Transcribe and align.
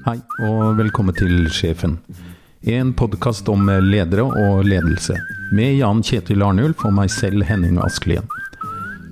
Hei, 0.00 0.16
og 0.40 0.78
velkommen 0.78 1.12
til 1.12 1.44
Sjefen. 1.52 1.98
En 2.64 2.94
podkast 2.96 3.48
om 3.52 3.68
ledere 3.84 4.24
og 4.24 4.64
ledelse. 4.64 5.12
Med 5.52 5.74
Jan 5.76 6.00
Kjetil 6.00 6.40
Arnulf 6.46 6.86
og 6.88 6.94
meg 6.96 7.12
selv, 7.12 7.44
Henning 7.44 7.76
Askelien. 7.84 8.24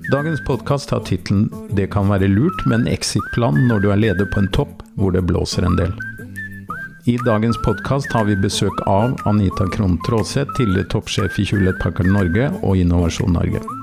Dagens 0.09 0.41
podkast 0.47 0.89
har 0.89 1.05
tittelen 1.05 1.51
'Det 1.75 1.91
kan 1.93 2.09
være 2.09 2.31
lurt 2.33 2.65
med 2.65 2.79
en 2.79 2.87
exit-plan 2.87 3.67
når 3.67 3.79
du 3.79 3.91
er 3.91 4.01
leder 4.01 4.25
på 4.25 4.39
en 4.39 4.49
topp 4.49 4.81
hvor 4.97 5.11
det 5.13 5.27
blåser 5.29 5.63
en 5.65 5.77
del'. 5.77 5.97
I 7.05 7.17
dagens 7.25 7.57
podkast 7.57 8.11
har 8.11 8.25
vi 8.25 8.35
besøk 8.35 8.81
av 8.87 9.15
Anita 9.25 9.67
Krohn 9.67 9.99
Traaseth, 10.07 10.51
tidligere 10.57 10.89
toppsjef 10.89 11.39
i 11.39 11.45
Hewlett 11.45 11.79
Packard 11.79 12.07
Norge 12.07 12.49
og 12.63 12.77
Innovasjon 12.77 13.33
Norge. 13.33 13.78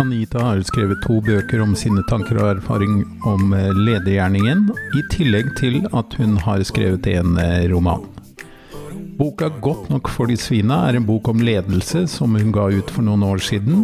Anita 0.00 0.40
har 0.40 0.62
skrevet 0.64 1.02
to 1.04 1.18
bøker 1.20 1.60
om 1.60 1.74
sine 1.76 2.00
tanker 2.08 2.38
og 2.40 2.54
erfaring 2.54 3.02
om 3.28 3.52
eh, 3.52 3.68
ledergjerningen, 3.76 4.62
i 4.96 5.02
tillegg 5.12 5.50
til 5.58 5.82
at 5.92 6.14
hun 6.16 6.38
har 6.40 6.62
skrevet 6.64 7.04
en 7.12 7.36
eh, 7.42 7.66
roman. 7.68 8.06
Boka 9.20 9.50
'Godt 9.52 9.90
nok 9.92 10.08
for 10.08 10.30
de 10.30 10.38
svina' 10.40 10.86
er 10.88 10.96
en 10.96 11.04
bok 11.04 11.28
om 11.28 11.42
ledelse 11.44 12.06
som 12.08 12.38
hun 12.38 12.52
ga 12.56 12.70
ut 12.72 12.88
for 12.90 13.04
noen 13.04 13.26
år 13.28 13.42
siden, 13.44 13.82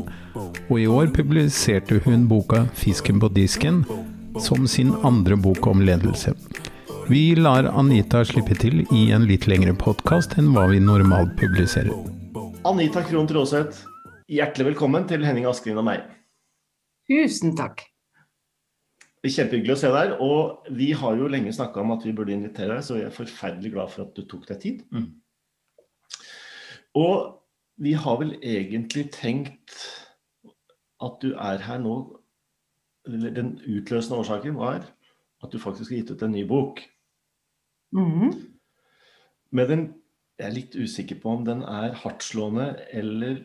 og 0.70 0.76
i 0.80 0.86
år 0.88 1.12
publiserte 1.12 2.00
hun 2.06 2.24
boka 2.30 2.64
'Fisken 2.72 3.20
på 3.20 3.28
disken' 3.36 3.84
som 4.40 4.66
sin 4.66 4.94
andre 5.04 5.36
bok 5.36 5.66
om 5.66 5.82
ledelse. 5.84 6.32
Vi 7.08 7.34
lar 7.36 7.68
Anita 7.76 8.24
slippe 8.24 8.56
til 8.56 8.86
i 8.88 9.10
en 9.12 9.28
litt 9.28 9.44
lengre 9.46 9.76
podkast 9.76 10.38
enn 10.40 10.48
hva 10.54 10.64
vi 10.72 10.80
normalt 10.80 11.36
publiserer. 11.36 11.92
Anita 12.64 13.04
Krohn 13.04 13.28
Traaseth, 13.28 13.84
hjertelig 14.26 14.72
velkommen 14.72 15.06
til 15.06 15.24
Henning 15.26 15.46
Askelin 15.46 15.78
og 15.78 15.86
meg. 15.86 16.06
Tusen 17.06 17.54
takk. 17.58 17.84
Det 19.22 19.30
er 19.30 19.34
Kjempehyggelig 19.36 19.74
å 19.76 19.80
se 19.80 19.92
deg. 19.94 20.14
Og 20.22 20.72
vi 20.78 20.90
har 20.98 21.18
jo 21.18 21.30
lenge 21.30 21.54
snakka 21.54 21.82
om 21.82 21.94
at 21.94 22.06
vi 22.06 22.14
burde 22.16 22.34
invitere 22.34 22.74
deg, 22.74 22.86
så 22.86 22.98
jeg 22.98 23.08
er 23.08 23.14
forferdelig 23.14 23.72
glad 23.74 23.92
for 23.94 24.06
at 24.06 24.18
du 24.18 24.26
tok 24.26 24.48
deg 24.50 24.60
tid. 24.62 24.82
Mm. 24.90 25.08
Og 26.98 27.16
vi 27.82 27.94
har 27.98 28.18
vel 28.18 28.34
egentlig 28.40 29.08
tenkt 29.14 29.78
at 31.04 31.18
du 31.20 31.34
er 31.34 31.60
her 31.60 31.82
nå 31.82 31.96
Den 33.06 33.52
utløsende 33.62 34.16
årsaken 34.18 34.56
var 34.58 34.80
at 35.44 35.52
du 35.52 35.60
faktisk 35.62 35.92
har 35.92 36.00
gitt 36.00 36.08
ut 36.10 36.22
en 36.26 36.32
ny 36.34 36.40
bok. 36.48 36.80
Mm. 37.94 38.32
Med 39.54 39.70
den 39.70 39.84
Jeg 40.36 40.46
er 40.48 40.52
litt 40.52 40.74
usikker 40.74 41.16
på 41.22 41.30
om 41.32 41.44
den 41.46 41.62
er 41.62 41.94
hardtslående 41.96 42.64
eller 42.92 43.38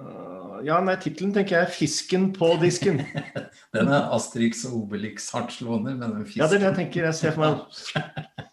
Uh, 0.00 0.36
Ja, 0.64 0.78
nei, 0.80 0.96
tittelen 1.00 1.32
tenker 1.34 1.60
jeg 1.60 1.72
'Fisken 1.74 2.30
på 2.36 2.54
disken'. 2.60 3.02
Den 3.76 3.88
er 3.92 4.10
Asterix 4.14 4.64
og 4.68 4.82
Obelix 4.82 5.28
hardtslående, 5.34 5.96
men 5.96 6.14
den 6.14 6.28
Ja, 6.36 6.48
det 6.48 6.58
er 6.58 6.64
det 6.64 6.70
jeg 6.70 6.78
tenker. 6.80 7.08
Jeg 7.10 7.14
ser 7.14 7.36
for 7.36 7.44
meg 7.44 8.46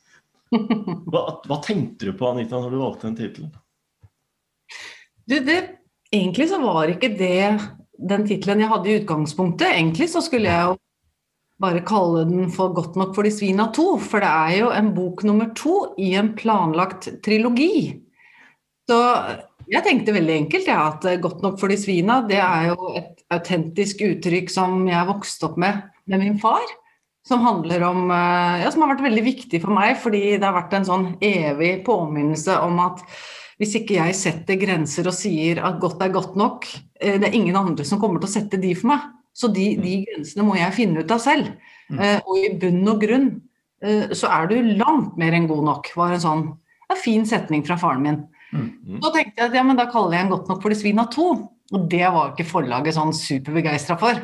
Hva, 1.10 1.22
hva 1.48 1.58
tenkte 1.66 2.12
du 2.12 2.14
på, 2.14 2.28
Anita, 2.30 2.60
når 2.60 2.74
du 2.74 2.78
valgte 2.78 3.08
den 3.08 3.16
tittelen? 3.18 3.54
Du, 5.26 5.40
det, 5.42 5.58
egentlig 6.14 6.50
så 6.52 6.60
var 6.62 6.92
ikke 6.92 7.10
det 7.18 7.58
den 7.98 8.28
tittelen 8.28 8.62
jeg 8.62 8.70
hadde 8.70 8.92
i 8.92 8.98
utgangspunktet. 9.00 9.72
Egentlig 9.72 10.12
så 10.12 10.22
skulle 10.22 10.52
jeg 10.52 10.68
jo 10.68 10.78
bare 11.64 11.82
kalle 11.88 12.28
den 12.30 12.52
for 12.52 12.76
'Godt 12.76 13.00
nok 13.00 13.16
for 13.16 13.24
de 13.24 13.32
svina 13.32 13.72
to', 13.74 13.98
for 13.98 14.22
det 14.22 14.30
er 14.30 14.58
jo 14.60 14.70
en 14.70 14.94
bok 14.94 15.24
nummer 15.24 15.50
to 15.56 15.96
i 15.98 16.14
en 16.20 16.36
planlagt 16.36 17.10
trilogi. 17.24 18.04
Så 18.86 19.00
jeg 19.74 19.86
tenkte 19.86 20.14
veldig 20.16 20.36
enkelt 20.44 20.70
ja, 20.70 20.80
at 20.92 21.06
'Godt 21.22 21.42
nok 21.46 21.60
for 21.60 21.72
de 21.72 21.78
svina' 21.80 22.22
det 22.30 22.40
er 22.42 22.70
jo 22.72 22.94
et 23.00 23.24
autentisk 23.34 24.04
uttrykk 24.06 24.52
som 24.54 24.88
jeg 24.88 25.10
vokste 25.10 25.50
opp 25.50 25.58
med 25.58 25.84
med 26.06 26.20
min 26.20 26.40
far. 26.40 26.66
Som 27.26 27.40
handler 27.46 27.84
om 27.88 28.12
eh, 28.12 28.64
Ja, 28.64 28.72
som 28.72 28.84
har 28.84 28.96
vært 28.96 29.06
veldig 29.06 29.24
viktig 29.24 29.62
for 29.64 29.72
meg, 29.72 29.96
fordi 29.98 30.36
det 30.36 30.44
har 30.44 30.58
vært 30.58 30.74
en 30.76 30.88
sånn 30.88 31.08
evig 31.24 31.86
påminnelse 31.88 32.58
om 32.66 32.82
at 32.84 33.04
hvis 33.62 33.78
ikke 33.80 33.96
jeg 33.96 34.18
setter 34.18 34.60
grenser 34.60 35.08
og 35.08 35.16
sier 35.16 35.62
at 35.64 35.80
godt 35.80 36.02
er 36.04 36.12
godt 36.12 36.36
nok, 36.36 36.68
eh, 37.00 37.20
det 37.22 37.30
er 37.30 37.38
ingen 37.38 37.56
andre 37.56 37.86
som 37.88 38.02
kommer 38.02 38.20
til 38.20 38.28
å 38.28 38.34
sette 38.34 38.60
de 38.60 38.74
for 38.76 38.92
meg. 38.92 39.08
Så 39.34 39.50
de, 39.54 39.72
de 39.82 40.04
grensene 40.06 40.46
må 40.46 40.58
jeg 40.60 40.76
finne 40.76 41.02
ut 41.02 41.14
av 41.16 41.22
selv. 41.24 41.54
Mm. 41.90 42.00
Eh, 42.00 42.20
Og 42.28 42.38
i 42.38 42.52
bunn 42.60 42.84
og 42.92 43.00
grunn 43.02 43.30
eh, 43.82 44.12
så 44.12 44.30
er 44.30 44.52
du 44.52 44.76
langt 44.84 45.16
mer 45.18 45.34
enn 45.34 45.48
god 45.48 45.64
nok, 45.70 45.94
var 45.96 46.14
en 46.14 46.26
sånn 46.26 46.44
en 46.92 47.00
fin 47.00 47.24
setning 47.26 47.64
fra 47.66 47.80
faren 47.80 48.04
min. 48.04 48.20
Mm. 48.54 49.00
Så 49.02 49.12
tenkte 49.16 49.42
jeg 49.42 49.50
at 49.50 49.58
ja, 49.58 49.64
men 49.66 49.80
da 49.80 49.88
kaller 49.92 50.18
jeg 50.18 50.28
en 50.28 50.34
godt 50.36 50.52
nok 50.52 50.62
for 50.62 50.74
de 50.74 50.78
svina 50.78 51.08
to. 51.12 51.30
Og 51.74 51.88
det 51.90 52.06
var 52.06 52.34
ikke 52.34 52.46
forlaget 52.46 52.98
sånn 52.98 53.16
superbegeistra 53.18 53.98
for. 54.02 54.20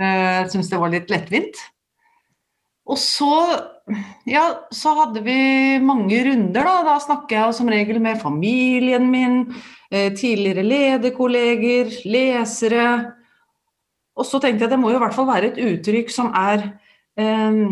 Uh, 0.00 0.42
Syns 0.50 0.70
det 0.72 0.80
var 0.80 0.92
litt 0.92 1.12
lettvint. 1.12 1.60
Og 2.90 2.98
så, 2.98 3.30
ja, 4.26 4.42
så 4.74 4.94
hadde 4.98 5.22
vi 5.22 5.36
mange 5.84 6.18
runder, 6.26 6.66
da. 6.66 6.74
Da 6.86 6.96
snakker 7.02 7.38
jeg 7.38 7.56
som 7.58 7.70
regel 7.70 8.00
med 8.02 8.20
familien 8.22 9.06
min, 9.12 9.44
eh, 9.92 10.10
tidligere 10.18 10.64
lederkolleger, 10.66 11.92
lesere. 12.10 12.86
Og 14.18 14.26
så 14.26 14.40
tenkte 14.42 14.64
jeg 14.64 14.70
at 14.70 14.74
det 14.74 14.80
må 14.82 14.90
jo 14.90 14.98
i 14.98 15.04
hvert 15.04 15.14
fall 15.16 15.30
være 15.30 15.52
et 15.52 15.62
uttrykk 15.62 16.10
som 16.10 16.32
er, 16.34 16.72
eh, 17.16 17.62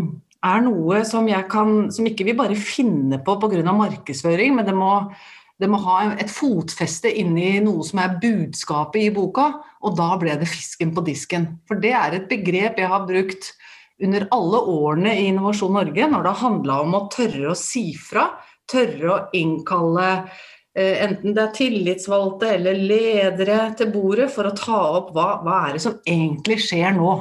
er 0.40 0.60
noe 0.64 1.04
som 1.04 1.26
jeg 1.28 1.48
kan 1.50 1.90
Som 1.90 2.06
ikke 2.06 2.24
vi 2.24 2.32
bare 2.32 2.54
finner 2.54 3.18
på 3.18 3.36
pga. 3.40 3.72
markedsføring, 3.72 4.54
men 4.54 4.64
det 4.64 4.74
må, 4.74 5.12
det 5.60 5.68
må 5.68 5.80
ha 5.84 5.98
et 6.14 6.30
fotfeste 6.32 7.10
inni 7.20 7.58
noe 7.64 7.84
som 7.84 8.00
er 8.00 8.16
budskapet 8.22 9.02
i 9.04 9.14
boka. 9.14 9.50
Og 9.84 9.96
da 9.98 10.14
ble 10.20 10.36
det 10.40 10.48
'fisken 10.48 10.94
på 10.96 11.04
disken'. 11.04 11.48
For 11.68 11.80
det 11.80 11.92
er 11.92 12.16
et 12.16 12.28
begrep 12.28 12.78
jeg 12.78 12.88
har 12.88 13.06
brukt 13.06 13.52
under 14.00 14.26
alle 14.32 14.60
årene 14.72 15.12
i 15.18 15.26
Innovasjon 15.28 15.74
Norge, 15.76 16.06
når 16.08 16.22
det 16.22 16.32
har 16.32 16.48
handla 16.48 16.80
om 16.80 16.96
å 16.96 17.08
tørre 17.12 17.50
å 17.52 17.58
si 17.58 17.92
fra, 17.92 18.30
tørre 18.70 19.10
å 19.12 19.18
innkalle 19.36 20.06
eh, 20.74 21.04
enten 21.04 21.34
det 21.36 21.42
er 21.42 21.52
tillitsvalgte 21.52 22.54
eller 22.54 22.80
ledere 22.80 23.74
til 23.76 23.92
bordet 23.92 24.30
for 24.32 24.48
å 24.48 24.56
ta 24.56 24.80
opp 24.96 25.12
hva, 25.12 25.42
hva 25.44 25.66
er 25.68 25.76
det 25.76 25.84
som 25.84 26.00
egentlig 26.06 26.62
skjer 26.64 26.96
nå. 26.96 27.12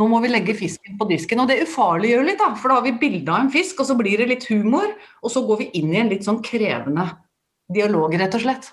Nå 0.00 0.08
må 0.08 0.18
vi 0.24 0.32
legge 0.32 0.56
fisken 0.58 0.96
på 0.98 1.06
disken. 1.06 1.44
Og 1.44 1.50
det 1.52 1.62
ufarliggjør 1.68 2.26
litt, 2.26 2.40
da, 2.40 2.54
for 2.58 2.72
da 2.72 2.80
har 2.80 2.88
vi 2.88 2.98
bilde 2.98 3.30
av 3.30 3.44
en 3.44 3.52
fisk, 3.52 3.78
og 3.78 3.86
så 3.86 3.94
blir 3.94 4.18
det 4.18 4.30
litt 4.32 4.48
humor, 4.50 4.88
og 5.22 5.30
så 5.30 5.44
går 5.46 5.62
vi 5.62 5.70
inn 5.78 5.92
i 5.92 6.00
en 6.00 6.10
litt 6.10 6.26
sånn 6.26 6.42
krevende 6.42 7.12
dialog, 7.74 8.14
rett 8.20 8.38
og 8.38 8.44
slett. 8.44 8.72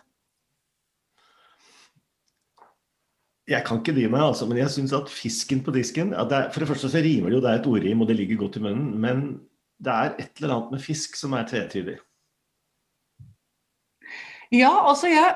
Jeg 3.50 3.66
kan 3.66 3.80
ikke 3.82 3.96
dy 3.98 4.06
meg, 4.06 4.22
altså, 4.22 4.46
men 4.46 4.60
jeg 4.62 4.70
syns 4.70 4.94
at 4.94 5.10
'fisken 5.10 5.64
på 5.66 5.74
disken' 5.74 6.14
det 6.14 6.38
er, 6.38 6.52
For 6.54 6.62
det 6.62 6.70
første 6.70 6.90
så 6.90 7.02
rimer 7.02 7.30
det 7.30 7.40
jo, 7.40 7.42
det 7.42 7.50
er 7.50 7.59
et 7.59 7.68
ordrim, 7.68 8.02
og 8.02 8.08
det 8.08 8.18
ligger 8.20 8.38
godt 8.38 8.58
i 8.58 8.62
munnen. 8.62 9.00
Men 9.02 9.40
det 9.82 9.92
er 9.94 10.14
et 10.20 10.42
eller 10.42 10.56
annet 10.56 10.72
med 10.72 10.84
fisk 10.84 11.16
som 11.18 11.34
er 11.34 11.48
tvetydig. 11.50 11.98
Ja, 14.52 14.72
altså 14.90 15.08
jeg, 15.08 15.34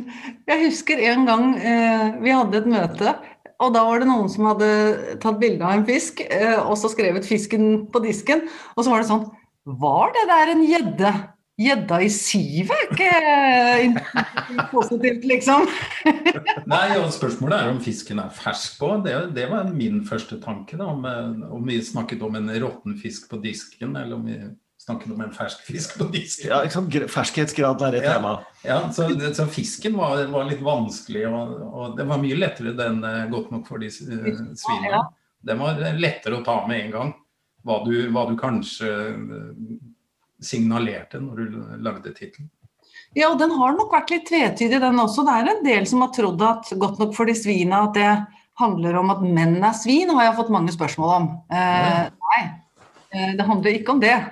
jeg 0.50 0.66
husker 0.66 1.00
en 1.12 1.26
gang 1.28 1.56
eh, 1.56 2.20
vi 2.22 2.32
hadde 2.32 2.62
et 2.62 2.68
møte, 2.68 3.14
og 3.60 3.74
da 3.76 3.84
var 3.86 4.00
det 4.00 4.08
noen 4.08 4.28
som 4.32 4.48
hadde 4.48 4.68
tatt 5.22 5.40
bilde 5.40 5.64
av 5.64 5.78
en 5.78 5.86
fisk, 5.88 6.20
eh, 6.24 6.56
og 6.58 6.76
så 6.80 6.90
skrevet 6.92 7.24
'fisken 7.28 7.86
på 7.92 8.00
disken', 8.04 8.48
og 8.76 8.84
så 8.84 8.90
var 8.90 9.00
det 9.00 9.08
sånn 9.08 9.28
Var 9.64 10.12
det 10.12 10.24
der 10.28 10.52
en 10.52 10.64
gjedde? 10.68 11.12
Gjedda 11.60 12.00
i 12.02 12.08
sivet? 12.10 12.96
Er 12.98 13.84
ikke 13.84 14.64
positivt, 14.72 15.22
liksom? 15.30 15.68
Nei, 16.72 16.96
og 16.98 17.12
Spørsmålet 17.14 17.60
er 17.60 17.70
om 17.70 17.78
fisken 17.84 18.18
er 18.18 18.32
fersk 18.34 18.80
på. 18.80 18.88
Det, 19.04 19.14
det 19.36 19.44
var 19.52 19.68
min 19.70 20.00
første 20.08 20.40
tanke. 20.42 20.74
Da, 20.80 20.88
om, 20.90 21.06
eh, 21.06 21.52
om 21.54 21.62
vi 21.70 21.78
snakket 21.86 22.24
om 22.26 22.34
en 22.40 22.50
råtten 22.64 22.96
fisk 22.98 23.28
på 23.30 23.38
disken, 23.44 23.94
eller 24.00 24.18
om 24.18 24.26
vi 24.26 24.40
snakket 24.84 25.14
om 25.14 25.22
en 25.24 25.30
fersk 25.32 25.62
fisk 25.64 25.94
på 26.00 26.08
disken. 26.12 26.50
Ja, 26.50 26.58
ikke 26.66 26.74
sant? 26.80 26.90
Gre- 26.92 27.06
Ferskhetsgraden 27.14 27.86
er 27.86 28.00
et 28.00 28.08
Ja. 28.08 28.16
tema. 28.18 28.34
Ja, 28.66 28.80
så, 28.92 29.06
så 29.38 29.46
fisken 29.46 29.94
var, 29.96 30.24
var 30.34 30.50
litt 30.50 30.60
vanskelig, 30.64 31.22
og, 31.30 31.54
og 31.70 31.94
det 32.00 32.08
var 32.10 32.18
mye 32.20 32.36
lettere 32.40 32.74
den 32.76 32.98
eh, 33.06 33.28
godt 33.30 33.54
nok 33.54 33.70
for 33.70 33.78
de 33.78 33.92
eh, 33.94 34.42
svinene. 34.58 34.90
Ja. 34.98 35.04
Den 35.44 35.62
var 35.62 35.78
lettere 36.02 36.40
å 36.40 36.44
ta 36.44 36.58
med 36.66 36.82
en 36.88 36.92
gang. 36.98 37.14
Hva 37.64 37.78
du, 37.86 37.94
hva 38.12 38.26
du 38.28 38.34
kanskje 38.36 38.90
signalerte 40.42 41.20
når 41.22 41.40
du 41.40 41.44
lagde 41.84 42.12
tittelen. 42.14 42.50
Ja, 43.14 43.28
og 43.30 43.38
den 43.38 43.52
har 43.54 43.76
nok 43.76 43.92
vært 43.94 44.10
litt 44.10 44.26
tvetydig, 44.26 44.80
den 44.82 44.98
også. 44.98 45.22
Det 45.26 45.34
er 45.34 45.50
en 45.52 45.66
del 45.66 45.84
som 45.86 46.02
har 46.02 46.10
trodd 46.14 46.42
at 46.42 46.72
'godt 46.74 46.98
nok 46.98 47.14
for 47.14 47.30
de 47.30 47.34
svina' 47.38 47.84
at 47.88 47.94
det 47.94 48.26
handler 48.58 48.98
om 48.98 49.10
at 49.10 49.22
menn 49.22 49.62
er 49.62 49.74
svin, 49.76 50.10
har 50.14 50.28
jeg 50.28 50.36
fått 50.38 50.52
mange 50.54 50.74
spørsmål 50.74 51.14
om. 51.14 51.28
Eh, 51.50 52.10
nei, 52.10 52.42
eh, 53.14 53.32
det 53.38 53.46
handler 53.46 53.78
ikke 53.78 53.94
om 53.94 54.00
det. 54.02 54.16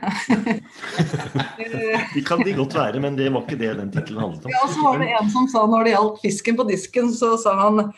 De 2.15 2.23
kan 2.27 2.43
de 2.43 2.53
godt 2.55 2.75
være, 2.75 3.01
men 3.03 3.17
det 3.17 3.33
var 3.33 3.43
ikke 3.43 3.59
det 3.59 3.77
den 3.79 3.91
tittelen 3.95 4.23
handlet 4.23 4.47
om. 4.47 4.55
ja, 4.55 4.63
og 4.63 4.71
så 4.71 4.87
var 4.87 4.99
det 5.03 5.11
en 5.19 5.31
som 5.31 5.49
sa 5.51 5.67
når 5.67 5.85
det 5.85 5.95
gjaldt 5.95 6.23
fisken 6.23 6.59
på 6.59 6.69
disken, 6.71 7.13
så 7.15 7.37
sa 7.41 7.55
han 7.65 7.93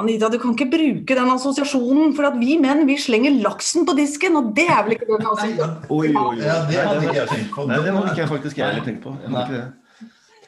Anita, 0.00 0.28
du 0.32 0.38
kan 0.42 0.54
ikke 0.56 0.68
bruke 0.72 1.16
den 1.18 1.30
assosiasjonen, 1.34 2.14
for 2.16 2.28
at 2.30 2.38
vi 2.40 2.56
menn 2.60 2.86
vi 2.88 2.96
slenger 3.00 3.36
laksen 3.44 3.86
på 3.88 3.94
disken, 3.98 4.38
og 4.40 4.50
det 4.56 4.66
er 4.68 4.80
vel 4.86 4.96
ikke 4.96 5.08
den 5.10 5.26
assosiasjonen. 5.26 5.76
Oi, 5.90 6.08
oi, 6.08 6.24
oi. 6.24 6.40
Ja, 6.40 6.56
det 6.68 6.80
hadde 6.80 7.04
ikke 7.04 7.18
jeg 7.20 7.30
tenkt 7.34 7.52
på. 7.54 7.66
Nei, 7.68 7.78
det 7.84 7.94
hadde 7.94 8.14
ikke 8.14 8.24
jeg 8.24 8.32
faktisk 8.32 8.62
heller 8.64 8.88
tenkt 8.88 9.04
på. 9.04 9.14
Jeg 9.20 9.30
hadde 9.36 9.44
ikke 9.46 9.60
det. 9.60 9.68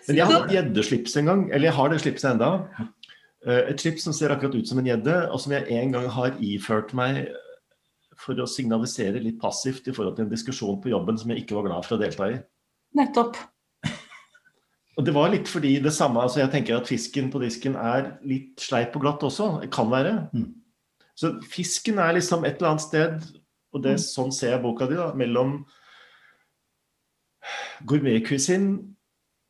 Men 0.09 0.19
jeg 0.19 0.27
hadde 0.27 0.43
et 0.49 0.57
gjeddeslips 0.57 1.17
en 1.21 1.31
gang. 1.31 1.45
Eller 1.53 1.69
jeg 1.71 1.77
har 1.79 1.93
det 1.93 2.01
slipset 2.03 2.31
enda. 2.33 2.51
Eh, 3.47 3.63
Et 3.73 3.81
slips 3.81 4.05
som 4.07 4.15
ser 4.15 4.35
akkurat 4.35 4.55
ut 4.55 4.69
som 4.69 4.79
en 4.79 4.87
gjedde, 4.87 5.15
og 5.31 5.41
som 5.43 5.53
jeg 5.55 5.67
en 5.71 5.93
gang 5.95 6.09
har 6.11 6.35
iført 6.43 6.93
meg 6.95 7.29
for 8.23 8.39
å 8.39 8.47
signalisere 8.47 9.23
litt 9.23 9.41
passivt 9.43 9.89
i 9.91 9.95
forhold 9.95 10.17
til 10.17 10.27
en 10.27 10.31
diskusjon 10.31 10.81
på 10.83 10.93
jobben 10.93 11.19
som 11.19 11.31
jeg 11.31 11.43
ikke 11.43 11.57
var 11.59 11.67
glad 11.69 11.87
for 11.87 11.97
å 11.97 12.03
delta 12.03 12.29
i. 12.31 12.37
Nettopp. 12.99 13.39
Og 14.99 15.07
det 15.07 15.15
var 15.17 15.31
litt 15.33 15.49
fordi 15.49 15.77
det 15.81 15.95
samme 15.97 16.21
altså 16.21 16.43
Jeg 16.43 16.53
tenker 16.53 16.77
at 16.77 16.89
fisken 16.91 17.31
på 17.33 17.41
disken 17.41 17.79
er 17.81 18.15
litt 18.29 18.61
sleip 18.61 18.97
og 18.99 19.07
glatt 19.07 19.25
også. 19.25 19.49
Det 19.63 19.71
kan 19.73 19.89
være. 19.93 20.17
Mm. 20.37 20.51
Så 21.17 21.35
fisken 21.49 22.01
er 22.03 22.17
liksom 22.17 22.45
et 22.45 22.59
eller 22.59 22.75
annet 22.75 22.85
sted, 22.85 23.25
og 23.73 23.85
det 23.85 23.99
sånn 24.05 24.33
ser 24.35 24.55
jeg 24.55 24.65
boka 24.65 24.89
di, 24.89 24.97
da, 24.99 25.11
mellom 25.17 25.63
gourmetcuisine 27.89 28.79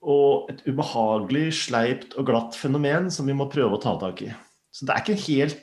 og 0.02 0.48
et 0.50 0.62
ubehagelig, 0.66 1.52
sleipt 1.68 2.16
og 2.18 2.26
glatt 2.26 2.56
fenomen 2.58 3.10
som 3.14 3.28
vi 3.28 3.36
må 3.36 3.46
prøve 3.50 3.78
å 3.78 3.82
ta 3.82 3.94
tak 4.00 4.24
i. 4.26 4.32
Så 4.74 4.86
det 4.88 4.94
er 4.94 5.04
ikke 5.04 5.26
helt 5.28 5.60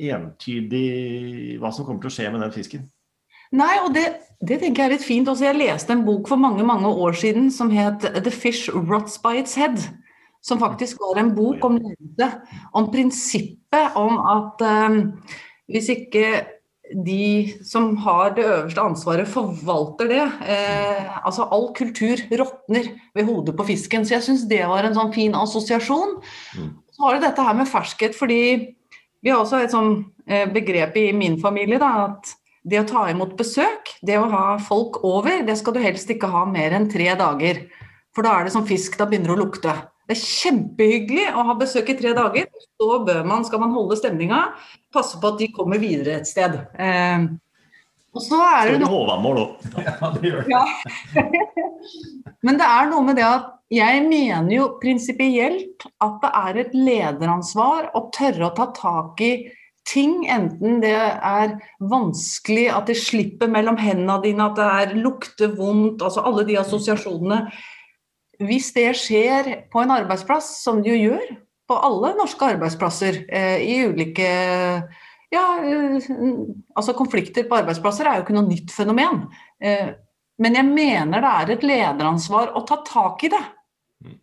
entydig 0.00 1.58
hva 1.60 1.72
som 1.74 1.84
kommer 1.84 2.00
til 2.04 2.12
å 2.12 2.14
skje 2.14 2.30
med 2.32 2.44
den 2.44 2.54
fisken. 2.54 2.86
Nei, 3.56 3.72
og 3.82 3.94
det, 3.96 4.04
det 4.46 4.60
tenker 4.60 4.84
jeg 4.84 4.88
er 4.90 4.94
litt 4.94 5.06
fint. 5.06 5.30
Også 5.30 5.48
jeg 5.48 5.58
leste 5.58 5.94
en 5.94 6.04
bok 6.06 6.30
for 6.30 6.40
mange 6.40 6.66
mange 6.66 6.90
år 6.90 7.16
siden 7.18 7.50
som 7.50 7.72
het 7.74 8.06
'The 8.06 8.30
Fish 8.30 8.70
Rots 8.70 9.18
by 9.22 9.40
Its 9.42 9.56
Head'. 9.58 9.88
Som 10.42 10.60
faktisk 10.60 10.96
var 11.02 11.20
en 11.20 11.34
bok 11.34 11.64
om 11.64 11.76
ledelse. 11.76 12.30
Om 12.72 12.90
prinsippet 12.92 13.96
om 13.96 14.16
at 14.18 14.62
um, 14.64 15.02
hvis 15.68 15.90
ikke 15.92 16.46
de 16.90 17.54
som 17.66 17.92
har 18.02 18.34
det 18.34 18.44
øverste 18.44 18.82
ansvaret, 18.82 19.28
forvalter 19.28 20.08
det. 20.10 20.24
Eh, 20.50 21.26
altså 21.26 21.46
all 21.52 21.70
kultur 21.76 22.18
råtner 22.30 22.90
ved 23.14 23.24
hodet 23.24 23.56
på 23.56 23.66
fisken. 23.68 24.04
Så 24.04 24.16
jeg 24.16 24.26
syns 24.26 24.48
det 24.50 24.64
var 24.66 24.84
en 24.84 24.96
sånn 24.96 25.12
fin 25.14 25.36
assosiasjon. 25.38 26.18
Mm. 26.58 26.72
Så 26.90 27.04
har 27.04 27.16
du 27.16 27.26
dette 27.26 27.46
her 27.46 27.54
med 27.54 27.70
ferskhet, 27.70 28.16
fordi 28.18 28.40
vi 29.22 29.30
har 29.30 29.38
også 29.38 29.62
et 29.62 29.74
sånn 29.74 30.02
eh, 30.26 30.48
begrep 30.50 30.96
i 30.98 31.10
min 31.14 31.38
familie 31.40 31.78
da, 31.78 32.08
at 32.08 32.34
det 32.62 32.80
å 32.82 32.88
ta 32.88 33.06
imot 33.10 33.36
besøk, 33.38 33.94
det 34.04 34.18
å 34.20 34.28
ha 34.32 34.44
folk 34.60 35.00
over, 35.06 35.42
det 35.46 35.56
skal 35.60 35.76
du 35.76 35.80
helst 35.82 36.10
ikke 36.12 36.28
ha 36.30 36.44
mer 36.48 36.74
enn 36.76 36.90
tre 36.92 37.08
dager. 37.18 37.64
For 38.16 38.26
da 38.26 38.36
er 38.36 38.48
det 38.48 38.54
som 38.54 38.66
fisk, 38.68 38.98
da 38.98 39.06
begynner 39.08 39.32
det 39.32 39.38
å 39.38 39.42
lukte. 39.44 39.76
Det 40.10 40.16
er 40.16 40.24
kjempehyggelig 40.26 41.28
å 41.38 41.44
ha 41.46 41.54
besøk 41.58 41.92
i 41.92 41.96
tre 42.00 42.12
dager. 42.16 42.48
Så 42.80 42.88
bør 43.06 43.22
man, 43.28 43.46
skal 43.46 43.62
man 43.62 43.72
holde 43.76 43.96
stemninga, 44.00 44.48
passe 44.92 45.20
på 45.22 45.30
at 45.30 45.38
de 45.38 45.48
kommer 45.54 45.80
videre 45.80 46.18
et 46.18 46.28
sted. 46.28 46.56
Eh, 46.74 47.28
og 48.10 48.24
så 48.24 48.40
er 48.42 48.72
det 48.72 48.80
noe 48.82 49.46
Ja, 49.78 50.10
det 50.16 50.32
gjør 50.32 50.42
det. 50.42 50.50
ja. 50.50 50.64
Men 52.46 52.58
det 52.58 52.66
er 52.66 52.90
noe 52.90 53.06
med 53.06 53.20
det 53.20 53.26
at 53.28 53.48
jeg 53.70 54.02
mener 54.08 54.50
jo 54.50 54.64
prinsipielt 54.82 55.86
at 56.02 56.16
det 56.24 56.30
er 56.40 56.58
et 56.64 56.72
lederansvar 56.74 57.92
å 57.94 58.08
tørre 58.10 58.48
å 58.48 58.54
ta 58.56 58.66
tak 58.74 59.22
i 59.22 59.30
ting, 59.88 60.24
enten 60.30 60.80
det 60.82 60.94
er 60.94 61.56
vanskelig, 61.90 62.68
at 62.72 62.90
det 62.90 62.98
slipper 63.00 63.50
mellom 63.50 63.78
hendene 63.80 64.20
dine, 64.24 64.48
at 64.50 64.58
det 64.58 64.66
er 64.66 64.96
lukter 65.00 65.54
vondt, 65.56 66.02
altså 66.04 66.24
alle 66.26 66.46
de 66.48 66.58
assosiasjonene. 66.60 67.44
Hvis 68.40 68.70
det 68.76 68.88
skjer 68.96 69.52
på 69.72 69.82
en 69.82 69.94
arbeidsplass, 69.94 70.60
som 70.64 70.80
det 70.82 70.94
jo 70.94 71.10
gjør 71.10 71.32
på 71.70 71.78
alle 71.86 72.14
norske 72.18 72.52
arbeidsplasser 72.56 73.24
eh, 73.28 73.62
i 73.62 73.76
ulike 73.86 74.30
ja, 75.30 75.44
eh, 75.62 76.08
altså 76.74 76.94
konflikter 76.98 77.46
på 77.46 77.60
arbeidsplasser 77.60 78.08
er 78.08 78.18
jo 78.18 78.24
ikke 78.24 78.34
noe 78.34 78.48
nytt 78.48 78.72
fenomen. 78.74 79.26
Eh, 79.62 79.92
men 80.40 80.56
jeg 80.56 80.66
mener 80.66 81.22
det 81.22 81.30
er 81.30 81.52
et 81.54 81.66
lederansvar 81.68 82.54
å 82.56 82.64
ta 82.66 82.80
tak 82.86 83.26
i 83.28 83.30
det. 83.32 83.42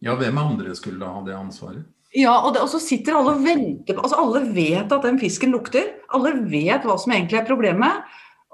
Ja, 0.03 0.17
hvem 0.17 0.39
andre 0.41 0.73
skulle 0.75 0.99
da 1.03 1.13
ha 1.13 1.21
det 1.23 1.37
ansvaret? 1.37 1.85
Ja, 2.15 2.37
og, 2.39 2.53
det, 2.55 2.61
og 2.63 2.69
så 2.71 2.79
sitter 2.79 3.17
alle 3.17 3.33
og 3.35 3.43
venter 3.43 3.97
på 3.97 4.03
altså 4.05 4.21
Alle 4.21 4.45
vet 4.55 4.93
at 4.95 5.03
den 5.03 5.19
fisken 5.19 5.51
lukter. 5.51 5.89
Alle 6.15 6.37
vet 6.47 6.85
hva 6.87 6.95
som 6.99 7.11
egentlig 7.11 7.41
er 7.41 7.49
problemet. 7.49 8.05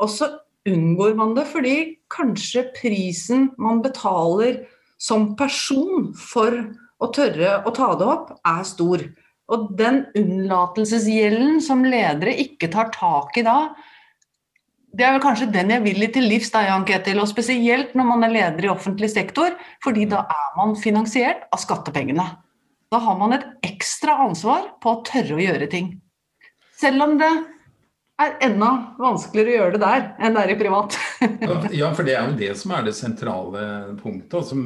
Og 0.02 0.10
så 0.10 0.32
unngår 0.70 1.14
man 1.20 1.36
det 1.38 1.46
fordi 1.52 1.76
kanskje 2.14 2.66
prisen 2.78 3.52
man 3.62 3.84
betaler 3.84 4.64
som 5.02 5.34
person 5.38 6.14
for 6.18 6.56
å 7.04 7.10
tørre 7.14 7.60
å 7.68 7.74
ta 7.76 7.92
det 8.00 8.08
opp, 8.08 8.32
er 8.48 8.64
stor. 8.68 9.04
Og 9.52 9.74
den 9.78 10.06
unnlatelsesgjelden 10.18 11.60
som 11.62 11.84
ledere 11.86 12.36
ikke 12.46 12.72
tar 12.72 12.94
tak 12.96 13.36
i 13.38 13.44
da, 13.46 13.74
det 14.94 15.06
er 15.06 15.16
vel 15.16 15.24
kanskje 15.24 15.50
den 15.52 15.74
jeg 15.74 15.82
vil 15.84 16.00
litt 16.00 16.14
til 16.16 16.28
livs, 16.30 16.52
da, 16.54 16.62
Jan 16.68 16.86
Ketil. 16.88 17.20
Og 17.22 17.30
spesielt 17.32 17.96
når 17.98 18.08
man 18.12 18.26
er 18.28 18.34
leder 18.34 18.68
i 18.68 18.72
offentlig 18.72 19.10
sektor, 19.12 19.56
fordi 19.84 20.06
da 20.12 20.22
er 20.30 20.50
man 20.60 20.76
finansiert 20.80 21.48
av 21.50 21.62
skattepengene. 21.64 22.28
Da 22.94 23.00
har 23.02 23.18
man 23.18 23.34
et 23.34 23.46
ekstra 23.66 24.20
ansvar 24.28 24.76
på 24.84 24.92
å 24.92 25.02
tørre 25.08 25.34
å 25.40 25.42
gjøre 25.42 25.68
ting. 25.72 25.96
Selv 26.78 27.02
om 27.08 27.16
det 27.18 27.32
er 28.22 28.36
enda 28.46 28.70
vanskeligere 29.02 29.50
å 29.50 29.56
gjøre 29.56 29.80
det 29.80 29.82
der 29.82 30.04
enn 30.22 30.36
det 30.36 30.44
er 30.44 30.52
i 30.54 30.58
privat. 30.60 30.98
Ja, 31.74 31.90
for 31.96 32.06
det 32.06 32.14
er 32.14 32.28
jo 32.28 32.36
det 32.38 32.52
som 32.60 32.74
er 32.76 32.86
det 32.86 32.94
sentrale 32.94 33.64
punktet, 33.98 34.46
som 34.46 34.62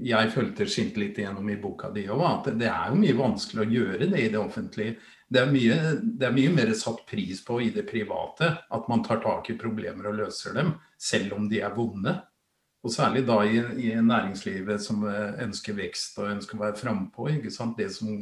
jeg 0.00 0.32
følte 0.32 0.68
skinte 0.70 1.02
litt 1.02 1.20
igjennom 1.20 1.50
i 1.52 1.58
boka 1.60 1.90
di 1.92 2.06
òg, 2.08 2.22
at 2.30 2.48
det 2.56 2.70
er 2.70 2.94
jo 2.94 3.02
mye 3.02 3.18
vanskelig 3.18 3.66
å 3.66 3.68
gjøre 3.74 4.08
det 4.14 4.22
i 4.24 4.30
det 4.32 4.40
offentlige. 4.40 4.96
Det 5.28 5.42
er, 5.42 5.50
mye, 5.50 5.76
det 6.00 6.28
er 6.28 6.34
mye 6.36 6.54
mer 6.54 6.72
satt 6.78 7.02
pris 7.10 7.42
på 7.44 7.58
i 7.64 7.72
det 7.74 7.84
private 7.90 8.52
at 8.72 8.88
man 8.88 9.04
tar 9.04 9.20
tak 9.24 9.50
i 9.52 9.58
problemer 9.58 10.08
og 10.12 10.20
løser 10.22 10.56
dem, 10.56 10.72
selv 10.96 11.36
om 11.36 11.50
de 11.50 11.60
er 11.66 11.74
vonde. 11.76 12.14
Og 12.86 12.92
særlig 12.94 13.24
da 13.26 13.40
i, 13.42 13.58
i 13.82 13.94
næringslivet 13.98 14.82
som 14.82 15.02
eh, 15.10 15.42
ønsker 15.42 15.74
vekst 15.74 16.20
og 16.22 16.30
ønsker 16.36 16.58
å 16.58 16.62
være 16.62 16.78
frampå. 16.78 17.28
Det 17.34 17.90
som, 17.90 18.14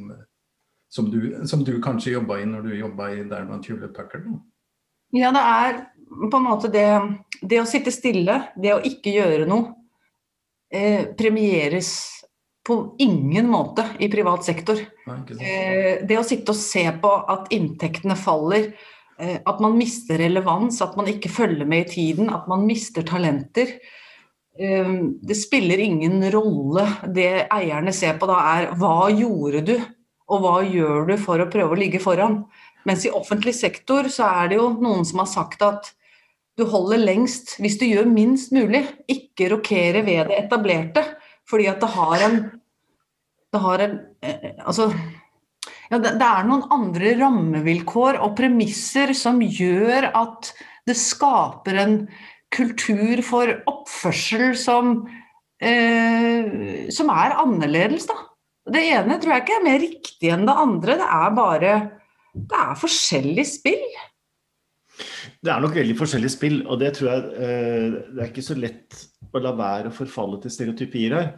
som, 0.89 1.11
du, 1.13 1.21
som 1.45 1.65
du 1.67 1.77
kanskje 1.85 2.17
jobba 2.17 2.41
i 2.41 2.49
når 2.49 2.69
du 2.69 2.75
jobba 2.79 3.11
i 3.13 3.23
der 3.29 3.45
Hewlett 3.53 3.97
Packard. 3.97 4.31
Ja, 5.15 5.31
det 5.35 5.45
er 5.45 5.81
på 6.31 6.39
en 6.39 6.47
måte 6.47 6.71
det 6.73 6.89
Det 7.41 7.61
å 7.61 7.69
sitte 7.69 7.93
stille, 7.93 8.41
det 8.57 8.73
å 8.73 8.83
ikke 8.83 9.13
gjøre 9.13 9.47
noe, 9.51 9.75
eh, 10.73 11.11
premieres 11.19 11.91
på 12.65 12.97
ingen 12.99 13.51
måte 13.53 13.85
i 14.01 14.09
privat 14.09 14.45
sektor. 14.47 14.79
Eh, 15.05 16.01
det 16.09 16.17
å 16.17 16.25
sitte 16.25 16.55
og 16.55 16.57
se 16.57 16.87
på 17.03 17.11
at 17.35 17.51
inntektene 17.53 18.17
faller, 18.17 18.71
eh, 19.19 19.37
at 19.45 19.61
man 19.61 19.77
mister 19.77 20.17
relevans, 20.19 20.81
at 20.81 20.97
man 20.97 21.11
ikke 21.13 21.29
følger 21.29 21.69
med 21.69 21.85
i 21.85 21.91
tiden, 21.93 22.33
at 22.33 22.49
man 22.49 22.65
mister 22.67 23.05
talenter. 23.05 23.77
Eh, 24.59 24.93
det 25.23 25.35
spiller 25.35 25.79
ingen 25.79 26.31
rolle. 26.31 26.87
Det 27.15 27.47
eierne 27.53 27.93
ser 27.93 28.19
på 28.19 28.29
da 28.31 28.39
er 28.55 28.71
hva 28.79 29.11
gjorde 29.11 29.65
du, 29.67 29.75
og 30.31 30.45
hva 30.45 30.55
gjør 30.63 31.11
du 31.11 31.17
for 31.21 31.43
å 31.43 31.51
prøve 31.51 31.75
å 31.75 31.81
ligge 31.81 32.03
foran. 32.03 32.45
Mens 32.85 33.07
i 33.07 33.13
offentlig 33.13 33.55
sektor 33.57 34.09
så 34.13 34.29
er 34.43 34.53
det 34.53 34.61
jo 34.61 34.71
noen 34.79 35.07
som 35.09 35.23
har 35.25 35.31
sagt 35.31 35.65
at 35.65 35.91
du 36.55 36.67
holder 36.71 37.01
lengst 37.03 37.57
hvis 37.59 37.79
du 37.81 37.87
gjør 37.89 38.07
minst 38.11 38.53
mulig. 38.55 38.85
Ikke 39.11 39.51
rokere 39.57 40.05
ved 40.07 40.31
det 40.31 40.45
etablerte. 40.45 41.03
Fordi 41.51 41.69
at 41.69 41.83
det 41.83 41.93
har 41.97 42.29
en 42.29 42.39
Det 43.55 43.61
har 43.63 43.79
en 43.79 43.99
eh, 44.23 44.55
Altså 44.67 44.89
ja, 45.91 45.99
det, 45.99 46.15
det 46.19 46.27
er 46.27 46.47
noen 46.49 46.65
andre 46.73 47.13
rammevilkår 47.21 48.17
og 48.25 48.33
premisser 48.39 49.13
som 49.15 49.43
gjør 49.43 50.09
at 50.17 50.49
det 50.89 50.97
skaper 50.99 51.79
en 51.81 51.99
kultur 52.55 53.23
for 53.27 53.51
oppførsel 53.71 54.55
som, 54.59 54.97
eh, 55.61 56.89
som 56.95 57.13
er 57.13 57.37
annerledes, 57.43 58.09
da. 58.11 58.17
Det 58.65 58.81
ene 58.95 59.19
tror 59.21 59.35
jeg 59.35 59.45
ikke 59.45 59.59
er 59.59 59.67
mer 59.67 59.81
riktig 59.83 60.31
enn 60.33 60.47
det 60.49 60.57
andre. 60.57 60.97
Det 60.97 61.09
er 61.21 61.37
bare 61.37 61.75
Det 62.35 62.57
er 62.59 62.75
forskjellig 62.75 63.45
spill. 63.47 63.85
Det 65.39 65.53
er 65.53 65.61
nok 65.63 65.77
veldig 65.77 65.95
forskjellig 65.95 66.31
spill, 66.33 66.57
og 66.67 66.81
det 66.81 66.95
tror 66.97 67.11
jeg 67.13 67.29
eh, 67.39 67.95
Det 68.11 68.23
er 68.23 68.31
ikke 68.31 68.43
så 68.43 68.57
lett 68.59 68.97
å 69.31 69.43
la 69.43 69.53
være 69.55 69.91
å 69.91 69.95
forfalle 69.95 70.41
til 70.43 70.51
stereotypier 70.51 71.15
her. 71.15 71.29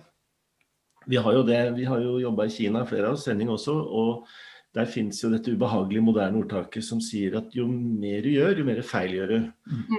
Vi 1.07 1.21
har 1.21 1.37
jo 1.37 1.43
det, 1.47 1.61
vi 1.77 1.85
har 1.85 2.01
jo 2.01 2.17
jobba 2.19 2.47
i 2.47 2.55
Kina, 2.55 2.85
flere 2.89 3.11
av 3.11 3.19
oss, 3.19 3.27
sending 3.29 3.51
også, 3.53 3.75
og 3.77 4.27
der 4.77 4.89
fins 4.91 5.23
jo 5.23 5.31
dette 5.33 5.55
ubehagelige 5.57 6.05
moderne 6.05 6.43
ordtaket 6.43 6.85
som 6.85 7.01
sier 7.01 7.39
at 7.39 7.55
jo 7.57 7.65
mer 7.71 8.21
du 8.27 8.29
gjør, 8.35 8.59
jo 8.61 8.67
mer 8.69 8.83
feil 8.85 9.15
gjør 9.17 9.31
du. 9.33 9.39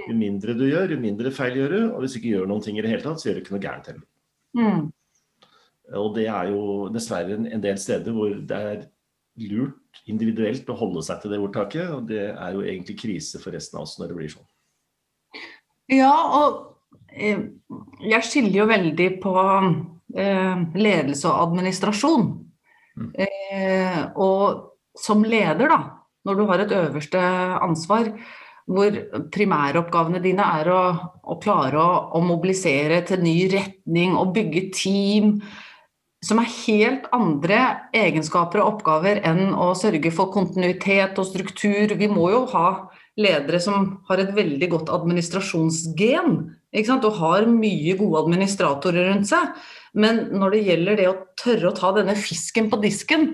Jo 0.06 0.14
mindre 0.14 0.54
du 0.54 0.68
gjør, 0.68 0.94
jo 0.94 1.00
mindre 1.02 1.32
feil 1.34 1.58
gjør 1.58 1.74
du, 1.74 1.80
og 1.88 2.04
hvis 2.04 2.14
du 2.14 2.20
ikke 2.20 2.36
gjør 2.36 2.46
noen 2.52 2.62
ting 2.62 2.78
i 2.78 2.84
det 2.84 2.92
hele 2.92 3.02
tatt, 3.02 3.18
så 3.18 3.28
gjør 3.28 3.38
du 3.38 3.42
ikke 3.42 3.56
noe 3.56 3.64
gærent 3.64 3.90
heller. 3.90 4.06
Mm. 4.58 4.86
Og 5.98 6.14
det 6.14 6.28
er 6.30 6.52
jo 6.52 6.62
dessverre 6.94 7.34
en, 7.34 7.50
en 7.50 7.64
del 7.64 7.80
steder 7.80 8.14
hvor 8.14 8.38
det 8.52 8.62
er 8.70 8.86
lurt 9.48 10.02
individuelt 10.10 10.70
å 10.70 10.78
holde 10.78 11.02
seg 11.06 11.22
til 11.22 11.34
det 11.34 11.42
ordtaket, 11.42 11.90
og 11.94 12.08
det 12.10 12.28
er 12.30 12.54
jo 12.54 12.62
egentlig 12.62 12.98
krise 13.02 13.42
for 13.42 13.54
resten 13.54 13.80
av 13.80 13.86
oss 13.86 13.98
når 13.98 14.12
det 14.12 14.18
blir 14.18 14.34
sånn. 14.34 14.48
Ja, 15.90 16.14
og 16.38 16.58
eh, 17.10 17.48
jeg 18.04 18.26
skiller 18.28 18.62
jo 18.62 18.70
veldig 18.70 19.08
på 19.22 19.34
eh, 19.42 20.66
ledelse 20.78 21.30
og 21.30 21.48
administrasjon. 21.48 22.30
Mm. 22.98 23.12
Eh, 23.24 24.02
og 24.18 24.98
som 24.98 25.22
leder, 25.24 25.70
da, 25.70 25.78
når 26.26 26.38
du 26.38 26.44
har 26.50 26.64
et 26.64 26.74
øverste 26.74 27.22
ansvar, 27.62 28.10
hvor 28.68 28.98
primæroppgavene 29.32 30.20
dine 30.20 30.44
er 30.60 30.68
å, 30.74 30.82
å 31.24 31.38
klare 31.40 31.80
å, 31.80 31.92
å 32.18 32.20
mobilisere 32.20 33.00
til 33.08 33.22
ny 33.24 33.38
retning 33.54 34.18
og 34.18 34.34
bygge 34.36 34.66
team, 34.76 35.38
som 36.24 36.40
er 36.42 36.50
helt 36.66 37.06
andre 37.14 37.60
egenskaper 37.94 38.60
og 38.60 38.74
oppgaver 38.74 39.22
enn 39.26 39.54
å 39.54 39.70
sørge 39.78 40.10
for 40.14 40.32
kontinuitet 40.34 41.18
og 41.20 41.28
struktur. 41.30 41.94
Vi 41.94 42.10
må 42.10 42.28
jo 42.34 42.42
ha 42.52 42.68
ledere 43.18 43.60
som 43.62 44.00
har 44.10 44.22
et 44.22 44.34
veldig 44.34 44.68
godt 44.74 44.90
administrasjonsgen. 44.94 46.38
Og 46.68 47.12
har 47.22 47.46
mye 47.48 47.94
gode 47.96 48.24
administratorer 48.26 49.08
rundt 49.12 49.30
seg. 49.30 49.54
Men 49.92 50.26
når 50.36 50.54
det 50.54 50.66
gjelder 50.66 51.00
det 51.00 51.08
å 51.08 51.16
tørre 51.38 51.70
å 51.70 51.76
ta 51.76 51.94
denne 51.96 52.16
fisken 52.18 52.68
på 52.72 52.80
disken, 52.82 53.32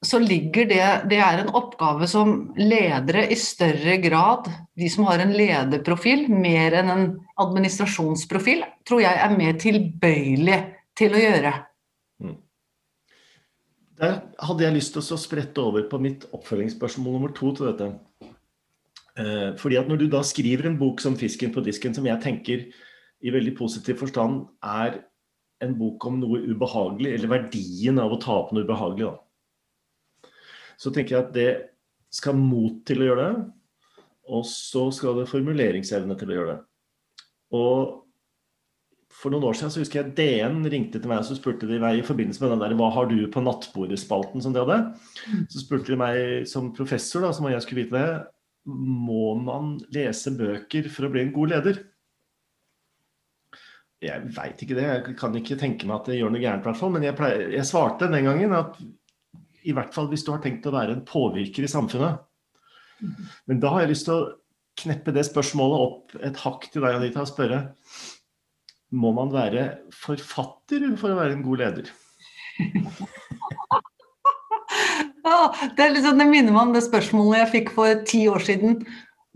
så 0.00 0.18
ligger 0.18 0.64
det 0.64 0.84
Det 1.10 1.18
er 1.20 1.42
en 1.42 1.52
oppgave 1.52 2.06
som 2.08 2.54
ledere 2.56 3.26
i 3.28 3.36
større 3.36 3.98
grad, 4.00 4.48
de 4.76 4.88
som 4.88 5.04
har 5.10 5.20
en 5.20 5.34
lederprofil 5.36 6.24
mer 6.32 6.78
enn 6.80 6.92
en 6.92 7.08
administrasjonsprofil, 7.42 8.64
tror 8.88 9.04
jeg 9.04 9.20
er 9.20 9.36
mer 9.36 9.58
tilbøyelig 9.60 10.60
til 10.96 11.16
å 11.16 11.20
gjøre. 11.20 11.52
Mm. 12.24 12.38
Der 14.00 14.16
hadde 14.40 14.64
jeg 14.64 14.78
lyst 14.78 14.96
til 14.96 15.04
å 15.04 15.20
sprette 15.20 15.60
over 15.60 15.84
på 15.90 16.00
mitt 16.00 16.24
oppfølgingsspørsmål 16.32 17.18
nummer 17.18 17.36
to 17.36 17.52
til 17.56 17.68
dette. 17.68 17.90
Eh, 19.20 19.50
fordi 19.60 19.76
at 19.76 19.88
når 19.90 20.00
du 20.00 20.08
da 20.08 20.22
skriver 20.24 20.70
en 20.70 20.80
bok 20.80 21.00
som 21.00 21.16
'Fisken 21.16 21.52
på 21.52 21.60
disken', 21.60 21.94
som 21.94 22.06
jeg 22.06 22.22
tenker 22.22 22.72
i 23.20 23.30
veldig 23.30 23.56
positiv 23.56 23.98
forstand 24.00 24.46
er 24.62 25.02
en 25.60 25.74
bok 25.78 26.06
om 26.08 26.20
noe 26.20 26.40
ubehagelig, 26.46 27.16
eller 27.16 27.34
verdien 27.34 27.98
av 28.00 28.12
å 28.14 28.20
ta 28.20 28.38
opp 28.42 28.54
noe 28.56 28.64
ubehagelig, 28.64 29.10
da 29.10 29.18
så 30.80 30.92
tenker 30.94 31.16
jeg 31.16 31.24
at 31.26 31.32
det 31.36 31.50
skal 32.14 32.38
mot 32.38 32.80
til 32.88 33.02
å 33.02 33.10
gjøre 33.10 33.24
det. 33.26 33.40
Og 34.30 34.44
så 34.46 34.86
skal 34.94 35.18
det 35.18 35.30
formuleringsevne 35.30 36.16
til 36.18 36.30
å 36.30 36.36
gjøre 36.36 36.52
det. 36.54 36.60
Og 37.58 37.96
for 39.20 39.34
noen 39.34 39.48
år 39.50 39.58
siden 39.58 39.72
så 39.74 39.82
husker 39.82 40.00
jeg 40.00 40.14
DN 40.16 40.62
ringte 40.70 41.00
til 41.02 41.10
meg 41.10 41.20
og 41.20 41.26
så 41.28 41.36
spurte 41.36 41.68
de 41.68 41.80
meg 41.82 41.98
i 41.98 42.04
forbindelse 42.06 42.40
med 42.40 42.54
den 42.54 42.62
der 42.62 42.74
'Hva 42.78 42.92
har 42.94 43.10
du 43.10 43.18
på 43.28 43.42
nattbordet?'-spalten 43.42 44.40
som 44.40 44.54
de 44.54 44.62
hadde. 44.62 44.78
Så 45.50 45.66
spurte 45.66 45.92
de 45.92 45.98
meg 45.98 46.48
som 46.48 46.72
professor, 46.72 47.26
da, 47.26 47.32
som 47.32 47.50
jeg 47.50 47.60
skulle 47.62 47.84
vite 47.84 47.98
det, 47.98 48.26
må 48.64 49.34
man 49.34 49.80
lese 49.92 50.30
bøker 50.30 50.88
for 50.88 51.06
å 51.06 51.12
bli 51.12 51.26
en 51.26 51.32
god 51.32 51.48
leder? 51.48 51.84
Jeg 54.00 54.30
veit 54.32 54.62
ikke 54.64 54.76
det, 54.78 54.84
jeg 54.86 55.14
kan 55.20 55.34
ikke 55.36 55.58
tenke 55.60 55.88
meg 55.88 55.98
at 55.98 56.06
det 56.08 56.16
gjør 56.16 56.30
noe 56.32 56.40
gærent, 56.40 56.64
i 56.64 56.68
hvert 56.70 56.80
fall. 56.80 56.92
Men 56.94 57.04
jeg, 57.04 57.16
pleier, 57.18 57.50
jeg 57.52 57.68
svarte 57.68 58.08
den 58.08 58.24
gangen 58.24 58.54
at 58.56 58.78
i 59.68 59.74
hvert 59.76 59.92
fall 59.92 60.08
hvis 60.08 60.24
du 60.24 60.30
har 60.32 60.40
tenkt 60.40 60.68
å 60.68 60.72
være 60.72 60.94
en 60.96 61.04
påvirker 61.04 61.66
i 61.66 61.70
samfunnet. 61.70 62.22
Men 63.48 63.60
da 63.60 63.74
har 63.74 63.84
jeg 63.84 63.92
lyst 63.92 64.06
til 64.08 64.16
å 64.16 64.30
kneppe 64.80 65.12
det 65.12 65.24
spørsmålet 65.28 65.84
opp 65.84 66.16
et 66.24 66.40
hakk 66.40 66.64
til 66.72 66.82
deg, 66.84 66.96
Anita, 66.96 67.24
og 67.24 67.28
spørre 67.28 67.60
må 68.90 69.12
man 69.14 69.30
være 69.30 69.86
forfatter 69.94 70.82
for 70.98 71.12
å 71.12 71.18
være 71.20 71.36
en 71.36 71.44
god 71.44 71.58
leder? 71.60 71.86
det, 75.76 75.86
liksom, 75.94 76.18
det, 76.18 76.26
minner 76.26 76.50
meg 76.50 76.64
om 76.64 76.74
det 76.74 76.82
spørsmålet 76.88 77.44
jeg 77.44 77.52
fikk 77.54 77.68
for 77.76 77.88
ti 78.08 78.20
år 78.32 78.42
siden. 78.48 78.70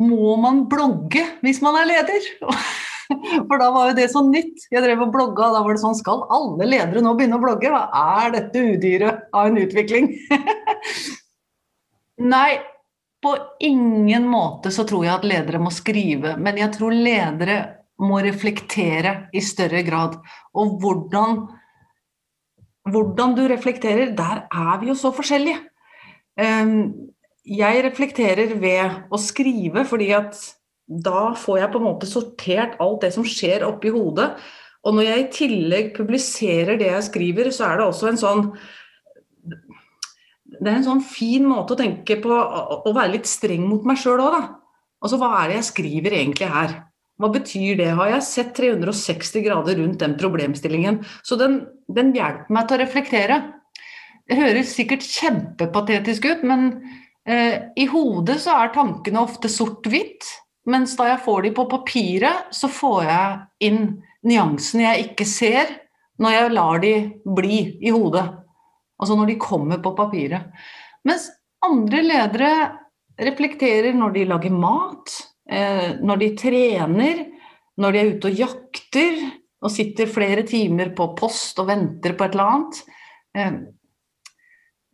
Må 0.02 0.34
man 0.42 0.56
blogge 0.70 1.22
hvis 1.44 1.60
man 1.62 1.74
er 1.78 1.86
leder? 1.92 2.22
For 3.48 3.60
da 3.60 3.70
var 3.74 3.90
jo 3.90 3.96
det 3.98 4.08
så 4.12 4.22
nytt. 4.26 4.66
Jeg 4.72 4.84
drev 4.84 5.06
og 5.06 5.12
blogga, 5.14 5.48
og 5.48 5.58
da 5.58 5.62
var 5.64 5.76
det 5.76 5.82
sånn 5.82 5.98
Skal 5.98 6.24
alle 6.32 6.68
ledere 6.68 7.02
nå 7.04 7.14
begynne 7.18 7.38
å 7.38 7.42
blogge? 7.42 7.72
Hva 7.72 7.86
er 8.20 8.34
dette 8.36 8.62
udyret 8.74 9.26
av 9.34 9.50
en 9.50 9.60
utvikling? 9.60 10.10
Nei, 12.34 12.50
på 13.24 13.36
ingen 13.64 14.28
måte 14.28 14.72
så 14.74 14.84
tror 14.88 15.06
jeg 15.06 15.14
at 15.14 15.26
ledere 15.28 15.62
må 15.62 15.72
skrive. 15.74 16.36
Men 16.40 16.60
jeg 16.60 16.74
tror 16.76 16.94
ledere 16.94 17.58
må 18.02 18.18
reflektere 18.24 19.14
i 19.34 19.42
større 19.44 19.84
grad. 19.86 20.18
Og 20.58 20.76
hvordan, 20.82 21.44
hvordan 22.90 23.36
du 23.38 23.44
reflekterer, 23.50 24.12
der 24.16 24.44
er 24.50 24.80
vi 24.82 24.90
jo 24.90 24.98
så 24.98 25.12
forskjellige. 25.14 25.62
Ehm, 26.40 26.92
jeg 27.44 27.84
reflekterer 27.84 28.54
ved 28.60 29.12
å 29.12 29.20
skrive 29.20 29.84
fordi 29.86 30.10
at 30.16 30.38
da 30.84 31.32
får 31.38 31.58
jeg 31.62 31.72
på 31.72 31.80
en 31.80 31.86
måte 31.86 32.08
sortert 32.08 32.76
alt 32.82 33.04
det 33.04 33.12
som 33.14 33.24
skjer 33.26 33.64
oppi 33.66 33.92
hodet. 33.94 34.34
Og 34.84 34.96
når 34.96 35.06
jeg 35.08 35.20
i 35.20 35.30
tillegg 35.38 35.92
publiserer 35.96 36.76
det 36.80 36.90
jeg 36.90 37.06
skriver, 37.08 37.48
så 37.54 37.70
er 37.70 37.80
det 37.80 37.86
også 37.88 38.10
en 38.10 38.20
sånn 38.20 38.42
Det 40.54 40.68
er 40.68 40.76
en 40.76 40.86
sånn 40.86 41.04
fin 41.04 41.46
måte 41.48 41.74
å 41.74 41.80
tenke 41.80 42.18
på 42.22 42.30
å 42.30 42.92
være 42.92 43.16
litt 43.16 43.28
streng 43.28 43.64
mot 43.66 43.84
meg 43.88 43.98
sjøl 44.00 44.20
òg, 44.22 44.36
da. 44.36 44.42
Altså 45.04 45.18
hva 45.20 45.30
er 45.40 45.50
det 45.50 45.56
jeg 45.58 45.70
skriver 45.72 46.18
egentlig 46.20 46.48
her? 46.52 46.76
Hva 47.20 47.30
betyr 47.30 47.78
det? 47.78 47.90
Har 47.94 48.10
jeg 48.10 48.26
sett 48.26 48.54
360 48.56 49.44
grader 49.44 49.78
rundt 49.80 50.00
den 50.02 50.16
problemstillingen? 50.20 51.02
Så 51.26 51.38
den, 51.40 51.60
den 51.86 52.12
hjelper 52.16 52.54
meg 52.54 52.68
til 52.68 52.76
å 52.76 52.82
reflektere. 52.82 53.40
Det 54.24 54.38
høres 54.38 54.72
sikkert 54.74 55.04
kjempepatetisk 55.04 56.26
ut, 56.30 56.46
men 56.48 56.70
eh, 57.28 57.70
i 57.76 57.86
hodet 57.90 58.38
så 58.42 58.56
er 58.62 58.72
tankene 58.74 59.22
ofte 59.22 59.50
sort-hvitt. 59.52 60.26
Mens 60.70 60.94
da 60.96 61.10
jeg 61.10 61.22
får 61.24 61.42
de 61.44 61.52
på 61.56 61.66
papiret, 61.68 62.48
så 62.54 62.70
får 62.72 63.00
jeg 63.04 63.68
inn 63.68 63.82
nyansene 64.24 64.86
jeg 64.86 65.10
ikke 65.10 65.26
ser 65.28 65.74
når 66.22 66.36
jeg 66.36 66.54
lar 66.54 66.80
de 66.80 66.94
bli 67.36 67.58
i 67.84 67.92
hodet. 67.92 68.24
Altså 69.00 69.18
når 69.18 69.32
de 69.32 69.40
kommer 69.42 69.82
på 69.84 69.92
papiret. 69.98 70.54
Mens 71.04 71.28
andre 71.64 72.00
ledere 72.04 72.52
reflekterer 73.20 73.94
når 73.96 74.14
de 74.14 74.26
lager 74.30 74.54
mat, 74.54 75.14
eh, 75.50 76.00
når 76.00 76.22
de 76.22 76.30
trener, 76.38 77.24
når 77.76 77.92
de 77.92 78.00
er 78.00 78.12
ute 78.14 78.30
og 78.30 78.42
jakter 78.44 79.22
og 79.64 79.72
sitter 79.72 80.10
flere 80.10 80.44
timer 80.46 80.92
på 80.96 81.10
post 81.18 81.58
og 81.62 81.68
venter 81.70 82.14
på 82.16 82.26
et 82.26 82.36
eller 82.36 82.52
annet. 82.52 82.80
Eh, 83.34 83.56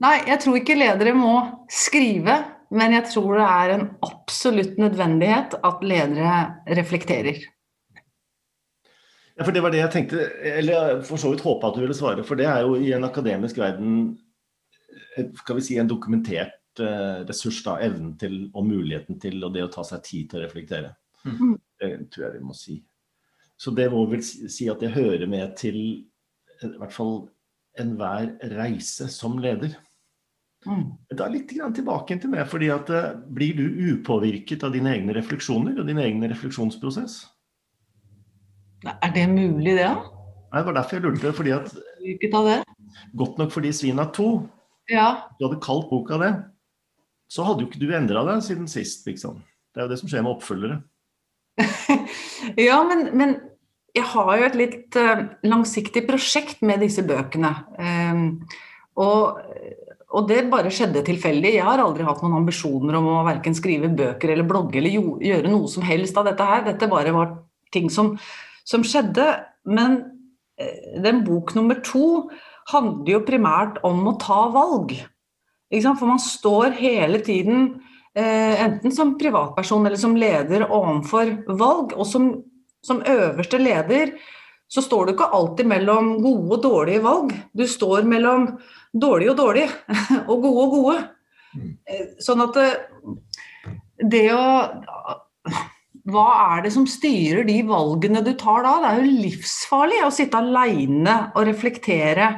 nei, 0.05 0.17
jeg 0.29 0.43
tror 0.43 0.61
ikke 0.61 0.79
ledere 0.79 1.15
må 1.17 1.35
skrive, 1.71 2.39
men 2.71 2.95
jeg 2.95 3.09
tror 3.11 3.39
det 3.39 3.47
er 3.47 3.73
en 3.75 3.87
absolutt 4.07 4.77
nødvendighet 4.79 5.57
at 5.67 5.83
ledere 5.83 6.37
reflekterer. 6.79 7.41
Ja, 9.37 9.45
for 9.45 9.53
Det 9.57 9.62
var 9.65 9.73
det 9.73 9.81
jeg 9.81 9.93
tenkte, 9.95 10.27
eller 10.45 11.03
for 11.07 11.17
så 11.17 11.31
vidt 11.33 11.43
håpa 11.43 11.71
at 11.71 11.79
du 11.79 11.81
ville 11.81 11.97
svare. 11.97 12.25
For 12.25 12.37
det 12.37 12.47
er 12.47 12.61
jo 12.61 12.77
i 12.77 12.93
en 12.93 13.07
akademisk 13.09 13.59
verden 13.59 14.19
skal 15.39 15.57
vi 15.57 15.65
si, 15.65 15.79
en 15.79 15.89
dokumentert 15.89 16.81
eh, 16.83 17.23
ressurs. 17.29 17.62
da, 17.65 17.79
Evnen 17.83 18.15
til 18.21 18.50
og 18.55 18.67
muligheten 18.67 19.19
til 19.21 19.43
og 19.45 19.55
det 19.55 19.65
å 19.65 19.73
ta 19.73 19.85
seg 19.87 20.05
tid 20.07 20.31
til 20.31 20.41
å 20.41 20.45
reflektere. 20.45 20.95
Mm. 21.25 21.57
Det 21.81 21.91
tror 22.12 22.27
jeg 22.27 22.37
vi 22.37 22.45
må 22.45 22.57
si. 22.57 22.79
Så 23.61 23.75
det 23.77 23.91
må 23.93 24.05
vel 24.09 24.23
si 24.25 24.69
at 24.73 24.81
det 24.81 24.95
hører 24.95 25.27
med 25.29 25.57
til 25.61 25.81
i 26.61 26.71
hvert 26.77 26.95
fall 26.95 27.29
enhver 27.81 28.35
reise 28.57 29.09
som 29.12 29.39
leder. 29.41 29.75
Mm. 30.69 30.85
Da 31.17 31.26
litt 31.33 31.49
tilbake 31.49 32.19
til 32.21 32.33
det. 32.35 32.47
fordi 32.49 32.69
at 32.69 32.90
eh, 32.90 33.17
Blir 33.33 33.57
du 33.57 33.95
upåvirket 33.95 34.64
av 34.64 34.73
dine 34.73 34.93
egne 34.93 35.14
refleksjoner 35.17 35.81
og 35.81 35.87
din 35.88 35.99
egen 35.99 36.23
refleksjonsprosess? 36.29 37.23
Er 38.90 39.12
det 39.14 39.29
mulig, 39.29 39.76
det? 39.76 39.88
da? 39.88 39.95
Nei, 40.52 40.61
Det 40.61 40.67
var 40.67 40.76
derfor 40.76 40.97
jeg 40.97 41.05
lurte. 41.05 41.33
fordi 41.33 41.50
at 41.50 41.75
Godt 43.17 43.38
nok 43.38 43.52
fordi 43.52 43.73
Svina 43.73 44.05
2 44.05 44.49
ja. 44.90 45.31
Du 45.38 45.47
hadde 45.47 45.61
kalt 45.62 45.90
boka 45.90 46.19
det. 46.19 46.33
Så 47.31 47.45
hadde 47.47 47.62
jo 47.62 47.71
ikke 47.71 47.83
du 47.83 47.93
endra 47.95 48.25
deg 48.26 48.43
siden 48.43 48.67
sist. 48.69 49.07
Liksom. 49.07 49.38
Det 49.71 49.81
er 49.81 49.87
jo 49.87 49.93
det 49.93 50.00
som 50.00 50.11
skjer 50.11 50.25
med 50.26 50.35
oppfølgere. 50.35 50.81
ja, 52.69 52.81
men, 52.88 53.07
men, 53.14 53.37
jeg 53.95 54.07
har 54.07 54.33
jo 54.38 54.47
et 54.47 54.59
litt 54.59 54.97
uh, 54.99 55.25
langsiktig 55.47 56.05
prosjekt 56.07 56.61
med 56.67 56.83
disse 56.83 57.02
bøkene. 57.07 57.50
Um, 57.79 58.26
og 58.99 59.40
og 60.11 60.26
det 60.26 60.40
bare 60.50 60.73
skjedde 60.75 61.05
tilfeldig. 61.07 61.52
Jeg 61.55 61.67
har 61.67 61.79
aldri 61.83 62.07
hatt 62.07 62.23
noen 62.25 62.40
ambisjoner 62.40 62.97
om 62.99 63.07
å 63.12 63.19
verken 63.29 63.55
skrive 63.55 63.93
bøker 63.95 64.33
eller 64.33 64.49
blogge 64.49 64.81
eller 64.81 64.97
gjøre 65.23 65.52
noe 65.52 65.71
som 65.71 65.85
helst 65.87 66.19
av 66.19 66.26
dette 66.26 66.47
her. 66.47 66.64
Dette 66.67 66.88
bare 66.90 67.12
var 67.14 67.37
ting 67.75 67.87
som, 67.95 68.17
som 68.67 68.83
skjedde. 68.83 69.29
Men 69.71 70.00
eh, 70.59 70.99
den 71.05 71.23
bok 71.26 71.55
nummer 71.55 71.79
to 71.87 72.26
handler 72.73 73.12
jo 73.14 73.23
primært 73.29 73.79
om 73.87 74.02
å 74.11 74.17
ta 74.19 74.49
valg. 74.55 74.97
For 75.71 76.11
man 76.11 76.19
står 76.19 76.75
hele 76.81 77.23
tiden, 77.23 77.76
eh, 78.19 78.59
enten 78.64 78.90
som 78.90 79.14
privatperson 79.19 79.87
eller 79.87 80.00
som 80.00 80.19
leder, 80.19 80.67
overfor 80.67 81.37
valg. 81.55 81.95
Og 81.95 82.11
som, 82.11 82.33
som 82.83 83.05
øverste 83.07 83.62
leder 83.62 84.17
så 84.71 84.83
står 84.83 85.07
du 85.07 85.14
ikke 85.14 85.31
alltid 85.35 85.67
mellom 85.71 86.12
gode 86.23 86.59
og 86.59 86.62
dårlige 86.62 87.02
valg. 87.02 87.33
Du 87.55 87.64
står 87.67 88.07
mellom 88.07 88.52
dårlige 88.92 89.32
og 89.32 89.40
dårlige, 89.40 89.70
og 90.30 90.37
gode 90.44 90.62
og 90.64 90.76
gode. 90.76 91.00
Mm. 91.54 91.73
Eh, 91.87 92.06
sånn 92.23 92.44
at 92.47 92.61
eh, 92.62 92.78
det 94.11 94.28
å 94.35 94.44
Hva 96.11 96.28
er 96.56 96.62
det 96.64 96.70
som 96.75 96.87
styrer 96.88 97.44
de 97.47 97.59
valgene 97.68 98.23
du 98.25 98.32
tar 98.38 98.64
da? 98.64 98.76
Det 98.80 98.88
er 98.90 99.00
jo 99.02 99.18
livsfarlig 99.26 99.99
å 100.06 100.14
sitte 100.14 100.38
aleine 100.40 101.16
og 101.37 101.44
reflektere 101.47 102.30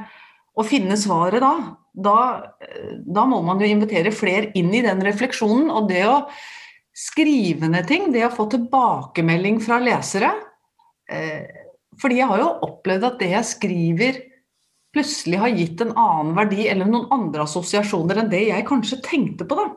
og 0.59 0.67
finne 0.69 0.99
svaret 1.01 1.41
da. 1.41 1.53
da. 1.95 2.17
Da 3.07 3.25
må 3.29 3.39
man 3.47 3.63
jo 3.63 3.71
invitere 3.71 4.13
flere 4.13 4.51
inn 4.59 4.73
i 4.75 4.83
den 4.85 5.01
refleksjonen. 5.07 5.71
Og 5.73 5.87
det 5.89 6.03
å 6.11 6.19
skrive 6.93 7.71
ned 7.73 7.87
ting, 7.89 8.11
det 8.13 8.27
å 8.27 8.35
få 8.35 8.49
tilbakemelding 8.53 9.63
fra 9.65 9.79
lesere 9.81 10.35
eh, 11.09 11.63
fordi 12.01 12.19
jeg 12.21 12.29
har 12.31 12.41
jo 12.41 12.53
opplevd 12.67 13.07
at 13.07 13.19
det 13.21 13.31
jeg 13.35 13.49
skriver 13.49 14.21
plutselig 14.93 15.41
har 15.41 15.55
gitt 15.57 15.81
en 15.85 15.95
annen 15.97 16.35
verdi 16.37 16.67
eller 16.69 16.89
noen 16.89 17.09
andre 17.15 17.47
assosiasjoner 17.47 18.23
enn 18.23 18.33
det 18.33 18.43
jeg 18.49 18.67
kanskje 18.69 19.01
tenkte 19.05 19.47
på. 19.49 19.59
da. 19.59 19.71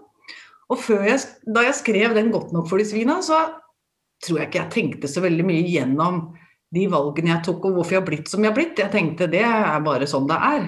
Og 0.73 0.87
jeg, 1.05 1.19
da 1.45 1.65
jeg 1.67 1.77
skrev 1.77 2.15
den 2.17 2.31
godt 2.33 2.53
nok 2.55 2.67
for 2.69 2.81
de 2.81 2.87
svina, 2.89 3.19
så 3.23 3.43
tror 4.25 4.41
jeg 4.41 4.49
ikke 4.49 4.61
jeg 4.63 4.73
tenkte 4.73 5.11
så 5.11 5.23
veldig 5.23 5.45
mye 5.47 5.67
gjennom 5.69 6.23
de 6.75 6.87
valgene 6.91 7.31
jeg 7.31 7.45
tok, 7.45 7.67
og 7.67 7.77
hvorfor 7.77 7.95
jeg 7.95 8.01
har 8.01 8.09
blitt 8.09 8.31
som 8.31 8.43
jeg 8.43 8.51
har 8.51 8.57
blitt. 8.57 8.81
Jeg 8.81 8.91
tenkte 8.93 9.29
det 9.31 9.45
er 9.45 9.85
bare 9.85 10.09
sånn 10.09 10.27
det 10.29 10.39
er. 10.49 10.65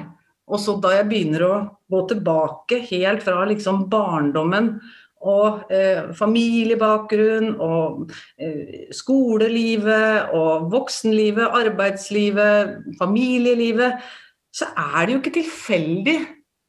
Og 0.48 0.62
så 0.64 0.78
da 0.80 0.94
jeg 0.96 1.10
begynner 1.10 1.44
å 1.44 1.56
gå 1.92 2.06
tilbake 2.08 2.80
helt 2.88 3.26
fra 3.26 3.42
liksom 3.50 3.88
barndommen 3.92 4.78
og 5.28 5.72
eh, 5.74 6.14
familiebakgrunn 6.16 7.56
og 7.64 8.14
eh, 8.38 8.86
skolelivet 8.94 10.32
og 10.38 10.70
voksenlivet, 10.72 11.50
arbeidslivet, 11.58 12.78
familielivet, 13.02 13.98
så 14.58 14.72
er 14.74 15.06
det 15.06 15.14
jo 15.14 15.22
ikke 15.22 15.38
tilfeldig 15.38 16.18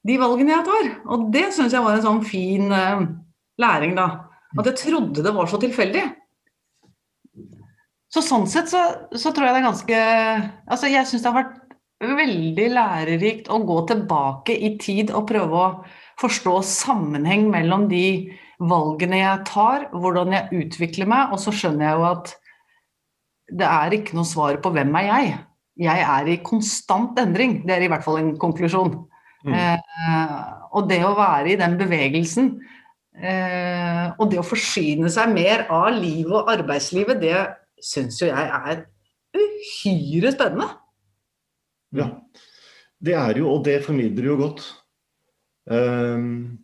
de 0.09 0.17
valgene 0.21 0.55
jeg 0.55 0.67
tar. 0.67 0.89
Og 1.09 1.29
det 1.35 1.49
syns 1.57 1.75
jeg 1.75 1.85
var 1.85 1.97
en 1.97 2.05
sånn 2.05 2.25
fin 2.27 2.73
eh, 2.75 3.05
læring, 3.61 3.95
da. 3.99 4.09
At 4.59 4.69
jeg 4.71 4.81
trodde 4.83 5.25
det 5.25 5.35
var 5.37 5.49
så 5.51 5.61
tilfeldig. 5.61 6.05
Så 8.13 8.23
sånn 8.25 8.47
sett 8.49 8.71
så, 8.73 8.83
så 9.13 9.33
tror 9.37 9.49
jeg 9.49 9.55
det 9.55 9.61
er 9.61 9.67
ganske 9.67 9.97
Altså 10.73 10.89
jeg 10.89 11.05
syns 11.11 11.25
det 11.27 11.29
har 11.29 11.43
vært 11.43 11.59
veldig 11.99 12.69
lærerikt 12.73 13.51
å 13.53 13.59
gå 13.69 13.79
tilbake 13.91 14.55
i 14.55 14.77
tid 14.81 15.11
og 15.13 15.27
prøve 15.29 15.59
å 15.61 15.69
forstå 16.23 16.55
sammenheng 16.65 17.49
mellom 17.53 17.89
de 17.91 18.31
valgene 18.59 19.21
jeg 19.21 19.45
tar, 19.51 19.89
hvordan 19.93 20.35
jeg 20.35 20.63
utvikler 20.65 21.11
meg, 21.11 21.35
og 21.35 21.43
så 21.43 21.55
skjønner 21.55 21.89
jeg 21.89 21.99
jo 21.99 22.07
at 22.09 22.33
det 23.59 23.69
er 23.69 23.97
ikke 23.99 24.17
noe 24.19 24.29
svar 24.29 24.59
på 24.63 24.73
hvem 24.75 24.97
er 25.01 25.07
jeg. 25.09 25.37
Jeg 25.79 26.03
er 26.03 26.33
i 26.33 26.41
konstant 26.43 27.19
endring. 27.23 27.61
Det 27.67 27.77
er 27.77 27.87
i 27.87 27.91
hvert 27.91 28.05
fall 28.05 28.19
en 28.21 28.33
konklusjon. 28.41 28.97
Mm. 29.47 29.55
Eh, 29.55 30.43
og 30.75 30.89
det 30.91 30.99
å 31.07 31.15
være 31.17 31.53
i 31.53 31.59
den 31.61 31.77
bevegelsen, 31.79 32.51
eh, 33.15 34.07
og 34.19 34.33
det 34.33 34.41
å 34.41 34.47
forsyne 34.47 35.11
seg 35.13 35.31
mer 35.35 35.69
av 35.71 35.93
livet 35.95 36.35
og 36.35 36.51
arbeidslivet, 36.51 37.23
det 37.23 37.37
syns 37.79 38.19
jo 38.21 38.31
jeg 38.31 38.51
er 38.59 38.83
uhyre 39.39 40.35
spennende. 40.35 40.69
Ja. 41.95 42.11
Det 42.99 43.15
er 43.15 43.39
jo, 43.39 43.53
og 43.55 43.65
det 43.65 43.85
formidler 43.85 44.33
jo 44.33 44.37
godt. 44.41 44.65
Um, 45.71 46.59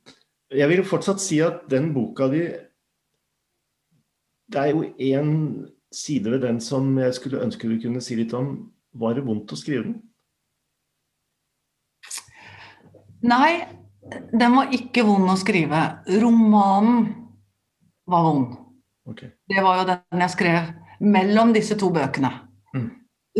jeg 0.51 0.69
vil 0.71 0.81
jo 0.81 0.89
fortsatt 0.89 1.23
si 1.23 1.39
at 1.45 1.67
den 1.71 1.91
boka 1.95 2.27
di 2.33 2.47
Det 4.49 4.61
er 4.61 4.71
jo 4.73 4.85
én 4.99 5.31
side 5.93 6.31
ved 6.31 6.41
den 6.41 6.61
som 6.61 6.99
jeg 6.99 7.15
skulle 7.15 7.43
ønske 7.43 7.69
du 7.69 7.79
kunne 7.81 8.01
si 8.01 8.17
litt 8.17 8.33
om. 8.35 8.74
Var 8.95 9.17
det 9.17 9.25
vondt 9.27 9.53
å 9.55 9.59
skrive 9.59 9.89
den? 9.89 9.97
Nei, 13.25 13.65
den 14.33 14.57
var 14.59 14.73
ikke 14.77 15.05
vond 15.07 15.31
å 15.33 15.37
skrive. 15.41 15.81
Romanen 16.21 17.07
var 18.11 18.27
vond. 18.27 18.59
Okay. 19.09 19.33
Det 19.49 19.65
var 19.65 19.81
jo 19.81 19.87
den 19.89 20.25
jeg 20.25 20.35
skrev 20.35 20.73
mellom 21.05 21.53
disse 21.57 21.77
to 21.81 21.91
bøkene. 21.93 22.31
Mm. 22.77 22.89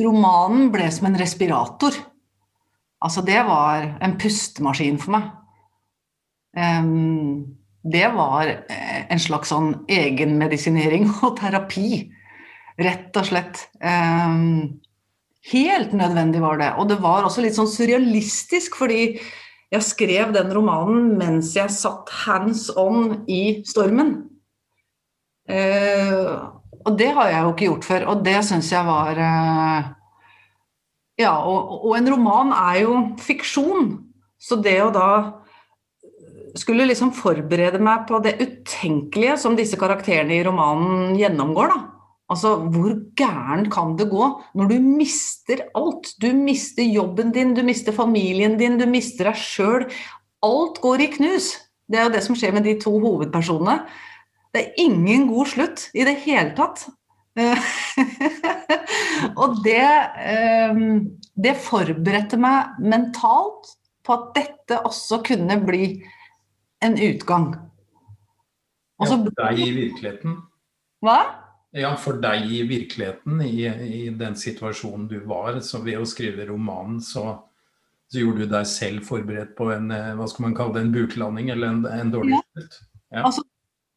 Romanen 0.05 0.71
ble 0.75 0.89
som 0.93 1.09
en 1.09 1.19
respirator. 1.21 1.97
Altså, 3.05 3.23
det 3.25 3.41
var 3.47 3.91
en 4.05 4.17
pustemaskin 4.21 4.99
for 5.01 5.17
meg. 5.19 5.29
Um, 6.57 7.57
det 7.85 8.07
var 8.15 8.49
eh, 8.49 9.01
en 9.13 9.21
slags 9.21 9.51
sånn 9.53 9.75
egenmedisinering 9.91 11.11
og 11.27 11.37
terapi. 11.41 12.07
Rett 12.81 13.17
og 13.21 13.29
slett. 13.29 13.67
Um, 13.85 14.81
helt 15.53 15.93
nødvendig 15.97 16.43
var 16.43 16.61
det. 16.61 16.71
Og 16.81 16.89
det 16.89 17.01
var 17.03 17.25
også 17.27 17.45
litt 17.45 17.57
sånn 17.57 17.71
surrealistisk, 17.71 18.79
fordi 18.81 19.19
jeg 19.75 19.85
skrev 19.85 20.33
den 20.35 20.53
romanen 20.55 21.15
mens 21.19 21.55
jeg 21.57 21.73
satt 21.73 22.11
hands 22.25 22.69
on 22.79 23.25
i 23.31 23.61
stormen. 23.67 24.17
Eh, 25.51 26.31
og 26.85 26.97
det 26.99 27.11
har 27.17 27.31
jeg 27.31 27.43
jo 27.43 27.53
ikke 27.53 27.69
gjort 27.69 27.89
før, 27.89 28.07
og 28.13 28.25
det 28.25 28.39
syns 28.47 28.71
jeg 28.73 28.87
var 28.87 29.21
eh, 29.21 29.93
Ja, 31.21 31.35
og, 31.47 31.85
og, 31.85 31.93
en 31.99 32.11
roman 32.11 32.53
er 32.57 32.81
jo 32.83 32.95
fiksjon, 33.23 33.93
så 34.41 34.57
det 34.59 34.79
å 34.83 34.93
da 34.95 35.09
skulle 36.59 36.87
liksom 36.89 37.13
forberede 37.15 37.81
meg 37.83 38.07
på 38.09 38.21
det 38.25 38.37
utenkelige 38.41 39.37
som 39.43 39.57
disse 39.59 39.79
karakterene 39.79 40.37
i 40.37 40.45
romanen 40.47 41.15
gjennomgår, 41.19 41.71
da. 41.71 41.94
Altså, 42.33 42.55
hvor 42.73 42.95
gæren 43.19 43.67
kan 43.73 43.99
det 43.99 44.07
gå 44.09 44.27
når 44.57 44.71
du 44.71 44.79
mister 44.81 45.67
alt? 45.77 46.15
Du 46.23 46.31
mister 46.33 46.87
jobben 46.89 47.35
din, 47.35 47.53
du 47.55 47.63
mister 47.63 47.93
familien 47.93 48.57
din, 48.59 48.79
du 48.81 48.87
mister 48.89 49.29
deg 49.29 49.41
sjøl. 49.41 49.85
Alt 50.45 50.81
går 50.81 51.05
i 51.05 51.11
knus. 51.19 51.53
Det 51.85 52.01
er 52.01 52.09
jo 52.09 52.15
det 52.15 52.25
som 52.25 52.39
skjer 52.39 52.55
med 52.57 52.65
de 52.65 52.79
to 52.81 52.95
hovedpersonene. 52.97 53.83
Det 54.55 54.63
er 54.63 54.81
ingen 54.81 55.29
god 55.29 55.53
slutt 55.53 55.89
i 55.93 56.07
det 56.07 56.17
hele 56.25 56.55
tatt. 56.57 56.87
og 59.41 59.57
det, 59.65 59.85
ehm, 60.23 61.19
det 61.35 61.57
forberedte 61.59 62.39
meg 62.41 62.79
mentalt 62.79 63.73
på 64.07 64.15
at 64.15 64.29
dette 64.37 64.79
også 64.87 65.19
kunne 65.27 65.59
bli 65.67 65.89
en 66.85 66.95
utgang. 66.95 67.51
Også, 69.03 69.19
ja, 69.19 69.25
for 69.27 69.43
deg 69.43 69.61
i 69.61 69.73
virkeligheten? 69.75 70.39
Hva? 71.05 71.19
Ja, 71.75 71.91
for 71.99 72.21
deg 72.23 72.47
i 72.55 72.61
virkeligheten, 72.69 73.41
i, 73.43 73.65
i 73.67 74.03
den 74.15 74.37
situasjonen 74.39 75.09
du 75.11 75.17
var, 75.27 75.59
så 75.67 75.81
ved 75.83 75.99
å 75.99 76.07
skrive 76.07 76.47
romanen, 76.47 77.01
så, 77.03 77.25
så, 78.07 78.21
gjorde 78.21 78.45
du 78.45 78.53
deg 78.53 78.69
selv 78.71 79.03
forberedt 79.09 79.57
på 79.59 79.73
en 79.75 79.91
eh, 79.91 80.13
hva 80.15 80.29
skal 80.31 80.47
man 80.47 80.55
kalle 80.55 80.77
det, 80.77 80.85
en 80.85 80.95
buklanding 80.95 81.51
eller 81.51 81.73
en, 81.73 81.83
en 81.91 82.15
dårlig 82.15 82.39
slutt? 82.39 82.79
Ja. 83.11 83.25
Altså, 83.25 83.43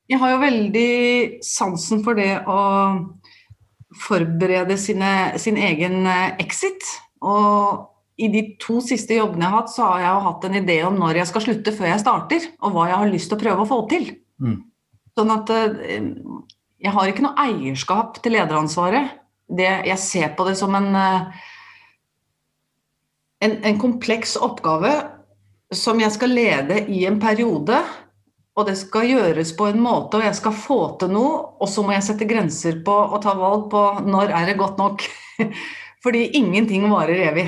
jeg 0.09 0.21
har 0.23 0.33
jo 0.33 0.41
veldig 0.41 0.89
sansen 1.45 2.01
for 2.05 2.17
det 2.17 2.31
å 2.49 2.59
forberede 4.07 4.77
sine, 4.81 5.37
sin 5.37 5.61
egen 5.61 6.01
eh, 6.09 6.33
exit. 6.41 6.81
Og 7.21 7.85
i 8.17 8.31
de 8.33 8.43
to 8.61 8.79
siste 8.81 9.19
jobbene 9.19 9.45
jeg 9.45 9.53
har 9.53 9.61
hatt, 9.61 9.73
så 9.73 9.91
har 9.91 10.01
jeg 10.01 10.27
hatt 10.31 10.49
en 10.49 10.61
idé 10.63 10.81
om 10.87 10.97
når 10.97 11.21
jeg 11.21 11.29
skal 11.29 11.45
slutte 11.45 11.77
før 11.77 11.91
jeg 11.91 12.01
starter, 12.01 12.51
og 12.57 12.73
hva 12.73 12.89
jeg 12.89 13.01
har 13.03 13.13
lyst 13.13 13.29
til 13.29 13.37
å 13.37 13.45
prøve 13.45 13.65
å 13.65 13.69
få 13.69 13.83
til. 13.91 14.09
Mm. 14.41 14.61
Sånn 15.17 15.33
at 15.33 15.53
eh, 15.53 16.07
jeg 16.83 16.93
har 16.93 17.09
ikke 17.09 17.25
noe 17.25 17.45
eierskap 17.47 18.19
til 18.21 18.35
lederansvaret. 18.37 19.15
Det, 19.47 19.69
jeg 19.87 19.99
ser 20.01 20.33
på 20.37 20.45
det 20.47 20.57
som 20.59 20.75
en, 20.77 20.89
eh, 20.95 21.45
en, 23.47 23.55
en 23.65 23.79
kompleks 23.81 24.35
oppgave 24.37 24.91
som 25.73 25.99
jeg 25.99 26.13
skal 26.15 26.35
lede 26.35 26.83
i 26.93 27.05
en 27.09 27.19
periode. 27.19 27.79
Og 28.57 28.65
det 28.65 28.77
skal 28.79 29.09
gjøres 29.09 29.53
på 29.57 29.67
en 29.69 29.81
måte, 29.83 30.17
og 30.17 30.25
jeg 30.25 30.37
skal 30.37 30.55
få 30.57 30.79
til 31.01 31.11
noe. 31.13 31.33
Og 31.61 31.69
så 31.69 31.83
må 31.85 31.93
jeg 31.93 32.05
sette 32.07 32.27
grenser 32.29 32.79
på 32.85 32.93
og 32.93 33.21
ta 33.25 33.35
valg 33.37 33.67
på 33.73 33.83
når 34.05 34.33
er 34.33 34.51
det 34.51 34.59
godt 34.59 34.81
nok. 34.81 35.05
Fordi 36.03 36.23
ingenting 36.39 36.87
varer 36.91 37.23
evig. 37.29 37.47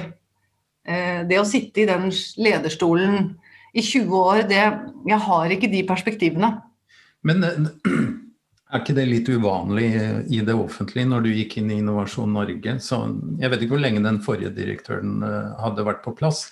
Eh, 0.90 1.22
det 1.30 1.38
å 1.42 1.48
sitte 1.48 1.84
i 1.84 1.90
den 1.90 2.10
lederstolen 2.42 3.36
i 3.74 3.84
20 3.86 4.16
år, 4.18 4.44
det, 4.50 4.64
jeg 5.10 5.22
har 5.26 5.54
ikke 5.54 5.70
de 5.70 5.86
perspektivene. 5.86 6.52
Men 7.26 7.46
eh, 7.46 7.70
er 8.70 8.84
ikke 8.84 8.96
det 8.98 9.06
litt 9.10 9.30
uvanlig 9.30 9.90
i 10.30 10.40
det 10.46 10.54
offentlige 10.54 11.10
når 11.10 11.26
du 11.26 11.30
gikk 11.34 11.58
inn 11.58 11.72
i 11.74 11.80
Innovasjon 11.82 12.34
Norge? 12.38 12.76
Så 12.86 13.02
jeg 13.42 13.50
vet 13.50 13.66
ikke 13.66 13.76
hvor 13.76 13.84
lenge 13.86 14.06
den 14.06 14.22
forrige 14.26 14.54
direktøren 14.54 15.24
eh, 15.26 15.54
hadde 15.64 15.86
vært 15.88 16.04
på 16.06 16.14
plass, 16.18 16.48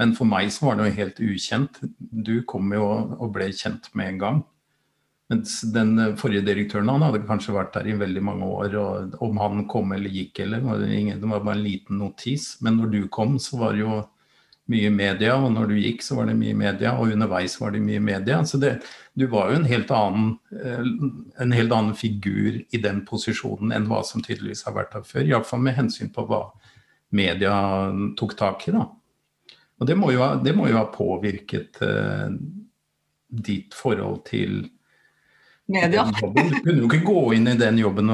men 0.00 0.14
for 0.16 0.28
meg 0.28 0.52
så 0.52 0.68
var 0.68 0.78
det 0.78 0.88
jo 0.88 0.98
helt 1.00 1.20
ukjent. 1.24 1.82
Du 1.98 2.34
kom 2.48 2.72
jo 2.76 2.86
og 3.18 3.32
ble 3.34 3.50
kjent 3.56 3.90
med 3.96 4.14
en 4.14 4.20
gang. 4.20 4.40
Mens 5.32 5.60
den 5.72 5.96
forrige 6.20 6.44
direktøren 6.44 6.90
han 6.92 7.04
hadde 7.06 7.24
kanskje 7.28 7.54
vært 7.56 7.76
der 7.76 7.88
i 7.88 7.96
veldig 7.96 8.22
mange 8.24 8.48
år. 8.52 8.74
og 8.76 9.14
Om 9.24 9.38
han 9.40 9.66
kom 9.70 9.94
eller 9.96 10.12
gikk 10.12 10.42
eller, 10.44 10.64
var 10.64 10.80
det, 10.82 10.90
ingen, 10.92 11.20
det 11.20 11.30
var 11.30 11.44
bare 11.44 11.56
en 11.56 11.64
liten 11.64 12.00
notis. 12.02 12.56
Men 12.60 12.76
når 12.80 12.92
du 12.92 13.00
kom, 13.12 13.38
så 13.40 13.60
var 13.60 13.76
det 13.76 13.84
jo 13.84 14.02
mye 14.72 14.90
media, 14.94 15.36
og 15.36 15.52
når 15.54 15.72
du 15.72 15.78
gikk, 15.80 16.04
så 16.04 16.18
var 16.18 16.28
det 16.28 16.36
mye 16.40 16.56
media. 16.56 16.94
Og 16.98 17.14
underveis 17.14 17.56
var 17.60 17.72
det 17.72 17.80
mye 17.84 18.02
media. 18.02 18.42
Så 18.48 18.60
det, 18.60 18.74
du 19.14 19.26
var 19.26 19.50
jo 19.50 19.58
en 19.60 19.68
helt, 19.68 19.90
annen, 19.92 20.38
eh, 20.56 20.84
en 21.42 21.52
helt 21.52 21.72
annen 21.72 21.94
figur 21.96 22.62
i 22.70 22.80
den 22.80 23.02
posisjonen 23.08 23.74
enn 23.76 23.88
hva 23.90 24.00
som 24.08 24.24
tydeligvis 24.24 24.64
har 24.64 24.76
vært 24.78 24.94
der 24.96 25.04
før. 25.04 25.26
Iallfall 25.26 25.60
med 25.64 25.76
hensyn 25.76 26.12
på 26.14 26.24
hva 26.28 26.46
media 27.12 27.54
tok 28.16 28.36
tak 28.38 28.68
i. 28.68 28.72
da. 28.72 28.86
Og 29.80 29.88
det 29.88 29.98
må 29.98 30.12
jo, 30.14 30.24
det 30.40 30.54
må 30.56 30.70
jo 30.70 30.78
ha 30.78 30.86
påvirket 30.94 31.82
eh, 31.84 32.30
ditt 33.28 33.76
forhold 33.76 34.22
til 34.28 34.62
media. 35.72 36.04
Du 36.20 36.28
kunne 36.62 36.80
jo 36.82 36.88
ikke 36.88 37.00
gå 37.06 37.22
inn 37.36 37.48
i 37.50 37.56
den 37.58 37.78
jobben. 37.80 38.10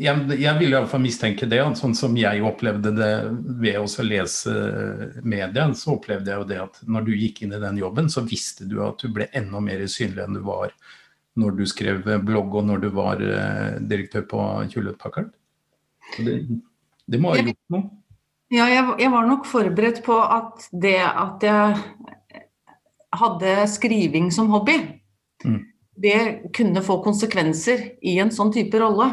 Jeg, 0.00 0.36
jeg 0.40 0.58
vil 0.60 0.74
iallfall 0.74 1.02
mistenke 1.04 1.48
det. 1.50 1.60
Sånn 1.78 1.96
som 1.98 2.16
jeg 2.18 2.44
opplevde 2.46 2.92
det 2.96 3.12
ved 3.62 3.80
å 3.82 4.06
lese 4.06 4.54
media, 5.22 5.66
så 5.74 5.96
opplevde 5.96 6.32
jeg 6.32 6.42
jo 6.42 6.48
det 6.52 6.60
at 6.62 6.80
når 6.86 7.08
du 7.08 7.12
gikk 7.16 7.42
inn 7.44 7.56
i 7.56 7.62
den 7.62 7.82
jobben, 7.82 8.10
så 8.12 8.24
visste 8.26 8.68
du 8.70 8.78
at 8.84 9.02
du 9.02 9.12
ble 9.14 9.28
enda 9.36 9.62
mer 9.64 9.84
synlig 9.90 10.24
enn 10.24 10.38
du 10.38 10.42
var 10.46 10.74
når 11.36 11.58
du 11.58 11.66
skrev 11.68 12.06
blogg 12.24 12.54
og 12.56 12.64
når 12.70 12.82
du 12.86 12.88
var 12.96 13.20
eh, 13.20 13.76
direktør 13.84 14.24
på 14.30 14.42
Hewlett 14.72 14.98
Packard. 15.02 15.30
Det, 16.16 16.38
det, 17.04 17.20
må 17.20 17.34
ha 17.34 17.42
gjort 17.42 17.74
noe? 17.74 17.90
Ja, 18.54 18.68
jeg, 18.70 18.86
jeg 19.02 19.12
var 19.12 19.26
nok 19.28 19.44
forberedt 19.50 20.00
på 20.06 20.16
at 20.22 20.68
det 20.72 21.00
at 21.02 21.44
jeg 21.44 22.42
hadde 23.16 23.56
skriving 23.72 24.30
som 24.32 24.48
hobby, 24.54 24.78
mm 25.44 25.64
det 25.96 26.52
kunne 26.56 26.84
få 26.84 27.00
konsekvenser 27.04 27.82
i 28.04 28.18
en 28.22 28.32
sånn 28.34 28.52
type 28.54 28.78
rolle. 28.80 29.08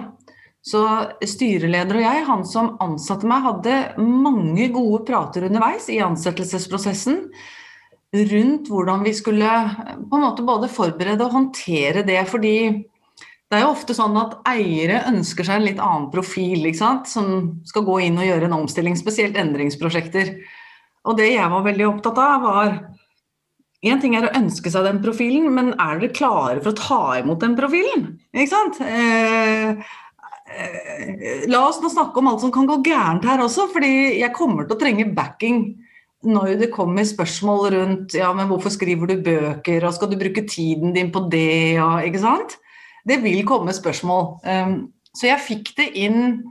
Så 0.63 0.79
styreleder 1.27 1.99
og 1.99 2.05
jeg, 2.05 2.23
han 2.27 2.45
som 2.47 2.75
ansatte 2.83 3.27
meg, 3.27 3.43
hadde 3.43 3.75
mange 3.99 4.69
gode 4.71 5.01
prater 5.07 5.49
underveis 5.49 5.89
i 5.91 5.99
ansettelsesprosessen 6.03 7.19
rundt 8.13 8.69
hvordan 8.69 9.03
vi 9.03 9.11
skulle 9.17 9.49
på 10.09 10.17
en 10.17 10.23
måte 10.23 10.45
både 10.45 10.69
forberede 10.71 11.25
og 11.25 11.35
håndtere 11.35 12.05
det. 12.07 12.21
Fordi 12.29 12.55
det 12.73 13.59
er 13.59 13.65
jo 13.65 13.73
ofte 13.73 13.95
sånn 13.97 14.15
at 14.21 14.37
eiere 14.49 15.03
ønsker 15.11 15.45
seg 15.45 15.59
en 15.59 15.67
litt 15.67 15.81
annen 15.83 16.09
profil, 16.13 16.69
som 16.77 17.27
skal 17.67 17.85
gå 17.85 17.99
inn 18.05 18.19
og 18.21 18.27
gjøre 18.29 18.47
en 18.47 18.59
omstilling, 18.61 18.95
spesielt 18.99 19.37
endringsprosjekter. 19.39 20.35
Og 21.03 21.19
det 21.19 21.33
jeg 21.33 21.51
var 21.51 21.65
veldig 21.67 21.89
opptatt 21.89 22.21
av, 22.23 22.47
var 22.47 22.77
Én 23.83 23.99
ting 23.99 24.15
er 24.15 24.29
å 24.29 24.35
ønske 24.37 24.71
seg 24.71 24.85
den 24.87 25.01
profilen, 25.03 25.49
men 25.51 25.73
er 25.75 25.99
dere 25.99 26.15
klare 26.15 26.61
for 26.63 26.71
å 26.71 26.79
ta 26.79 27.01
imot 27.19 27.41
den 27.43 27.57
profilen? 27.57 28.05
Ikke 28.31 28.51
sant? 28.53 28.79
Eh, 28.79 29.75
eh, 30.47 31.43
la 31.51 31.65
oss 31.67 31.81
nå 31.83 31.91
snakke 31.91 32.21
om 32.21 32.31
alt 32.31 32.45
som 32.45 32.53
kan 32.55 32.69
gå 32.69 32.79
gærent 32.85 33.27
her 33.27 33.43
også, 33.43 33.67
fordi 33.73 34.21
jeg 34.21 34.35
kommer 34.37 34.67
til 34.67 34.77
å 34.77 34.79
trenge 34.79 35.09
backing 35.17 35.65
når 36.23 36.55
det 36.61 36.71
kommer 36.71 37.03
spørsmål 37.03 37.65
rundt 37.73 38.15
ja, 38.15 38.31
men 38.35 38.47
hvorfor 38.47 38.71
skriver 38.71 39.11
du 39.11 39.17
bøker, 39.25 39.83
og 39.83 39.95
skal 39.95 40.13
du 40.13 40.17
bruke 40.19 40.45
tiden 40.47 40.95
din 40.95 41.11
på 41.11 41.25
det, 41.31 41.81
og, 41.83 41.99
ikke 42.07 42.23
sant? 42.23 42.57
Det 43.03 43.19
vil 43.19 43.43
komme 43.43 43.75
spørsmål. 43.75 44.37
Um, 44.47 44.75
så 45.11 45.27
jeg 45.27 45.43
fikk 45.43 45.73
det 45.75 45.89
inn, 45.99 46.45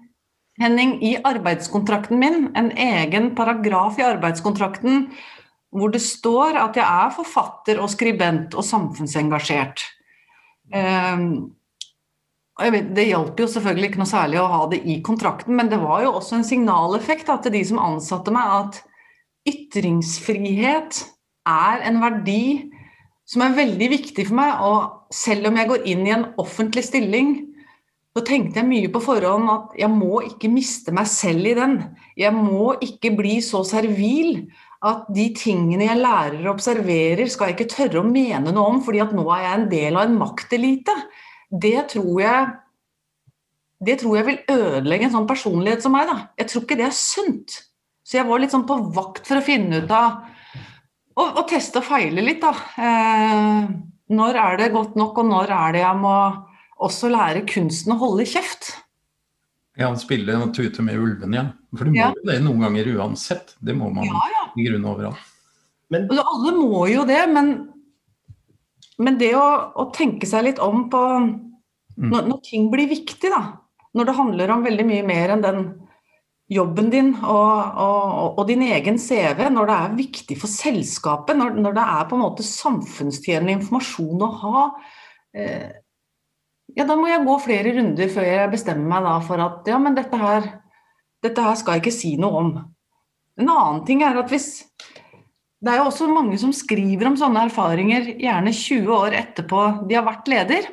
Henning, 0.60 0.98
i 1.00 1.14
arbeidskontrakten 1.24 2.20
min, 2.20 2.50
en 2.60 2.68
egen 2.76 3.30
paragraf 3.38 3.96
i 3.96 4.04
arbeidskontrakten 4.04 5.06
hvor 5.72 5.88
det 5.92 6.02
står 6.04 6.56
at 6.60 6.76
jeg 6.76 6.84
er 6.84 7.12
forfatter 7.16 7.80
og 7.80 7.90
skribent 7.92 8.54
og 8.58 8.64
samfunnsengasjert. 8.66 9.82
Vet, 10.72 12.88
det 12.94 13.08
hjalp 13.08 13.40
jo 13.40 13.46
selvfølgelig 13.50 13.88
ikke 13.88 14.00
noe 14.02 14.10
særlig 14.10 14.38
å 14.38 14.52
ha 14.52 14.60
det 14.70 14.80
i 14.84 15.02
kontrakten, 15.04 15.56
men 15.56 15.68
det 15.72 15.80
var 15.82 15.98
jo 16.04 16.10
også 16.18 16.32
en 16.38 16.46
signaleffekt 16.46 17.26
da, 17.30 17.36
til 17.42 17.52
de 17.56 17.62
som 17.66 17.78
ansatte 17.82 18.30
meg, 18.34 18.46
at 18.60 18.74
ytringsfrihet 19.48 20.92
er 21.48 21.76
en 21.88 21.98
verdi 22.04 22.44
som 23.26 23.42
er 23.46 23.56
veldig 23.56 23.88
viktig 23.90 24.24
for 24.28 24.36
meg. 24.38 24.50
Og 24.62 24.78
selv 25.14 25.46
om 25.48 25.56
jeg 25.58 25.70
går 25.72 25.80
inn 25.88 26.06
i 26.06 26.14
en 26.14 26.28
offentlig 26.42 26.84
stilling, 26.86 27.28
så 28.12 28.20
tenkte 28.28 28.60
jeg 28.60 28.68
mye 28.68 28.88
på 28.92 29.00
forhånd 29.00 29.48
at 29.48 29.72
jeg 29.80 29.88
må 29.88 30.20
ikke 30.28 30.52
miste 30.52 30.92
meg 30.94 31.08
selv 31.08 31.48
i 31.48 31.56
den. 31.56 31.80
Jeg 32.20 32.28
må 32.36 32.76
ikke 32.84 33.16
bli 33.16 33.40
så 33.40 33.64
servil 33.64 34.52
at 34.82 35.06
de 35.14 35.28
tingene 35.38 35.86
jeg 35.86 36.00
lærer 36.00 36.40
og 36.42 36.56
observerer, 36.56 37.28
skal 37.30 37.50
jeg 37.50 37.58
ikke 37.58 37.70
tørre 37.70 38.00
å 38.02 38.08
mene 38.08 38.50
noe 38.50 38.72
om, 38.72 38.80
fordi 38.82 39.02
at 39.04 39.14
nå 39.14 39.22
er 39.30 39.44
jeg 39.44 39.58
en 39.58 39.68
del 39.70 39.98
av 39.98 40.08
en 40.08 40.18
maktelite. 40.18 40.96
Det 41.52 41.78
tror 41.92 42.16
jeg 42.22 42.50
det 43.82 43.96
tror 43.98 44.14
jeg 44.14 44.26
vil 44.28 44.42
ødelegge 44.52 45.08
en 45.08 45.14
sånn 45.16 45.26
personlighet 45.26 45.82
som 45.82 45.94
meg. 45.94 46.06
da. 46.06 46.28
Jeg 46.38 46.50
tror 46.50 46.62
ikke 46.62 46.78
det 46.78 46.86
er 46.86 46.94
sunt. 46.94 47.56
Så 48.06 48.18
jeg 48.18 48.28
var 48.28 48.42
litt 48.42 48.54
sånn 48.54 48.66
på 48.68 48.78
vakt 48.94 49.26
for 49.26 49.40
å 49.40 49.46
finne 49.46 49.82
ut 49.82 49.96
av 49.96 50.28
Og, 51.12 51.26
og 51.26 51.42
teste 51.50 51.76
og 51.76 51.84
feile 51.84 52.22
litt, 52.24 52.40
da. 52.40 52.54
Eh, 52.80 53.66
når 54.16 54.36
er 54.40 54.54
det 54.56 54.70
godt 54.72 54.94
nok, 54.96 55.18
og 55.20 55.26
når 55.28 55.50
er 55.52 55.74
det 55.74 55.82
jeg 55.82 55.98
må 56.00 56.14
også 56.80 57.10
lære 57.12 57.42
kunsten 57.50 57.92
å 57.92 57.98
holde 58.00 58.24
kjeft? 58.30 58.70
Ja, 59.80 59.88
spille 59.96 60.36
og 60.36 60.50
tute 60.56 60.84
med 60.84 61.00
ulven 61.00 61.32
igjen. 61.32 61.52
For 61.72 61.88
du 61.88 61.94
må 61.94 62.10
jo 62.12 62.26
det 62.28 62.40
noen 62.44 62.66
ganger 62.66 62.90
uansett. 62.98 63.54
Det 63.64 63.74
må 63.76 63.88
man 63.94 64.04
ja, 64.04 64.24
ja. 64.34 64.46
i 64.52 64.66
grunnen 64.66 64.88
overalt. 64.90 65.28
Men, 65.92 66.08
alle 66.12 66.52
må 66.56 66.86
jo 66.88 67.04
det, 67.08 67.20
men, 67.32 67.52
men 69.00 69.18
det 69.20 69.32
å, 69.36 69.46
å, 69.76 69.88
tenke 69.92 70.28
seg 70.28 70.46
litt 70.46 70.60
om 70.62 70.86
på 70.92 71.02
mm. 71.20 72.08
når, 72.08 72.28
når, 72.30 72.38
ting 72.48 72.70
blir 72.72 72.88
viktig, 72.88 73.32
da. 73.32 73.42
Når 73.96 74.08
det 74.08 74.16
handler 74.16 74.52
om 74.54 74.64
veldig 74.64 74.86
mye 74.88 75.04
mer 75.04 75.34
enn 75.34 75.44
den 75.44 75.64
jobben 76.52 76.88
din 76.92 77.12
og, 77.20 77.76
og, 77.80 78.38
og, 78.38 78.42
din 78.48 78.64
egen 78.66 78.98
CV, 79.00 79.46
når 79.52 79.68
det 79.68 79.76
er 79.76 79.98
viktig 80.00 80.36
for 80.40 80.52
selskapet, 80.52 81.36
når, 81.38 81.56
når 81.64 81.76
det 81.76 81.84
er 81.96 82.08
på 82.08 82.18
en 82.18 82.24
måte 82.24 82.46
samfunnstjenlig 82.46 83.58
informasjon 83.58 84.24
å 84.24 84.30
ha, 84.42 84.64
eh, 85.36 85.68
ja, 86.76 86.86
da 86.88 86.96
må 86.96 87.08
jeg 87.10 87.24
gå 87.26 87.38
flere 87.44 87.72
runder 87.76 88.10
før 88.12 88.26
jeg 88.26 88.52
bestemmer 88.52 88.88
meg 88.94 89.08
da 89.08 89.14
for 89.24 89.44
at 89.44 89.68
ja, 89.68 89.78
men 89.82 89.96
dette 89.96 90.18
her, 90.18 90.48
dette 91.24 91.44
her 91.44 91.56
skal 91.58 91.76
jeg 91.76 91.84
ikke 91.84 91.94
si 91.94 92.14
noe 92.20 92.42
om. 92.42 92.52
En 93.40 93.48
annen 93.48 93.82
ting 93.88 94.04
er 94.04 94.18
at 94.20 94.30
hvis 94.32 94.68
Det 95.62 95.70
er 95.70 95.78
jo 95.78 95.90
også 95.92 96.08
mange 96.10 96.34
som 96.42 96.50
skriver 96.50 97.06
om 97.06 97.14
sånne 97.14 97.44
erfaringer 97.46 98.08
gjerne 98.18 98.50
20 98.50 98.88
år 98.96 99.14
etterpå 99.14 99.60
de 99.86 99.94
har 99.94 100.02
vært 100.02 100.26
leder. 100.26 100.64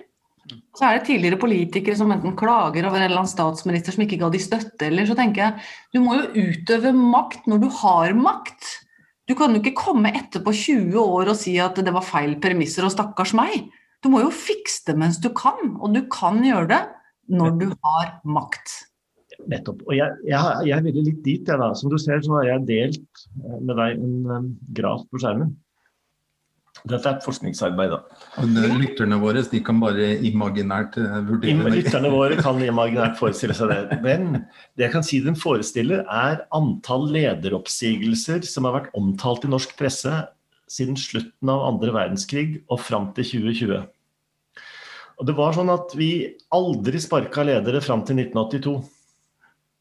Så 0.74 0.88
er 0.88 0.98
det 0.98 1.06
tidligere 1.06 1.38
politikere 1.38 1.94
som 2.00 2.10
enten 2.10 2.34
klager 2.40 2.88
over 2.88 2.98
en 2.98 3.06
eller 3.06 3.22
annen 3.22 3.30
statsminister 3.30 3.94
som 3.94 4.02
ikke 4.02 4.18
ga 4.18 4.32
de 4.34 4.42
støtte, 4.42 4.88
eller 4.88 5.06
så 5.06 5.14
tenker 5.14 5.44
jeg 5.44 5.68
du 5.94 6.00
må 6.02 6.18
jo 6.18 6.48
utøve 6.50 6.94
makt 6.98 7.46
når 7.46 7.62
du 7.62 7.68
har 7.84 8.16
makt. 8.18 8.72
Du 9.30 9.36
kan 9.38 9.54
jo 9.54 9.62
ikke 9.62 9.78
komme 9.78 10.10
etterpå 10.10 10.56
20 10.58 10.98
år 11.04 11.30
og 11.30 11.38
si 11.38 11.54
at 11.62 11.78
det 11.78 11.94
var 11.94 12.08
feil 12.08 12.40
premisser 12.42 12.88
og 12.88 12.96
stakkars 12.96 13.36
meg. 13.38 13.70
Du 14.04 14.10
må 14.14 14.22
jo 14.24 14.32
fikse 14.32 14.86
det 14.90 14.96
mens 15.00 15.20
du 15.22 15.30
kan, 15.36 15.76
og 15.80 15.96
du 15.96 16.04
kan 16.12 16.40
gjøre 16.46 16.70
det 16.72 16.84
når 17.30 17.58
du 17.60 17.66
har 17.72 18.14
makt. 18.28 18.76
Nettopp. 19.50 19.84
Og 19.88 19.96
jeg, 19.96 20.20
jeg, 20.28 20.68
jeg 20.68 20.86
ville 20.86 21.06
litt 21.06 21.24
dit, 21.24 21.48
jeg 21.48 21.62
da. 21.62 21.72
Som 21.78 21.92
du 21.92 21.98
ser, 22.02 22.22
så 22.26 22.40
har 22.40 22.48
jeg 22.48 22.68
delt 22.68 23.26
med 23.40 23.76
deg 23.76 24.00
en 24.00 24.16
um, 24.28 24.54
graf 24.76 25.06
på 25.12 25.22
skjermen. 25.22 25.54
Dette 26.88 27.10
er 27.10 27.18
et 27.18 27.26
forskningsarbeid, 27.26 27.92
da. 27.92 28.44
Lytterne 28.80 29.18
våre 29.20 29.42
de 29.52 29.60
kan 29.66 29.80
bare 29.82 30.14
imaginært 30.28 30.96
eh, 31.02 31.18
vurdere 31.28 31.66
det. 31.66 31.74
Lytterne 31.76 32.12
våre 32.14 32.38
kan 32.46 32.62
imaginært 32.64 33.18
forestille 33.20 33.56
seg 33.58 33.74
det. 33.74 34.00
Men 34.06 34.46
det 34.80 34.86
jeg 34.86 34.94
kan 34.94 35.06
si 35.06 35.20
den 35.26 35.36
forestiller, 35.40 36.06
er 36.08 36.46
antall 36.56 37.10
lederoppsigelser 37.16 38.48
som 38.48 38.68
har 38.70 38.78
vært 38.78 38.94
omtalt 39.00 39.48
i 39.48 39.52
norsk 39.52 39.76
presse 39.80 40.14
siden 40.70 40.98
slutten 41.00 41.52
av 41.52 41.66
andre 41.68 41.94
verdenskrig 41.96 42.62
og 42.70 42.82
fram 42.84 43.10
til 43.18 43.28
2020. 43.32 43.88
Og 45.20 45.28
det 45.28 45.36
var 45.36 45.56
sånn 45.56 45.72
at 45.74 45.92
vi 46.00 46.12
aldri 46.56 47.02
sparka 47.04 47.44
ledere 47.44 47.82
fram 47.84 48.06
til 48.08 48.22
1982. 48.22 48.78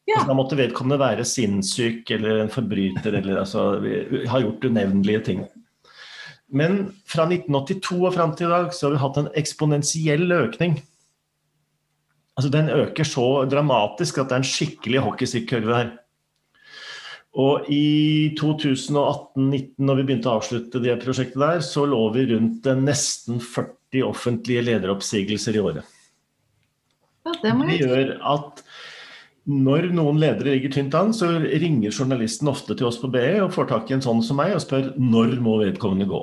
Ja. 0.09 0.17
Altså, 0.17 0.27
da 0.27 0.35
måtte 0.35 0.57
vedkommende 0.59 0.99
være 0.99 1.27
sinnssyk 1.27 2.09
eller 2.15 2.43
en 2.43 2.51
forbryter 2.51 3.19
eller 3.21 3.43
altså, 3.43 3.69
vi 3.83 4.25
har 4.27 4.43
gjort 4.43 4.67
unevnelige 4.67 5.23
ting. 5.29 5.45
Men 6.49 6.79
fra 7.05 7.27
1982 7.29 7.99
og 8.01 8.15
fram 8.15 8.33
til 8.35 8.49
i 8.49 8.53
dag 8.55 8.71
så 8.73 8.87
har 8.87 8.95
vi 8.95 9.03
hatt 9.03 9.19
en 9.21 9.33
eksponentiell 9.37 10.33
økning. 10.33 10.79
Altså 12.39 12.49
Den 12.51 12.71
øker 12.73 13.05
så 13.05 13.27
dramatisk 13.51 14.17
at 14.17 14.31
det 14.31 14.37
er 14.37 14.43
en 14.43 14.53
skikkelig 14.53 15.03
hockeystikkkurve 15.05 15.75
her. 15.75 15.89
Og 17.39 17.69
i 17.71 18.35
2018-2019, 18.39 19.69
når 19.85 19.99
vi 19.99 20.05
begynte 20.07 20.31
å 20.31 20.39
avslutte 20.39 20.81
det 20.83 20.97
prosjektet 21.03 21.39
der, 21.39 21.61
så 21.63 21.85
lå 21.87 22.01
vi 22.15 22.25
rundt 22.33 22.67
nesten 22.81 23.39
40 23.39 24.03
offentlige 24.09 24.65
lederoppsigelser 24.67 25.55
i 25.55 25.63
året. 25.63 25.95
Ja, 27.27 27.35
det, 27.43 27.53
det 27.69 27.77
gjør 27.79 28.15
at 28.33 28.63
når 29.49 29.89
noen 29.95 30.19
ledere 30.21 30.53
ligger 30.53 30.73
tynt 30.73 30.95
an, 30.97 31.13
så 31.15 31.31
ringer 31.39 31.93
journalisten 31.93 32.51
ofte 32.51 32.75
til 32.77 32.89
oss 32.89 32.99
på 33.01 33.09
BE 33.13 33.39
og 33.41 33.53
får 33.55 33.69
tak 33.71 33.89
i 33.89 33.95
en 33.95 34.03
sånn 34.03 34.21
som 34.25 34.37
meg 34.39 34.53
og 34.57 34.61
spør 34.65 34.91
når 34.99 35.39
må 35.41 35.55
vedkommende 35.63 36.09
gå. 36.09 36.21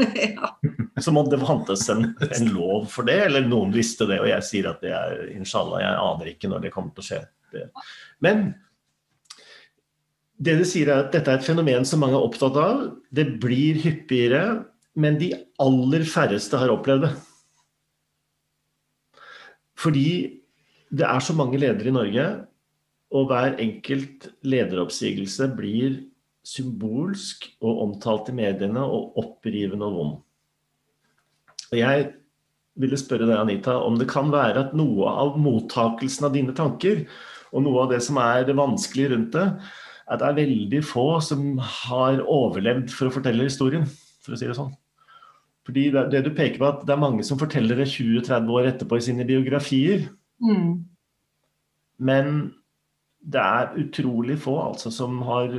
ja. 0.26 0.50
Så 0.98 1.12
må 1.14 1.22
det 1.28 1.38
fantes 1.44 1.84
en, 1.92 2.08
en, 2.24 2.50
lov 2.54 2.88
for 2.90 3.06
det, 3.06 3.20
eller 3.28 3.46
noen 3.46 3.74
visste 3.74 4.08
det, 4.10 4.18
og 4.22 4.30
jeg 4.30 4.46
sier 4.46 4.72
at 4.72 4.82
det 4.82 4.90
er 4.96 5.22
inshallah, 5.36 5.84
jeg 5.84 6.02
aner 6.02 6.32
ikke 6.32 6.50
når 6.50 6.64
det 6.64 6.74
kommer 6.74 6.94
til 6.96 7.04
å 7.04 7.08
skje. 7.10 7.20
Det. 7.54 7.68
Men 8.24 8.48
det 10.42 10.56
du 10.58 10.64
sier 10.66 10.90
er 10.90 11.04
at 11.04 11.12
dette 11.14 11.30
er 11.30 11.38
et 11.38 11.46
fenomen 11.46 11.86
som 11.86 12.02
mange 12.02 12.18
er 12.18 12.26
opptatt 12.26 12.56
av. 12.58 12.86
Det 13.14 13.26
blir 13.42 13.78
hyppigere, 13.84 14.64
men 14.98 15.18
de 15.20 15.30
aller 15.62 16.06
færreste 16.08 16.58
har 16.58 16.72
opplevd 16.74 17.06
det. 17.06 17.12
Fordi 19.78 20.08
det 20.94 21.06
er 21.06 21.22
så 21.22 21.34
mange 21.36 21.58
ledere 21.60 21.90
i 21.90 21.94
Norge, 21.94 22.26
og 23.14 23.30
hver 23.30 23.58
enkelt 23.62 24.28
lederoppsigelse 24.46 25.48
blir 25.54 26.00
symbolsk 26.44 27.46
og 27.64 27.80
omtalt 27.86 28.28
i 28.30 28.36
mediene 28.36 28.82
og 28.82 29.16
opprivende 29.20 29.86
og 29.86 29.98
vond. 29.98 30.16
Og 31.70 31.78
jeg 31.78 32.08
ville 32.80 32.98
spørre 32.98 33.28
deg, 33.28 33.38
Anita, 33.38 33.76
om 33.86 33.96
det 34.00 34.10
kan 34.10 34.32
være 34.34 34.66
at 34.66 34.74
noe 34.76 35.08
av 35.08 35.38
mottakelsen 35.40 36.26
av 36.26 36.34
dine 36.34 36.54
tanker, 36.56 37.04
og 37.54 37.62
noe 37.62 37.84
av 37.84 37.94
det 37.94 38.00
som 38.02 38.18
er 38.18 38.46
det 38.48 38.58
vanskelige 38.58 39.14
rundt 39.14 39.34
det, 39.36 39.46
at 40.04 40.20
det 40.20 40.28
er 40.28 40.40
veldig 40.42 40.80
få 40.84 41.06
som 41.24 41.54
har 41.58 42.20
overlevd 42.20 42.92
for 42.92 43.08
å 43.08 43.14
fortelle 43.14 43.46
historien, 43.46 43.86
for 44.24 44.34
å 44.34 44.40
si 44.40 44.48
det 44.48 44.56
sånn. 44.58 44.74
Fordi 45.64 45.86
det, 45.94 46.08
det 46.12 46.24
du 46.26 46.34
peker 46.36 46.60
på, 46.60 46.68
at 46.68 46.82
det 46.84 46.92
er 46.92 47.00
mange 47.00 47.24
som 47.24 47.40
forteller 47.40 47.80
det 47.80 47.88
20-30 47.88 48.52
år 48.52 48.68
etterpå 48.74 48.98
i 49.00 49.06
sine 49.06 49.24
biografier. 49.28 50.10
Mm. 50.44 50.84
Men 52.04 52.34
det 53.24 53.40
er 53.40 53.76
utrolig 53.80 54.36
få 54.44 54.58
altså, 54.66 54.92
som 54.92 55.22
har 55.24 55.54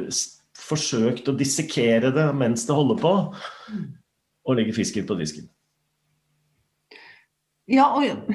forsøkt 0.55 1.27
å 1.27 1.35
dissekere 1.37 2.13
det 2.13 2.27
mens 2.37 2.67
det 2.67 2.77
holder 2.77 3.01
på, 3.01 3.13
og 4.45 4.59
legge 4.59 4.75
fisken 4.77 5.07
på 5.09 5.17
disken. 5.17 5.49
Ja, 7.65 7.89
og, 7.97 8.29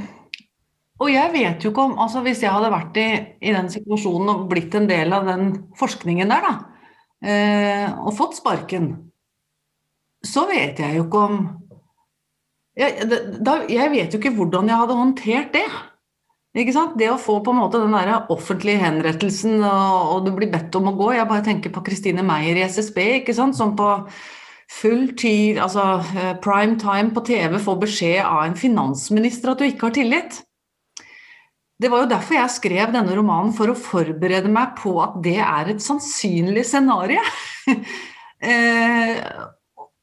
og 1.00 1.08
jeg 1.08 1.32
vet 1.32 1.64
jo 1.64 1.72
ikke 1.72 1.86
om 1.88 1.98
altså 2.02 2.20
Hvis 2.24 2.42
jeg 2.44 2.52
hadde 2.52 2.72
vært 2.72 2.98
i, 3.00 3.08
i 3.40 3.54
den 3.56 3.70
situasjonen 3.72 4.32
og 4.34 4.48
blitt 4.50 4.74
en 4.76 4.88
del 4.90 5.14
av 5.16 5.28
den 5.28 5.52
forskningen 5.80 6.32
der, 6.32 6.44
da, 6.44 6.52
eh, 7.24 7.86
og 8.00 8.16
fått 8.18 8.36
sparken, 8.40 8.92
så 10.20 10.44
vet 10.50 10.82
jeg 10.82 10.98
jo 10.98 11.06
ikke 11.06 11.24
om 11.30 11.38
jeg, 12.78 13.08
da, 13.40 13.62
jeg 13.68 13.92
vet 13.92 14.12
jo 14.12 14.20
ikke 14.20 14.34
hvordan 14.36 14.68
jeg 14.70 14.80
hadde 14.80 14.96
håndtert 14.96 15.56
det. 15.56 15.66
Ikke 16.60 16.74
sant? 16.74 16.96
Det 16.98 17.06
å 17.12 17.18
få 17.20 17.36
på 17.44 17.52
en 17.52 17.60
måte 17.60 17.78
den 17.82 17.94
der 17.94 18.30
offentlige 18.32 18.80
henrettelsen, 18.82 19.60
og, 19.62 19.96
og, 20.14 20.24
du 20.26 20.32
blir 20.34 20.50
bedt 20.50 20.74
om 20.78 20.88
å 20.90 20.96
gå 20.98 21.12
Jeg 21.14 21.28
bare 21.30 21.44
tenker 21.46 21.70
på 21.74 21.82
Kristine 21.86 22.24
Meyer 22.26 22.58
i 22.58 22.64
SSB, 22.66 22.98
ikke 23.20 23.34
sant? 23.36 23.58
som 23.58 23.76
på 23.78 23.88
full 24.70 25.10
tid, 25.18 25.58
altså 25.62 26.00
eh, 26.14 26.34
prime 26.42 26.78
time 26.78 27.10
på 27.14 27.24
TV 27.26 27.58
får 27.58 27.78
beskjed 27.82 28.20
av 28.22 28.44
en 28.44 28.58
finansminister 28.58 29.52
at 29.52 29.62
du 29.62 29.66
ikke 29.66 29.88
har 29.88 29.96
tillit. 29.98 30.40
Det 31.80 31.88
var 31.88 32.02
jo 32.02 32.10
derfor 32.10 32.36
jeg 32.36 32.52
skrev 32.52 32.90
denne 32.92 33.14
romanen, 33.16 33.54
for 33.56 33.72
å 33.72 33.78
forberede 33.78 34.50
meg 34.52 34.74
på 34.80 34.98
at 35.00 35.16
det 35.24 35.38
er 35.40 35.72
et 35.72 35.80
sannsynlig 35.80 36.66
scenario. 36.68 37.22
eh, 38.50 39.16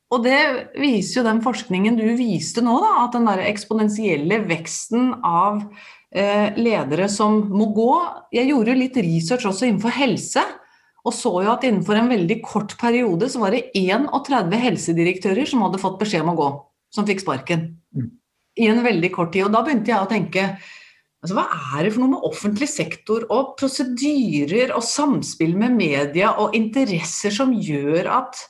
og 0.07 0.23
det 0.23 0.39
viser 0.79 1.19
jo 1.19 1.27
den 1.27 1.43
forskningen 1.43 1.99
du 1.99 2.05
viste 2.17 2.63
nå, 2.65 2.79
da, 2.81 2.93
at 3.03 3.13
den 3.13 3.27
der 3.29 3.43
eksponentielle 3.45 4.39
veksten 4.47 5.11
av 5.21 5.59
eh, 6.15 6.55
ledere 6.57 7.09
som 7.11 7.41
må 7.51 7.69
gå 7.75 7.91
Jeg 8.33 8.49
gjorde 8.53 8.77
litt 8.79 8.97
research 9.03 9.45
også 9.49 9.67
innenfor 9.67 9.93
helse, 9.99 10.45
og 11.07 11.13
så 11.15 11.33
jo 11.43 11.51
at 11.53 11.67
innenfor 11.67 11.99
en 11.99 12.09
veldig 12.09 12.39
kort 12.43 12.73
periode 12.79 13.29
så 13.31 13.43
var 13.43 13.53
det 13.53 13.67
31 13.77 14.57
helsedirektører 14.63 15.47
som 15.47 15.61
hadde 15.67 15.83
fått 15.83 16.01
beskjed 16.01 16.25
om 16.25 16.33
å 16.33 16.39
gå, 16.39 16.49
som 16.95 17.07
fikk 17.07 17.21
sparken. 17.23 17.69
Mm. 17.95 18.09
I 18.57 18.71
en 18.71 18.83
veldig 18.83 19.13
kort 19.13 19.35
tid. 19.35 19.45
Og 19.45 19.53
da 19.53 19.61
begynte 19.63 19.93
jeg 19.93 20.01
å 20.01 20.09
tenke 20.09 20.49
altså 21.23 21.37
hva 21.37 21.45
er 21.77 21.85
det 21.87 21.93
for 21.93 22.03
noe 22.03 22.13
med 22.15 22.25
offentlig 22.27 22.69
sektor 22.71 23.25
og 23.33 23.55
prosedyrer 23.59 24.73
og 24.75 24.85
samspill 24.85 25.55
med 25.59 25.77
media 25.77 26.33
og 26.41 26.55
interesser 26.57 27.33
som 27.33 27.53
gjør 27.53 28.09
at, 28.19 28.43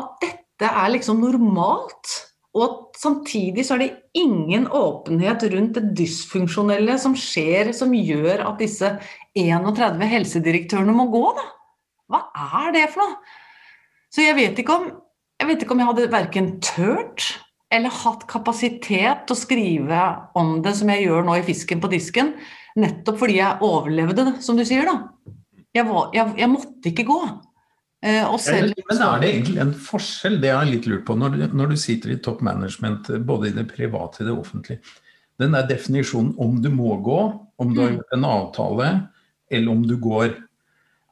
at 0.00 0.16
dette 0.24 0.70
er 0.70 0.94
liksom 0.94 1.22
normalt. 1.22 2.14
Og 2.56 2.96
samtidig 2.96 3.66
så 3.68 3.76
er 3.76 3.82
det 3.84 3.94
ingen 4.16 4.64
åpenhet 4.72 5.44
rundt 5.52 5.76
det 5.76 5.90
dysfunksjonelle 5.98 6.96
som 7.00 7.12
skjer, 7.18 7.74
som 7.76 7.92
gjør 7.92 8.46
at 8.48 8.62
disse 8.62 8.94
31 9.36 10.06
helsedirektørene 10.08 10.94
må 10.96 11.10
gå, 11.12 11.26
da. 11.36 11.44
Hva 12.06 12.22
er 12.62 12.72
det 12.76 12.86
for 12.94 13.02
noe? 13.02 13.18
Så 14.14 14.24
jeg 14.24 14.38
vet 14.38 14.62
ikke 14.62 14.78
om 14.78 14.86
jeg, 14.88 15.48
vet 15.50 15.62
ikke 15.64 15.74
om 15.74 15.82
jeg 15.82 15.90
hadde 15.90 16.12
verken 16.14 16.46
turt 16.64 17.26
eller 17.76 17.92
hatt 18.02 18.24
kapasitet 18.30 19.26
til 19.26 19.34
å 19.34 19.38
skrive 19.38 20.04
om 20.38 20.56
det 20.64 20.72
som 20.78 20.90
jeg 20.92 21.06
gjør 21.06 21.26
nå 21.26 21.36
i 21.38 21.44
Fisken 21.46 21.82
på 21.82 21.90
disken, 21.92 22.34
nettopp 22.80 23.20
fordi 23.20 23.38
jeg 23.38 23.64
overlevde 23.64 24.28
det, 24.30 24.36
som 24.44 24.58
du 24.58 24.64
sier, 24.66 24.88
da. 24.88 25.34
Jeg, 25.76 25.84
var, 25.88 26.08
jeg, 26.16 26.32
jeg 26.40 26.50
måtte 26.52 26.90
ikke 26.90 27.06
gå. 27.08 27.20
Eh, 28.06 28.36
selv... 28.40 28.76
Men 28.90 29.02
er 29.02 29.20
det 29.20 29.32
egentlig 29.32 29.60
en 29.64 29.74
forskjell, 29.88 30.38
det 30.42 30.52
har 30.52 30.64
jeg 30.64 30.76
litt 30.76 30.88
lurt 30.90 31.04
på, 31.08 31.16
når, 31.18 31.36
når 31.56 31.72
du 31.72 31.76
sitter 31.80 32.14
i 32.14 32.20
top 32.22 32.42
management, 32.44 33.10
både 33.28 33.50
i 33.50 33.56
det 33.56 33.66
private 33.72 34.22
og 34.22 34.30
det 34.30 34.36
offentlige. 34.36 34.96
Den 35.40 35.56
der 35.56 35.68
definisjonen 35.68 36.32
om 36.40 36.56
du 36.64 36.70
må 36.72 36.96
gå, 37.04 37.20
om 37.60 37.74
du 37.74 37.82
har 37.82 37.92
mm. 37.92 37.98
gjort 37.98 38.16
en 38.16 38.28
avtale, 38.30 38.90
eller 39.52 39.72
om 39.72 39.82
du 39.86 39.96
går. 40.00 40.32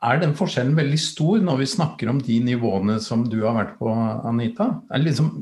Er 0.05 0.21
den 0.21 0.35
forskjellen 0.37 0.77
veldig 0.77 0.99
stor 1.01 1.41
når 1.45 1.63
vi 1.63 1.71
snakker 1.75 2.11
om 2.13 2.21
de 2.23 2.37
nivåene 2.45 2.99
som 3.01 3.25
du 3.31 3.39
har 3.45 3.57
vært 3.57 3.79
på, 3.79 3.89
Anita? 4.29 4.69
Er 4.91 5.01
det, 5.01 5.09
liksom, 5.09 5.33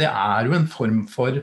det 0.00 0.10
er 0.10 0.48
jo 0.48 0.58
en 0.58 0.68
form 0.68 1.06
for 1.08 1.40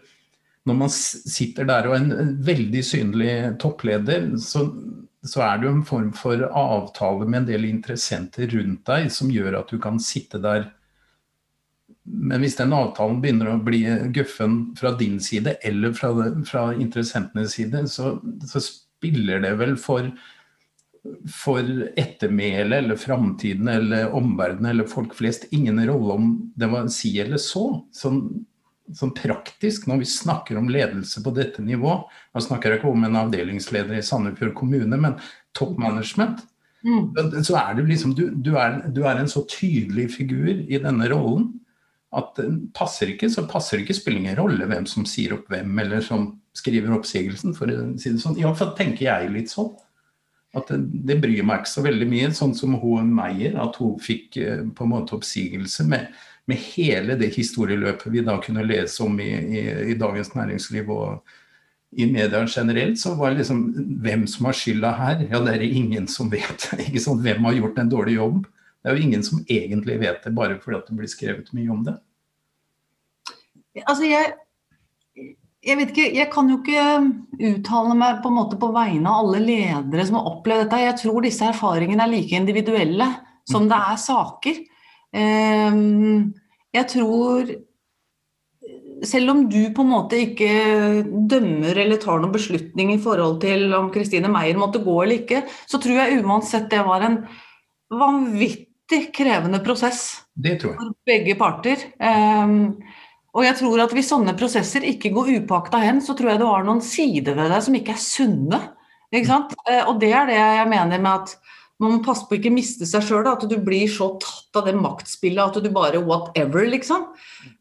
Når 0.68 0.76
man 0.76 0.92
sitter 0.92 1.64
der 1.64 1.86
og 1.88 1.94
er 1.96 2.02
en 2.04 2.32
veldig 2.44 2.82
synlig 2.84 3.34
toppleder, 3.64 4.34
så 4.36 4.66
så 5.28 5.44
er 5.44 5.60
det 5.60 5.68
jo 5.68 5.76
en 5.76 5.86
form 5.88 6.10
for 6.16 6.42
avtale 6.46 7.28
med 7.28 7.42
en 7.42 7.50
del 7.50 7.68
interessenter 7.68 8.50
rundt 8.54 8.84
deg 8.88 9.10
som 9.14 9.32
gjør 9.34 9.62
at 9.62 9.72
du 9.72 9.80
kan 9.82 10.00
sitte 10.04 10.40
der. 10.44 10.70
Men 12.08 12.44
hvis 12.44 12.58
den 12.60 12.76
avtalen 12.76 13.20
begynner 13.24 13.52
å 13.52 13.62
bli 13.64 13.82
guffen 14.16 14.60
fra 14.80 14.94
din 15.00 15.20
side 15.24 15.58
eller 15.68 15.96
fra, 15.98 16.14
fra 16.48 16.70
interessentenes 16.76 17.58
side, 17.58 17.84
så, 17.92 18.18
så, 18.48 18.64
spiller 18.98 19.44
det 19.44 19.52
vel 19.60 19.76
for, 19.78 20.08
for 21.32 21.64
ettermælet 22.00 22.82
eller 22.82 23.00
framtiden 23.00 23.68
eller 23.72 24.14
omverdenen 24.16 24.72
eller 24.72 24.90
folk 24.90 25.16
flest 25.18 25.48
ingen 25.56 25.80
rolle 25.88 26.14
om 26.14 26.30
det 26.56 26.70
var 26.72 26.88
si 26.94 27.14
eller 27.22 27.42
så. 27.42 27.66
Sånn, 27.96 28.22
sånn 28.96 29.14
praktisk 29.18 29.88
når 29.90 30.04
vi 30.04 30.10
snakker 30.12 30.60
om 30.60 30.70
ledelse 30.72 31.24
på 31.24 31.34
dette 31.36 31.64
nivå 31.64 31.98
Nå 32.08 32.44
snakker 32.44 32.72
jeg 32.72 32.82
ikke 32.82 32.94
om 32.94 33.08
en 33.08 33.20
avdelingsleder 33.24 33.98
i 33.98 34.06
Sandefjord 34.06 34.54
kommune, 34.58 35.00
men 35.00 35.18
toppmanagement. 35.58 36.44
Mm. 36.86 37.44
Så 37.44 37.58
er 37.58 37.78
det 37.78 37.88
liksom, 37.90 38.14
du, 38.16 38.30
du, 38.32 38.54
er, 38.60 38.80
du, 38.94 39.02
er, 39.08 39.20
en 39.20 39.32
så 39.32 39.44
tydelig 39.50 40.12
figur 40.14 40.52
i 40.54 40.80
denne 40.80 41.10
rollen 41.12 41.50
at 42.16 42.40
passer 42.78 43.12
ikke, 43.12 43.28
så 43.30 43.44
passer 43.50 43.82
ikke 43.82 43.96
spiller 43.98 44.22
ingen 44.22 44.38
rolle 44.40 44.68
hvem 44.70 44.86
som 44.88 45.06
sier 45.10 45.36
opp 45.36 45.50
hvem, 45.52 45.74
eller 45.84 46.06
som 46.06 46.30
skriver 46.56 46.94
oppsigelsen, 46.96 47.54
for 47.58 47.70
å 47.70 47.82
si 48.00 48.14
det 48.14 48.22
sånn. 48.22 48.38
Iallfall 48.40 48.72
tenker 48.78 49.10
jeg 49.10 49.34
litt 49.34 49.52
sånn. 49.52 49.74
At 50.56 50.70
det, 50.72 50.80
det, 51.10 51.20
bryr 51.22 51.44
meg 51.46 51.64
ikke 51.64 51.74
så 51.74 51.84
veldig 51.84 52.08
mye, 52.08 52.32
sånn 52.36 52.56
som 52.56 52.78
hun 52.80 53.12
Meyer, 53.14 53.58
at 53.60 53.76
hun 53.82 53.98
fikk 54.02 54.40
eh, 54.40 54.64
på 54.76 54.86
en 54.86 54.94
måte 54.94 55.18
oppsigelse 55.18 55.86
med 55.90 56.08
med 56.48 56.60
hele 56.64 57.18
det 57.20 57.34
historieløpet 57.36 58.08
vi 58.14 58.24
da 58.24 58.38
kunne 58.40 58.64
lese 58.64 59.04
om 59.04 59.18
i, 59.20 59.28
i, 59.36 59.64
i 59.92 59.96
Dagens 60.00 60.32
Næringsliv 60.36 60.90
og 60.96 61.34
i 61.92 62.06
media 62.08 62.46
generelt, 62.48 63.00
så 63.00 63.14
var 63.20 63.32
det 63.32 63.42
liksom 63.42 63.62
hvem 64.04 64.26
som 64.28 64.48
har 64.48 64.56
skylda 64.56 64.92
her? 64.96 65.26
Ja, 65.28 65.42
det 65.44 65.54
er 65.54 65.64
det 65.64 65.70
ingen 65.76 66.08
som 66.12 66.32
vet. 66.32 66.70
ikke 66.86 67.04
sånn, 67.04 67.20
Hvem 67.24 67.48
har 67.48 67.60
gjort 67.60 67.80
en 67.84 67.92
dårlig 67.92 68.18
jobb? 68.18 68.42
Det 68.48 68.92
er 68.92 68.96
jo 68.96 69.08
ingen 69.08 69.24
som 69.28 69.44
egentlig 69.44 69.98
vet 70.04 70.24
det, 70.24 70.34
bare 70.36 70.60
fordi 70.64 70.82
det 70.88 70.98
blir 71.00 71.12
skrevet 71.12 71.52
mye 71.56 71.72
om 71.74 71.84
det. 71.88 71.96
Altså, 73.84 74.08
jeg, 74.08 74.36
jeg 75.68 75.78
vet 75.80 75.92
ikke, 75.92 76.08
jeg 76.16 76.30
kan 76.32 76.50
jo 76.52 76.58
ikke 76.62 76.84
uttale 77.52 77.96
meg 78.00 78.22
på 78.24 78.32
en 78.32 78.38
måte 78.38 78.60
på 78.60 78.72
vegne 78.76 79.12
av 79.12 79.26
alle 79.26 79.44
ledere 79.44 80.06
som 80.08 80.20
har 80.20 80.30
opplevd 80.32 80.64
dette. 80.66 80.84
Jeg 80.86 81.00
tror 81.02 81.26
disse 81.26 81.48
erfaringene 81.50 82.06
er 82.06 82.14
like 82.14 82.38
individuelle 82.38 83.08
som 83.48 83.68
det 83.68 83.80
er 83.92 83.98
saker. 84.00 84.62
Ehm, 85.18 86.30
jeg 86.76 86.88
tror 86.94 87.52
selv 89.08 89.32
om 89.34 89.44
du 89.52 89.60
på 89.76 89.84
en 89.84 89.92
måte 89.92 90.20
ikke 90.20 90.52
dømmer 91.30 91.78
eller 91.84 92.00
tar 92.02 92.22
noen 92.22 92.34
beslutning 92.34 92.94
i 92.96 93.02
forhold 93.02 93.38
til 93.44 93.68
om 93.78 93.92
Kristine 93.94 94.32
Meyer 94.32 94.58
måtte 94.60 94.82
gå 94.84 94.96
eller 95.04 95.20
ikke, 95.20 95.44
så 95.70 95.80
tror 95.84 96.02
jeg 96.02 96.24
uansett 96.24 96.72
det 96.72 96.82
var 96.88 97.06
en 97.06 97.20
vanvittig 97.94 99.04
krevende 99.16 99.62
prosess 99.64 100.24
det 100.34 100.58
tror 100.62 100.74
jeg. 100.74 100.80
for 100.80 100.96
begge 101.08 101.38
parter. 101.38 101.86
Um, 102.00 102.78
og 103.38 103.46
jeg 103.46 103.58
tror 103.60 103.84
at 103.84 103.94
hvis 103.94 104.10
sånne 104.10 104.34
prosesser 104.38 104.86
ikke 104.90 105.14
går 105.14 105.36
upakta 105.44 105.78
hen, 105.84 106.02
så 106.02 106.16
tror 106.18 106.34
jeg 106.34 106.42
du 106.42 106.48
har 106.50 106.66
noen 106.66 106.82
sider 106.82 107.38
ved 107.38 107.52
deg 107.54 107.62
som 107.64 107.78
ikke 107.78 107.94
er 107.94 108.02
sunne. 108.02 108.62
Ikke? 109.14 109.44
Uh, 109.62 109.84
og 109.92 110.00
det 110.02 110.10
er 110.18 110.26
det 110.30 110.40
jeg 110.40 110.72
mener 110.72 111.04
med 111.04 111.12
at 111.14 111.36
man 111.78 111.94
må 111.94 112.02
passe 112.06 112.26
på 112.26 112.34
å 112.34 112.40
ikke 112.40 112.54
miste 112.56 112.88
seg 112.90 113.06
sjøl. 113.06 113.28
At 113.30 113.46
du 113.46 113.54
blir 113.62 113.86
så 113.92 114.10
tatt 114.22 114.58
av 114.58 114.66
det 114.66 114.74
maktspillet 114.80 115.44
at 115.44 115.62
du 115.62 115.70
bare 115.74 116.02
whatever, 116.02 116.66
liksom. 116.66 117.12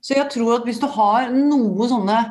Så 0.01 0.17
jeg 0.17 0.31
tror 0.33 0.57
at 0.57 0.69
hvis 0.69 0.81
du 0.81 0.89
har 0.97 1.29
noe 1.35 1.91
sånne 1.93 2.23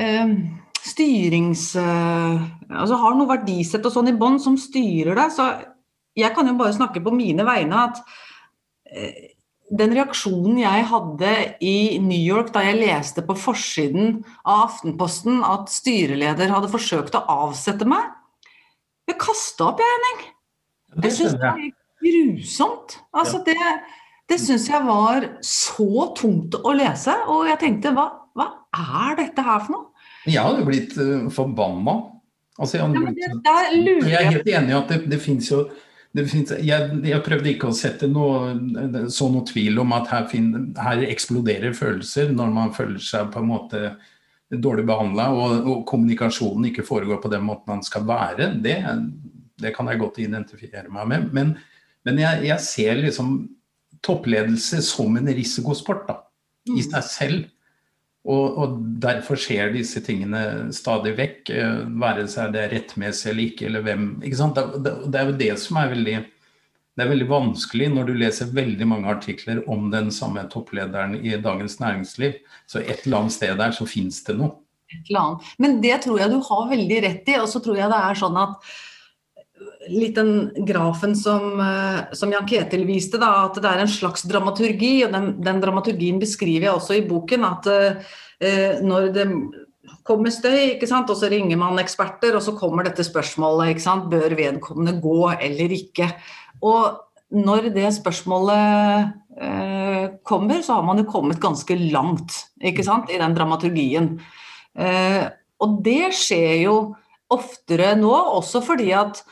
eh, 0.00 0.32
styrings... 0.80 1.68
Eh, 1.76 2.46
altså 2.72 2.98
har 3.04 3.18
noe 3.18 3.28
verdisett 3.30 3.84
og 3.84 3.92
sånn 3.92 4.08
i 4.14 4.16
bånn 4.16 4.40
som 4.42 4.56
styrer 4.60 5.12
deg, 5.18 5.36
så 5.36 5.50
jeg 6.16 6.32
kan 6.34 6.48
jo 6.48 6.56
bare 6.56 6.74
snakke 6.74 7.04
på 7.04 7.12
mine 7.12 7.44
vegne 7.44 7.84
at 7.90 8.00
eh, 8.88 9.35
den 9.66 9.94
reaksjonen 9.96 10.60
jeg 10.60 10.86
hadde 10.92 11.32
i 11.64 11.98
New 12.02 12.20
York 12.20 12.52
da 12.54 12.62
jeg 12.62 12.78
leste 12.78 13.24
på 13.26 13.34
forsiden 13.38 14.20
av 14.46 14.68
Aftenposten 14.68 15.42
at 15.46 15.72
styreleder 15.72 16.52
hadde 16.54 16.70
forsøkt 16.70 17.18
å 17.18 17.24
avsette 17.46 17.88
meg 17.88 18.12
Jeg 19.10 19.18
kasta 19.22 19.70
opp, 19.72 19.82
jeg, 19.82 19.96
Henning. 19.96 20.22
Jeg 21.04 21.14
syns 21.14 21.36
det 21.38 21.50
er 21.50 21.68
grusomt. 22.02 22.98
Altså, 23.14 23.42
det 23.46 23.56
det 24.26 24.38
syns 24.42 24.66
jeg 24.66 24.82
var 24.82 25.26
så 25.46 26.08
tungt 26.18 26.56
å 26.58 26.74
lese, 26.74 27.14
og 27.30 27.46
jeg 27.46 27.60
tenkte 27.62 27.92
hva, 27.94 28.08
hva 28.34 28.48
er 28.74 29.18
dette 29.20 29.44
her 29.46 29.60
for 29.62 29.76
noe? 29.76 30.06
Jeg 30.26 30.42
hadde 30.42 30.64
blitt 30.66 30.96
uh, 30.98 31.28
forbanna. 31.30 31.94
Altså, 32.56 32.80
jeg, 32.80 32.90
blitt, 32.90 33.20
jeg, 33.20 34.16
er 34.16 34.30
helt 34.32 34.50
enig 34.50 34.72
i 34.72 34.78
at 34.80 34.90
det, 34.90 34.98
det 35.12 35.20
fins 35.22 35.52
jo 35.52 35.66
finnes, 36.24 36.52
jeg, 36.64 36.98
jeg, 37.04 37.22
prøvde 37.26 37.50
ikke 37.50 37.68
å 37.68 37.76
sette 37.76 38.08
noe, 38.08 38.54
så 39.12 39.28
noe 39.32 39.44
tvil 39.48 39.82
om 39.82 39.94
at 39.96 40.08
her, 40.12 40.28
fin, 40.30 40.50
her, 40.80 41.02
eksploderer 41.04 41.76
følelser 41.76 42.30
når 42.32 42.54
man 42.54 42.72
føler 42.76 43.02
seg 43.04 43.28
på 43.34 43.42
en 43.42 43.50
måte 43.50 43.82
dårlig 44.48 44.86
behandla, 44.88 45.26
og, 45.34 45.56
og, 45.66 45.80
kommunikasjonen 45.90 46.70
ikke 46.70 46.86
foregår 46.86 47.18
på 47.22 47.32
den 47.32 47.44
måten 47.44 47.74
man 47.74 47.82
skal 47.84 48.06
være. 48.08 48.52
Det, 48.62 48.76
det 49.60 49.74
kan 49.76 49.90
jeg 49.90 50.00
godt 50.00 50.22
identifisere 50.22 50.92
meg 50.92 51.10
med. 51.10 51.28
Men, 51.36 51.52
men 52.06 52.22
jeg, 52.22 52.46
jeg, 52.48 52.64
ser 52.64 53.02
liksom 53.02 53.36
toppledelse 54.06 54.80
som 54.86 55.18
en 55.18 55.32
risikosport 55.34 56.06
da, 56.08 56.20
i 56.70 56.78
mm. 56.78 56.86
seg 56.86 57.08
selv. 57.10 57.44
Og, 58.26 58.56
og, 58.58 58.78
derfor 59.02 59.38
skjer 59.38 59.70
disse 59.70 60.00
tingene 60.02 60.72
stadig 60.74 61.12
vekk, 61.18 61.50
eh, 61.54 61.82
være 62.02 62.24
seg 62.30 62.56
det 62.56 62.64
rettmessig 62.72 63.30
eller 63.30 63.44
ikke, 63.44 63.68
eller 63.68 63.84
hvem. 63.86 64.08
Ikke 64.26 64.40
sant? 64.40 64.58
Det, 64.58 64.94
det, 65.06 65.20
er 65.20 65.30
jo 65.30 65.36
det 65.44 65.52
som 65.62 65.78
er 65.82 65.92
veldig 65.94 66.16
det 66.96 67.04
er 67.04 67.10
veldig 67.10 67.26
vanskelig 67.28 67.90
når 67.92 68.06
du 68.08 68.14
leser 68.16 68.52
veldig 68.56 68.86
mange 68.88 69.10
artikler 69.12 69.58
om 69.68 69.90
den 69.92 70.08
samme 70.14 70.46
topplederen 70.48 71.18
i 71.20 71.34
Dagens 71.44 71.76
Næringsliv. 71.82 72.38
Så 72.64 72.80
et 72.80 73.04
eller 73.04 73.20
annet 73.20 73.34
sted 73.36 73.52
der 73.60 73.74
så 73.76 73.84
fins 73.88 74.22
det 74.24 74.38
noe. 74.38 74.54
Men 75.60 75.80
det 75.82 75.98
tror 76.06 76.22
jeg 76.22 76.32
du 76.32 76.38
har 76.48 76.70
veldig 76.70 77.00
rett 77.04 77.28
i. 77.28 77.36
Og 77.42 77.50
så 77.52 77.60
tror 77.60 77.76
jeg 77.76 77.92
det 77.92 78.00
er 78.00 78.16
sånn 78.16 78.38
at 78.40 78.72
litt 79.90 80.16
den 80.18 80.50
grafen 80.66 81.14
som, 81.18 81.60
eh, 81.60 82.14
som 82.16 82.32
Jan 82.32 82.46
Ketil 82.48 82.86
viste, 82.88 83.18
da, 83.18 83.46
at 83.46 83.60
det 83.60 83.70
er 83.70 83.82
en 83.84 83.90
slags 83.90 84.26
dramaturgi. 84.28 85.04
og 85.06 85.12
Den, 85.12 85.28
den 85.42 85.60
dramaturgien 85.62 86.18
beskriver 86.22 86.68
jeg 86.68 86.74
også 86.74 86.98
i 86.98 87.06
boken. 87.06 87.44
At 87.44 87.66
eh, 87.70 88.82
når 88.82 89.12
det 89.14 89.26
kommer 90.06 90.30
støy, 90.30 90.74
ikke 90.74 90.88
sant? 90.90 91.10
og 91.10 91.18
så 91.18 91.30
ringer 91.30 91.58
man 91.60 91.78
eksperter, 91.82 92.36
og 92.36 92.44
så 92.44 92.54
kommer 92.58 92.86
dette 92.86 93.04
spørsmålet. 93.06 93.74
ikke 93.74 93.86
sant? 93.86 94.10
Bør 94.10 94.36
vedkommende 94.38 94.98
gå 95.02 95.20
eller 95.34 95.76
ikke? 95.76 96.10
Og 96.62 97.02
når 97.34 97.70
det 97.74 97.88
spørsmålet 97.96 99.14
eh, 99.42 100.04
kommer, 100.26 100.62
så 100.62 100.78
har 100.78 100.86
man 100.86 101.02
jo 101.02 101.08
kommet 101.10 101.42
ganske 101.42 101.78
langt 101.90 102.38
ikke 102.62 102.86
sant? 102.86 103.10
i 103.10 103.18
den 103.20 103.34
dramaturgien. 103.36 104.14
Eh, 104.76 105.24
og 105.62 105.80
det 105.84 106.12
skjer 106.14 106.62
jo 106.66 106.76
oftere 107.32 107.96
nå, 107.98 108.12
også 108.12 108.62
fordi 108.62 108.92
at 108.94 109.24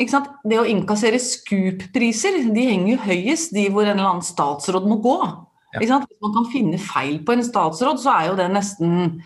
det 0.00 0.58
å 0.60 0.66
innkassere 0.68 1.20
Scoop-priser, 1.20 2.40
de 2.54 2.66
henger 2.70 2.94
jo 2.94 3.04
høyest 3.04 3.54
de 3.56 3.68
hvor 3.68 3.84
en 3.84 3.98
eller 3.98 4.08
annen 4.08 4.26
statsråd 4.26 4.88
må 4.88 5.00
gå. 5.04 5.18
Hvis 5.78 5.92
man 5.92 6.34
kan 6.34 6.48
finne 6.50 6.80
feil 6.82 7.20
på 7.22 7.36
en 7.36 7.44
statsråd, 7.46 8.00
så 8.02 8.16
er 8.16 8.30
jo 8.30 8.40
det 8.40 8.50
nesten 8.54 9.22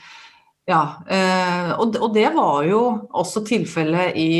Ja. 0.65 1.05
Eh, 1.05 1.75
og, 1.77 2.15
det 2.15 2.31
var 2.33 2.63
jo 2.65 3.09
også 3.13 3.43
tilfellet 3.45 4.17
i 4.17 4.31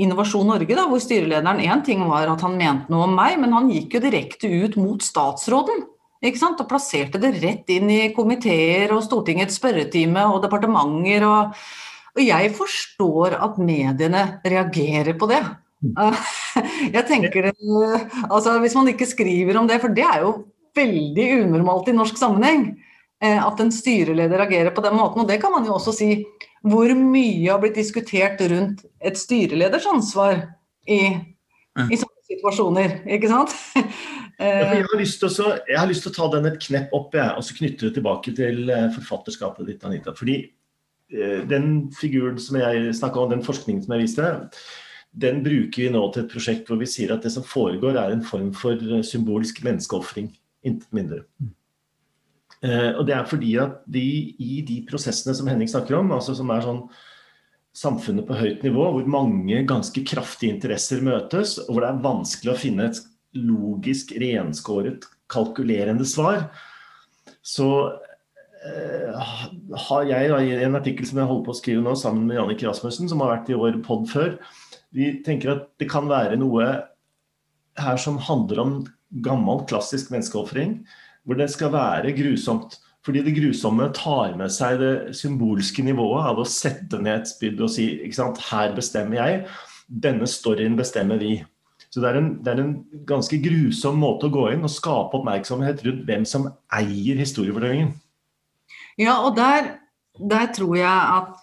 Innovasjon 0.00 0.48
Norge, 0.48 0.72
da, 0.76 0.86
hvor 0.88 1.00
styrelederen 1.00 1.60
én 1.60 1.82
ting 1.84 2.02
var 2.08 2.28
at 2.28 2.40
han 2.44 2.56
mente 2.56 2.92
noe 2.92 3.04
om 3.04 3.14
meg, 3.16 3.38
men 3.40 3.52
han 3.52 3.68
gikk 3.72 3.96
jo 3.96 4.00
direkte 4.04 4.48
ut 4.48 4.76
mot 4.80 5.04
statsråden. 5.04 5.84
Ikke 6.24 6.40
sant? 6.40 6.60
Og 6.60 6.68
plasserte 6.68 7.20
det 7.20 7.34
rett 7.42 7.68
inn 7.72 7.88
i 7.92 8.12
komiteer 8.16 8.92
og 8.96 9.04
Stortingets 9.04 9.56
spørretime 9.60 10.24
og 10.32 10.42
departementer. 10.44 11.24
og 11.28 11.56
og 12.16 12.24
jeg 12.24 12.50
forstår 12.56 13.36
at 13.44 13.60
mediene 13.60 14.24
reagerer 14.44 15.16
på 15.20 15.28
det. 15.30 15.42
Jeg 15.86 17.04
tenker 17.06 17.50
altså 17.52 18.56
Hvis 18.62 18.74
man 18.74 18.88
ikke 18.88 19.06
skriver 19.06 19.58
om 19.60 19.68
det, 19.68 19.76
for 19.82 19.92
det 19.92 20.06
er 20.08 20.24
jo 20.24 20.32
veldig 20.76 21.26
unormalt 21.44 21.90
i 21.92 21.96
norsk 21.96 22.18
sammenheng. 22.20 22.70
Eh, 23.24 23.38
at 23.40 23.60
en 23.62 23.72
styreleder 23.72 24.42
agerer 24.44 24.74
på 24.76 24.82
den 24.84 24.96
måten. 24.96 25.22
Og 25.22 25.28
det 25.28 25.38
kan 25.40 25.52
man 25.54 25.64
jo 25.64 25.76
også 25.76 25.94
si 25.96 26.10
hvor 26.66 26.90
mye 26.98 27.48
har 27.48 27.60
blitt 27.62 27.78
diskutert 27.78 28.40
rundt 28.50 28.82
et 29.00 29.16
styreleders 29.16 29.86
ansvar 29.88 30.42
i, 30.84 31.00
i 31.16 31.96
sånne 31.96 32.26
situasjoner, 32.28 33.00
ikke 33.16 33.30
sant? 33.30 33.56
Jeg 34.36 34.66
har, 34.68 34.82
å, 34.84 35.44
jeg 35.64 35.78
har 35.80 35.86
lyst 35.88 36.02
til 36.04 36.10
å 36.10 36.12
ta 36.12 36.26
den 36.34 36.48
et 36.50 36.58
knepp 36.60 36.90
opp 36.92 37.14
jeg, 37.16 37.24
og 37.24 37.44
så 37.46 37.54
knytte 37.56 37.86
det 37.86 37.94
tilbake 37.96 38.34
til 38.36 38.68
eh, 38.68 38.90
forfatterskapet 38.92 39.64
ditt, 39.64 39.86
Anita. 39.88 40.12
Fordi 40.12 40.34
den 41.06 41.66
figuren 41.94 42.38
som 42.42 42.56
jeg 42.58 42.90
snakka 42.98 43.20
om, 43.22 43.30
den 43.30 43.44
forskningen 43.46 43.84
som 43.84 43.92
jeg 43.94 44.02
viste, 44.02 44.30
den 45.16 45.42
bruker 45.44 45.86
vi 45.86 45.92
nå 45.92 46.02
til 46.12 46.24
et 46.24 46.32
prosjekt 46.32 46.68
hvor 46.68 46.80
vi 46.80 46.88
sier 46.90 47.14
at 47.14 47.24
det 47.24 47.32
som 47.32 47.44
foregår, 47.46 47.96
er 47.96 48.12
en 48.12 48.24
form 48.24 48.50
for 48.56 48.76
eh, 48.76 49.04
symbolsk 49.06 49.62
menneskeofring. 49.64 50.28
Intet 50.66 50.90
mindre. 50.96 51.22
Eh, 52.60 52.92
og 52.92 53.04
det 53.08 53.16
er 53.16 53.28
fordi 53.28 53.54
at 53.62 53.80
de, 53.88 54.04
i 54.36 54.60
de 54.66 54.82
prosessene 54.88 55.34
som 55.36 55.48
Henning 55.48 55.70
snakker 55.72 55.96
om, 55.98 56.12
altså 56.16 56.36
som 56.36 56.52
er 56.52 56.64
sånn 56.64 56.82
samfunnet 57.76 58.28
på 58.28 58.36
høyt 58.36 58.64
nivå, 58.64 58.88
hvor 58.92 59.08
mange 59.12 59.62
ganske 59.68 60.04
kraftige 60.08 60.54
interesser 60.54 61.04
møtes, 61.04 61.58
og 61.64 61.74
hvor 61.74 61.84
det 61.84 61.90
er 61.92 62.04
vanskelig 62.06 62.52
å 62.52 62.60
finne 62.60 62.90
et 62.90 63.00
logisk, 63.36 64.14
renskåret, 64.20 65.04
kalkulerende 65.32 66.06
svar, 66.08 66.48
så 67.44 67.68
Eh, 67.84 68.15
har 69.86 70.06
jeg 70.08 70.30
i 70.46 70.54
en 70.66 70.78
artikkel 70.78 71.06
som 71.08 71.20
jeg 71.20 71.28
holder 71.28 71.46
på 71.46 71.54
å 71.54 71.58
skrive 71.58 71.84
nå 71.84 71.94
sammen 71.98 72.26
med 72.28 72.38
Jannik 72.38 72.64
Rasmussen, 72.66 73.08
som 73.10 73.22
har 73.22 73.34
vært 73.34 73.50
i 73.52 73.58
vår 73.58 73.80
pod 73.86 74.06
før, 74.10 74.36
vi 74.96 75.16
tenker 75.26 75.52
at 75.52 75.66
det 75.80 75.88
kan 75.90 76.08
være 76.08 76.38
noe 76.40 76.68
her 77.76 78.00
som 78.00 78.20
handler 78.22 78.62
om 78.62 78.74
gammel, 79.24 79.64
klassisk 79.68 80.10
menneskeofring, 80.14 80.80
hvor 81.26 81.38
det 81.38 81.50
skal 81.52 81.74
være 81.74 82.14
grusomt. 82.16 82.78
Fordi 83.06 83.22
det 83.22 83.36
grusomme 83.36 83.86
tar 83.94 84.34
med 84.38 84.50
seg 84.50 84.80
det 84.80 84.94
symbolske 85.14 85.84
nivået 85.86 86.30
av 86.32 86.40
å 86.42 86.46
sette 86.48 86.98
ned 86.98 87.20
et 87.20 87.30
spyd 87.30 87.60
og 87.62 87.70
si 87.70 87.90
ikke 88.00 88.18
sant, 88.18 88.40
her 88.48 88.74
bestemmer 88.74 89.20
jeg, 89.20 89.44
denne 89.86 90.26
storyen 90.26 90.74
bestemmer 90.78 91.20
vi. 91.22 91.36
Så 91.92 92.02
det 92.02 92.08
er, 92.10 92.18
en, 92.18 92.32
det 92.42 92.50
er 92.52 92.62
en 92.64 92.72
ganske 93.06 93.38
grusom 93.44 94.00
måte 94.02 94.26
å 94.26 94.34
gå 94.34 94.48
inn 94.52 94.66
og 94.66 94.72
skape 94.72 95.20
oppmerksomhet 95.20 95.84
rundt 95.86 96.02
hvem 96.08 96.26
som 96.28 96.50
eier 96.74 97.22
historiefortellingen. 97.22 97.94
Ja, 99.00 99.18
og 99.26 99.36
der, 99.36 99.74
der 100.16 100.48
tror 100.56 100.76
jeg 100.78 100.88
at 100.88 101.42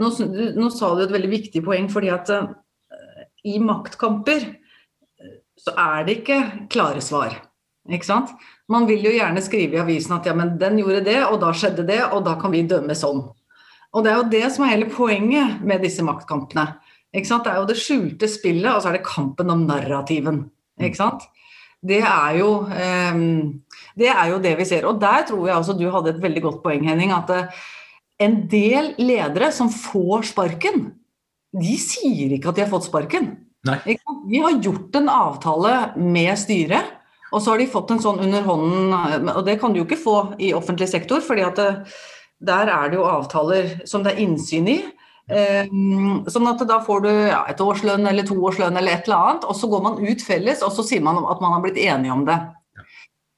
nå, 0.00 0.10
nå, 0.58 0.70
sa 0.74 0.90
du 0.96 1.04
et 1.04 1.14
veldig 1.14 1.30
viktig 1.30 1.62
poeng, 1.64 1.86
fordi 1.92 2.10
at 2.12 2.30
uh, 2.34 2.50
i 3.46 3.58
maktkamper 3.62 4.42
eh, 4.42 5.36
så 5.58 5.74
er 5.78 6.06
det 6.06 6.18
ikke 6.20 6.40
klare 6.72 7.02
svar. 7.04 7.36
Ikke 7.90 8.06
sant? 8.06 8.32
Man 8.70 8.86
vil 8.90 9.02
jo 9.06 9.14
gjerne 9.14 9.42
skrive 9.42 9.78
i 9.78 9.82
avisen 9.82 10.14
at 10.16 10.26
ja, 10.26 10.34
men 10.38 10.56
den 10.58 10.78
gjorde 10.82 11.04
det, 11.06 11.18
og 11.26 11.40
da 11.42 11.50
skjedde 11.54 11.86
det, 11.86 12.00
og 12.10 12.22
da 12.26 12.36
kan 12.40 12.54
vi 12.54 12.64
dømme 12.70 12.94
sånn. 12.98 13.24
Og 13.92 14.04
det 14.04 14.12
er 14.12 14.20
jo 14.20 14.30
det 14.32 14.46
som 14.54 14.64
er 14.64 14.74
hele 14.76 14.88
poenget 14.90 15.60
med 15.66 15.82
disse 15.84 16.04
maktkampene. 16.06 16.68
Ikke 17.12 17.28
sant? 17.28 17.44
Det 17.44 17.52
er 17.52 17.60
jo 17.60 17.68
det 17.68 17.78
skjulte 17.80 18.30
spillet, 18.30 18.70
og 18.70 18.80
så 18.80 18.90
er 18.90 18.98
det 18.98 19.06
kampen 19.06 19.52
om 19.52 19.66
narrativen. 19.68 20.46
Ikke 20.80 21.00
sant? 21.02 21.26
Det 21.82 21.98
er, 21.98 22.38
jo, 22.38 22.62
um, 22.62 23.58
det 23.98 24.08
er 24.12 24.32
jo 24.32 24.40
det 24.42 24.54
vi 24.60 24.66
ser. 24.68 24.86
Og 24.88 25.00
der 25.02 25.26
tror 25.28 25.46
jeg 25.46 25.56
altså 25.56 25.76
du 25.76 25.86
hadde 25.92 26.14
et 26.14 26.22
veldig 26.22 26.42
godt 26.46 26.62
poeng, 26.64 26.86
Henning. 26.88 27.12
At 27.14 27.30
uh, 27.32 27.62
en 28.22 28.42
del 28.50 28.92
ledere 29.00 29.50
som 29.54 29.70
får 29.72 30.28
sparken, 30.32 30.88
de 31.52 31.74
sier 31.80 32.36
ikke 32.36 32.52
at 32.52 32.58
de 32.58 32.64
har 32.64 32.72
fått 32.72 32.88
sparken. 32.88 33.34
Nei. 33.68 33.78
De 34.30 34.40
har 34.42 34.58
gjort 34.64 34.96
en 34.98 35.12
avtale 35.12 35.74
med 36.00 36.32
styret, 36.40 36.96
og 37.32 37.40
så 37.40 37.52
har 37.52 37.62
de 37.62 37.70
fått 37.70 37.92
en 37.94 38.00
sånn 38.02 38.18
under 38.20 38.42
hånden 38.44 39.30
Og 39.30 39.44
det 39.46 39.54
kan 39.60 39.72
du 39.72 39.78
jo 39.78 39.84
ikke 39.86 39.96
få 40.00 40.16
i 40.42 40.50
offentlig 40.52 40.90
sektor, 40.90 41.22
fordi 41.24 41.46
at 41.46 41.60
uh, 41.62 42.00
der 42.42 42.72
er 42.72 42.90
det 42.90 42.98
jo 42.98 43.06
avtaler 43.06 43.78
som 43.88 44.02
det 44.04 44.16
er 44.16 44.24
innsyn 44.24 44.68
i. 44.70 44.80
Um, 45.32 46.24
sånn 46.28 46.48
at 46.50 46.64
da 46.66 46.80
får 46.82 47.04
du 47.04 47.10
ja, 47.12 47.44
et 47.48 47.60
årslønn 47.62 48.08
eller 48.10 48.26
to 48.26 48.34
årslønn 48.42 48.74
eller 48.76 48.98
et 48.98 49.06
eller 49.06 49.28
annet, 49.30 49.46
og 49.46 49.56
så 49.56 49.70
går 49.70 49.84
man 49.84 50.00
ut 50.02 50.24
felles, 50.26 50.64
og 50.66 50.74
så 50.74 50.84
sier 50.84 51.04
man 51.04 51.20
at 51.22 51.40
man 51.40 51.54
har 51.54 51.62
blitt 51.64 51.78
enige 51.80 52.16
om 52.16 52.26
det. 52.26 52.36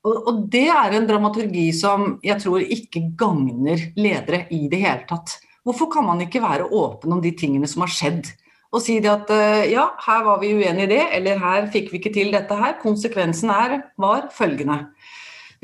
Og, 0.04 0.40
det 0.52 0.66
er 0.68 0.92
en 0.92 1.06
dramaturgi 1.08 1.70
som 1.72 2.18
jeg 2.24 2.36
tror 2.42 2.60
ikke 2.60 3.06
gagner 3.16 3.86
ledere 3.96 4.44
i 4.52 4.66
det 4.68 4.82
hele 4.82 5.06
tatt. 5.08 5.38
Hvorfor 5.64 5.88
kan 5.94 6.04
man 6.04 6.20
ikke 6.20 6.42
være 6.44 6.68
åpen 6.76 7.14
om 7.16 7.22
de 7.24 7.32
tingene 7.32 7.68
som 7.70 7.86
har 7.86 7.92
skjedd? 7.92 8.28
Og 8.74 8.82
si 8.84 8.98
det 9.00 9.08
at 9.08 9.30
eh, 9.32 9.70
ja, 9.72 9.86
her 10.04 10.24
var 10.26 10.40
vi 10.42 10.52
uenige 10.52 10.88
i 10.88 10.92
det, 10.92 11.02
eller 11.16 11.40
her 11.40 11.68
fikk 11.72 11.92
vi 11.92 12.00
ikke 12.02 12.12
til 12.12 12.34
dette 12.34 12.58
her. 12.58 12.76
Konsekvensen 12.82 13.52
er, 13.54 13.78
var 13.96 14.28
følgende. 14.34 14.82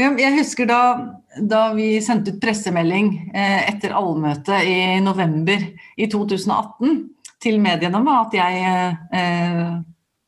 Jeg 0.01 0.33
husker 0.39 0.65
da, 0.65 0.81
da 1.37 1.65
vi 1.77 1.99
sendte 2.01 2.33
ut 2.33 2.41
pressemelding 2.41 3.11
eh, 3.35 3.67
etter 3.69 3.93
allmøtet 3.93 4.65
i 4.65 4.79
november 5.05 5.67
i 6.01 6.09
2018 6.09 7.03
til 7.43 7.59
mediene 7.61 8.01
med 8.05 8.15
at 8.15 8.37
jeg 8.39 8.95
eh, 9.21 9.75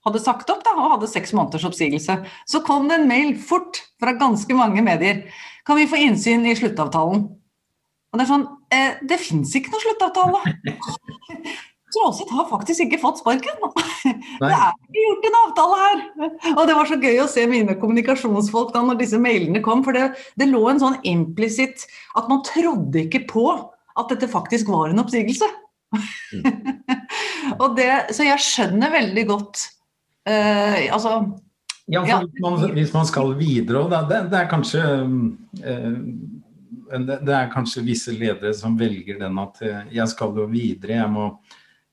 hadde 0.07 0.23
sagt 0.23 0.51
opp 0.53 0.65
da, 0.67 0.75
og 0.77 0.97
hadde 0.97 1.11
seks 1.11 1.35
måneders 1.37 1.67
oppsigelse. 1.69 2.19
Så 2.49 2.63
kom 2.67 2.89
det 2.91 3.01
en 3.01 3.09
mail 3.11 3.35
fort 3.39 3.83
fra 4.03 4.15
ganske 4.19 4.57
mange 4.59 4.83
medier. 4.85 5.25
Kan 5.67 5.79
vi 5.79 5.89
få 5.91 6.01
innsyn 6.03 6.47
i 6.49 6.57
sluttavtalen? 6.59 7.29
Og 8.13 8.21
det 8.21 8.25
er 8.27 8.29
sånn 8.29 8.49
eh, 8.75 8.97
Det 9.09 9.17
fins 9.23 9.55
ikke 9.57 9.73
noe 9.73 9.85
sluttavtale! 9.85 10.41
Tråseth 11.93 12.33
har 12.33 12.47
faktisk 12.49 12.87
ikke 12.87 13.01
fått 13.03 13.21
sparken. 13.21 13.59
Det 14.41 14.49
er 14.49 14.71
ikke 14.73 15.03
gjort 15.03 15.27
en 15.29 15.39
avtale 15.43 15.81
her! 15.83 15.99
Og 16.55 16.63
det 16.67 16.77
var 16.79 16.89
så 16.89 16.97
gøy 16.99 17.21
å 17.21 17.29
se 17.31 17.45
mine 17.51 17.77
kommunikasjonsfolk 17.79 18.73
da 18.75 18.81
når 18.87 18.99
disse 19.03 19.21
mailene 19.21 19.61
kom, 19.65 19.85
for 19.85 19.97
det, 19.97 20.07
det 20.41 20.49
lå 20.49 20.63
en 20.71 20.81
sånn 20.81 20.97
implisitt 21.07 21.85
at 22.19 22.31
man 22.33 22.41
trodde 22.49 23.05
ikke 23.05 23.27
på 23.31 23.45
at 23.53 24.09
dette 24.09 24.31
faktisk 24.33 24.73
var 24.73 24.89
en 24.89 25.05
oppsigelse. 25.05 25.47
Mm. 25.93 26.49
det, 27.79 27.91
så 28.17 28.25
jeg 28.25 28.41
skjønner 28.41 28.97
veldig 28.97 29.27
godt 29.29 29.67
uh, 30.29 30.83
Altså 30.95 31.17
ja, 31.91 32.05
ja. 32.07 32.21
Hvis, 32.23 32.41
man, 32.41 32.61
hvis, 32.77 32.93
man, 32.95 33.07
skal 33.07 33.35
videre, 33.37 33.83
da, 33.91 34.05
det, 34.09 34.21
det 34.31 34.39
er 34.39 34.49
kanskje 34.51 34.83
uh, 34.83 35.97
det 37.01 37.33
er 37.33 37.51
kanskje 37.53 37.85
visse 37.87 38.13
ledere 38.13 38.53
som 38.57 38.77
velger 38.79 39.21
den 39.21 39.39
at 39.41 39.61
eh, 39.65 39.85
jeg 39.97 40.09
skal 40.13 40.35
jo 40.37 40.45
videre, 40.51 40.99
jeg 40.99 41.11
må, 41.13 41.29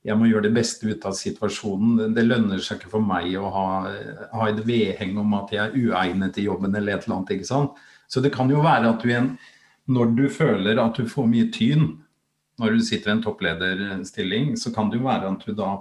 jeg 0.06 0.18
må 0.20 0.28
gjøre 0.28 0.48
det 0.48 0.56
beste 0.58 0.90
ut 0.90 1.06
av 1.08 1.16
situasjonen. 1.16 2.14
Det 2.16 2.26
lønner 2.26 2.60
seg 2.64 2.80
ikke 2.80 2.92
for 2.98 3.06
meg 3.06 3.32
å 3.40 3.48
ha, 3.54 3.68
ha 4.34 4.50
et 4.50 4.60
vedheng 4.68 5.18
om 5.22 5.38
at 5.40 5.54
jeg 5.56 5.64
er 5.64 5.78
uegnet 5.78 6.36
til 6.36 6.50
jobben 6.50 6.76
eller 6.76 6.98
et 6.98 7.08
eller 7.08 7.20
annet. 7.20 7.34
ikke 7.38 7.48
sant? 7.48 7.80
Så 8.12 8.24
det 8.26 8.34
kan 8.36 8.52
jo 8.52 8.64
være 8.66 8.92
at 8.92 9.04
du 9.04 9.12
igjen, 9.12 9.34
når 9.90 10.14
du 10.18 10.26
føler 10.34 10.82
at 10.82 11.00
du 11.00 11.10
får 11.10 11.30
mye 11.30 11.50
tyn 11.54 11.92
når 12.60 12.76
du 12.76 12.84
sitter 12.84 13.14
i 13.14 13.16
en 13.16 13.22
topplederstilling, 13.24 14.58
så 14.60 14.74
kan 14.76 14.90
det 14.92 15.00
jo 15.00 15.06
være 15.06 15.30
at 15.32 15.46
du 15.48 15.54
da 15.56 15.78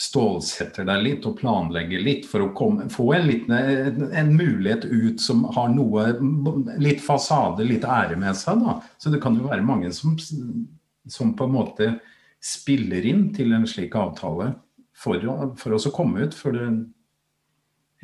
stålsetter 0.00 0.86
deg 0.88 1.02
litt 1.04 1.26
og 1.28 1.36
planlegger 1.42 2.00
litt 2.00 2.28
for 2.28 2.46
å 2.46 2.52
komme, 2.56 2.86
få 2.92 3.10
en, 3.18 3.26
liten, 3.28 4.06
en 4.16 4.30
mulighet 4.32 4.86
ut 4.88 5.20
som 5.20 5.42
har 5.56 5.68
noe 5.74 6.06
litt 6.80 7.02
fasade, 7.04 7.66
litt 7.68 7.84
ære 7.84 8.16
med 8.20 8.38
seg. 8.38 8.62
da. 8.64 8.78
Så 8.96 9.12
det 9.12 9.20
kan 9.20 9.36
jo 9.36 9.50
være 9.50 9.66
mange 9.66 9.92
som, 9.92 10.16
som 11.04 11.34
på 11.36 11.48
en 11.48 11.52
måte 11.52 11.90
spiller 12.40 13.04
inn 13.10 13.26
til 13.36 13.52
en 13.52 13.66
slik 13.68 13.98
avtale 14.00 14.54
for, 14.96 15.26
for 15.60 15.76
å 15.76 15.92
komme 15.92 16.24
ut. 16.24 16.36
For, 16.38 16.56
det, 16.56 16.70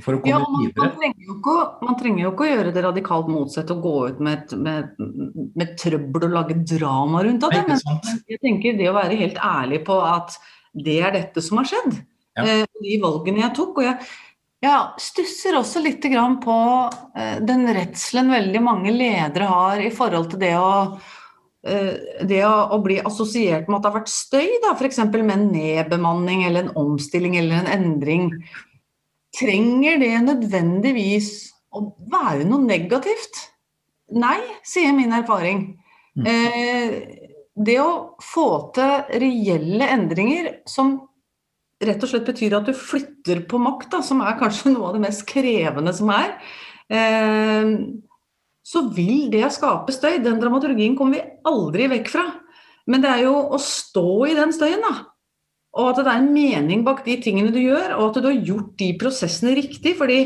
for 0.04 0.18
å 0.18 0.20
komme 0.20 0.34
ja, 0.34 0.42
man, 0.42 0.58
videre. 0.66 0.90
Man 0.90 0.98
trenger, 0.98 1.30
ikke, 1.32 1.54
man 1.86 1.98
trenger, 2.02 2.22
jo 2.26 2.34
ikke, 2.34 2.44
å 2.44 2.50
gjøre 2.50 2.74
det 2.76 2.82
radikalt 2.84 3.30
motsatt 3.32 3.72
og 3.72 3.80
gå 3.86 3.94
ut 4.10 4.20
med, 4.28 4.52
med, 4.60 5.00
med, 5.46 5.72
trøbbel 5.80 6.28
og 6.28 6.36
lage 6.36 6.58
drama 6.74 7.24
rundt 7.24 7.48
det. 7.48 7.64
Men 7.70 7.80
jeg 8.28 8.42
tenker 8.44 8.76
det 8.76 8.92
å 8.92 8.98
være 8.98 9.16
helt 9.22 9.40
ærlig 9.40 9.80
på 9.88 9.96
at 10.04 10.36
det 10.84 11.00
er 11.00 11.14
dette 11.14 11.42
som 11.44 11.60
har 11.60 11.68
skjedd. 11.70 11.98
Ja. 12.36 12.44
Eh, 12.44 12.64
de 12.84 13.00
valgene 13.00 13.44
jeg 13.46 13.54
tok. 13.56 13.80
og 13.80 13.88
jeg 13.88 13.98
jeg 14.64 15.02
stusser 15.02 15.56
også 15.58 15.82
litt 15.84 16.04
på 16.42 16.56
eh, 17.18 17.38
den 17.44 17.66
redselen 17.76 18.32
veldig 18.32 18.62
mange 18.64 18.92
ledere 18.94 19.48
har 19.50 19.82
i 19.84 19.92
forhold 19.92 20.30
til 20.32 20.40
det 20.40 20.54
å, 20.56 20.96
eh, 21.66 22.24
det 22.24 22.40
å, 22.48 22.78
bli 22.82 22.96
assosiert 22.98 23.68
med 23.68 23.78
at 23.78 23.84
det 23.84 23.90
har 23.90 23.98
vært 23.98 24.14
støy, 24.14 24.48
f.eks. 24.72 25.02
med 25.12 25.34
en 25.34 25.50
nedbemanning 25.52 26.46
eller 26.48 26.64
en 26.64 26.72
omstilling 26.86 27.36
eller 27.36 27.60
en 27.60 27.72
endring. 27.76 28.30
Trenger 29.36 30.00
det 30.00 30.14
nødvendigvis 30.24 31.30
å 31.76 31.90
være 32.08 32.48
noe 32.48 32.64
negativt? 32.64 33.44
Nei, 34.16 34.40
sier 34.64 34.96
min 34.96 35.12
erfaring. 35.12 35.68
Mm 36.16 37.25
det 37.56 37.78
å 37.80 38.16
få 38.20 38.48
til 38.76 39.20
reelle 39.22 39.88
endringer 39.94 40.50
som 40.68 40.98
rett 41.82 42.02
og 42.04 42.10
slett 42.10 42.28
betyr 42.28 42.56
at 42.56 42.68
du 42.68 42.76
flytter 42.76 43.42
på 43.48 43.60
makt, 43.60 43.90
da, 43.92 44.02
som 44.04 44.22
er 44.24 44.38
kanskje 44.40 44.72
noe 44.74 44.90
av 44.90 44.96
det 44.96 45.04
mest 45.06 45.26
krevende 45.28 45.94
som 45.96 46.12
er, 46.14 46.36
eh, 46.92 47.72
så 48.66 48.82
vil 48.92 49.28
det 49.30 49.46
skape 49.54 49.94
støy. 49.94 50.18
Den 50.24 50.40
dramaturgien 50.42 50.96
kommer 50.98 51.20
vi 51.20 51.36
aldri 51.46 51.86
vekk 51.92 52.10
fra. 52.10 52.24
Men 52.90 53.02
det 53.02 53.12
er 53.12 53.22
jo 53.26 53.36
å 53.54 53.58
stå 53.62 54.08
i 54.26 54.34
den 54.34 54.52
støyen, 54.54 54.82
da. 54.82 55.06
Og 55.76 55.90
at 55.90 56.00
det 56.00 56.10
er 56.10 56.20
en 56.22 56.32
mening 56.32 56.82
bak 56.86 57.04
de 57.06 57.18
tingene 57.22 57.52
du 57.54 57.60
gjør, 57.60 57.94
og 57.98 58.08
at 58.08 58.22
du 58.22 58.28
har 58.30 58.46
gjort 58.48 58.72
de 58.80 58.90
prosessene 58.98 59.54
riktig. 59.58 59.94
Fordi 59.98 60.20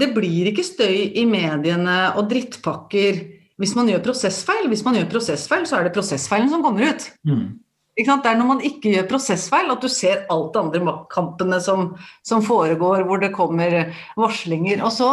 det 0.00 0.10
blir 0.12 0.50
ikke 0.50 0.66
støy 0.66 1.16
i 1.16 1.24
mediene 1.28 1.98
og 2.18 2.28
drittpakker 2.30 3.20
hvis 3.60 3.74
man 3.76 3.90
gjør 3.90 4.02
prosessfeil, 4.04 4.68
hvis 4.72 4.84
man 4.86 4.96
gjør 4.96 5.10
prosessfeil, 5.12 5.66
så 5.68 5.78
er 5.78 5.86
det 5.86 5.96
prosessfeilen 5.96 6.48
som 6.52 6.64
kommer 6.64 6.94
ut. 6.94 7.10
Mm. 7.28 7.60
Det 8.00 8.06
er 8.08 8.38
når 8.38 8.48
man 8.48 8.62
ikke 8.64 8.94
gjør 8.94 9.08
prosessfeil 9.10 9.68
at 9.74 9.82
du 9.84 9.90
ser 9.92 10.22
alt 10.32 10.54
det 10.54 10.60
andre 10.62 10.80
maktkampene 10.86 11.58
som, 11.60 11.90
som, 12.24 12.40
foregår, 12.40 13.04
hvor 13.04 13.20
det 13.20 13.34
kommer 13.34 13.90
varslinger. 14.16 14.80
Og 14.86 14.94
så 14.94 15.10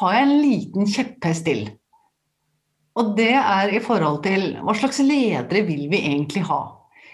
har 0.00 0.16
jeg 0.16 0.26
en 0.26 0.40
liten 0.42 0.88
kjepphest 0.90 1.46
til. 1.46 1.68
Og 2.96 3.12
det 3.18 3.34
er 3.36 3.76
i 3.76 3.82
forhold 3.84 4.24
til 4.24 4.56
hva 4.64 4.74
slags 4.74 4.98
ledere 5.04 5.62
vil 5.68 5.86
vi 5.92 6.00
egentlig 6.00 6.42
ha? 6.48 6.62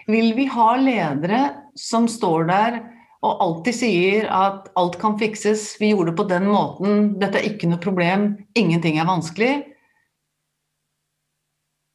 Vil 0.08 0.32
vi 0.38 0.46
ha 0.50 0.70
ledere 0.80 1.42
som 1.78 2.08
står 2.08 2.48
der 2.48 2.80
og 3.22 3.42
alltid 3.44 3.76
sier 3.76 4.30
at 4.34 4.70
alt 4.78 4.96
kan 4.98 5.18
fikses, 5.20 5.76
vi 5.78 5.92
gjorde 5.92 6.10
det 6.10 6.18
på 6.18 6.26
den 6.30 6.48
måten, 6.50 7.04
dette 7.20 7.38
er 7.38 7.52
ikke 7.52 7.68
noe 7.70 7.82
problem, 7.82 8.32
ingenting 8.58 8.98
er 8.98 9.10
vanskelig? 9.10 9.52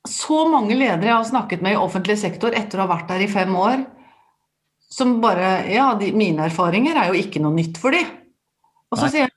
Så 0.09 0.43
mange 0.49 0.75
ledere 0.77 1.09
jeg 1.09 1.15
har 1.15 1.27
snakket 1.27 1.63
med 1.65 1.75
i 1.75 1.79
offentlig 1.79 2.17
sektor 2.21 2.55
etter 2.55 2.79
å 2.79 2.85
ha 2.85 2.93
vært 2.95 3.11
der 3.11 3.23
i 3.25 3.31
fem 3.31 3.53
år, 3.57 3.85
som 4.91 5.17
bare 5.23 5.67
Ja, 5.71 5.91
de, 5.99 6.13
mine 6.15 6.47
erfaringer 6.47 6.97
er 6.97 7.11
jo 7.11 7.19
ikke 7.19 7.41
noe 7.43 7.55
nytt 7.57 7.79
for 7.81 7.95
de. 7.95 8.03
Og 8.91 8.99
så 8.99 9.07
Nei. 9.07 9.11
sier 9.11 9.25
jeg 9.25 9.33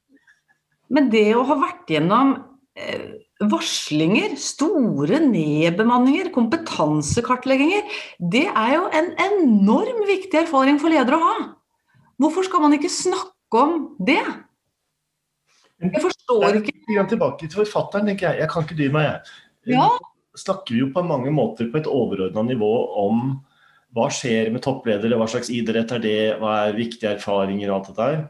Men 0.91 1.11
det 1.11 1.27
å 1.39 1.47
ha 1.47 1.57
vært 1.59 1.91
gjennom 1.91 2.33
eh, 2.79 3.19
varslinger, 3.51 4.35
store 4.39 5.21
nedbemanninger, 5.23 6.33
kompetansekartlegginger, 6.35 7.87
det 8.19 8.47
er 8.49 8.73
jo 8.75 8.89
en 8.99 9.11
enorm 9.23 10.03
viktig 10.09 10.43
erfaring 10.43 10.81
for 10.83 10.93
ledere 10.93 11.19
å 11.19 11.29
ha. 11.29 11.37
Hvorfor 12.21 12.47
skal 12.49 12.67
man 12.67 12.75
ikke 12.77 12.91
snakke 12.93 13.63
om 13.63 13.77
det? 14.03 14.21
Jeg 15.81 16.03
forstår 16.03 16.59
ikke 16.61 16.77
Tilbake 16.91 17.47
til 17.47 17.63
forfatteren, 17.63 18.11
tenker 18.11 18.33
jeg. 18.33 18.43
Jeg 18.43 18.51
kan 18.51 18.65
ikke 18.67 18.77
dy 18.77 18.89
meg, 18.93 19.07
jeg. 19.07 19.77
Ja 19.79 19.87
snakker 20.39 20.75
vi 20.75 20.83
jo 20.85 20.91
på 20.95 21.03
mange 21.07 21.33
måter 21.35 21.71
på 21.71 21.81
et 21.81 21.89
overordna 21.91 22.45
nivå 22.47 22.73
om 23.03 23.23
hva 23.97 24.07
skjer 24.15 24.53
med 24.55 24.63
toppledere, 24.63 25.19
hva 25.19 25.27
slags 25.31 25.51
idrett 25.51 25.91
er 25.97 26.03
det, 26.03 26.19
hva 26.39 26.53
er 26.67 26.77
viktige 26.77 27.17
erfaringer 27.17 27.71
og 27.71 27.81
alt 27.81 27.89
dette 27.91 28.07
her. 28.11 28.21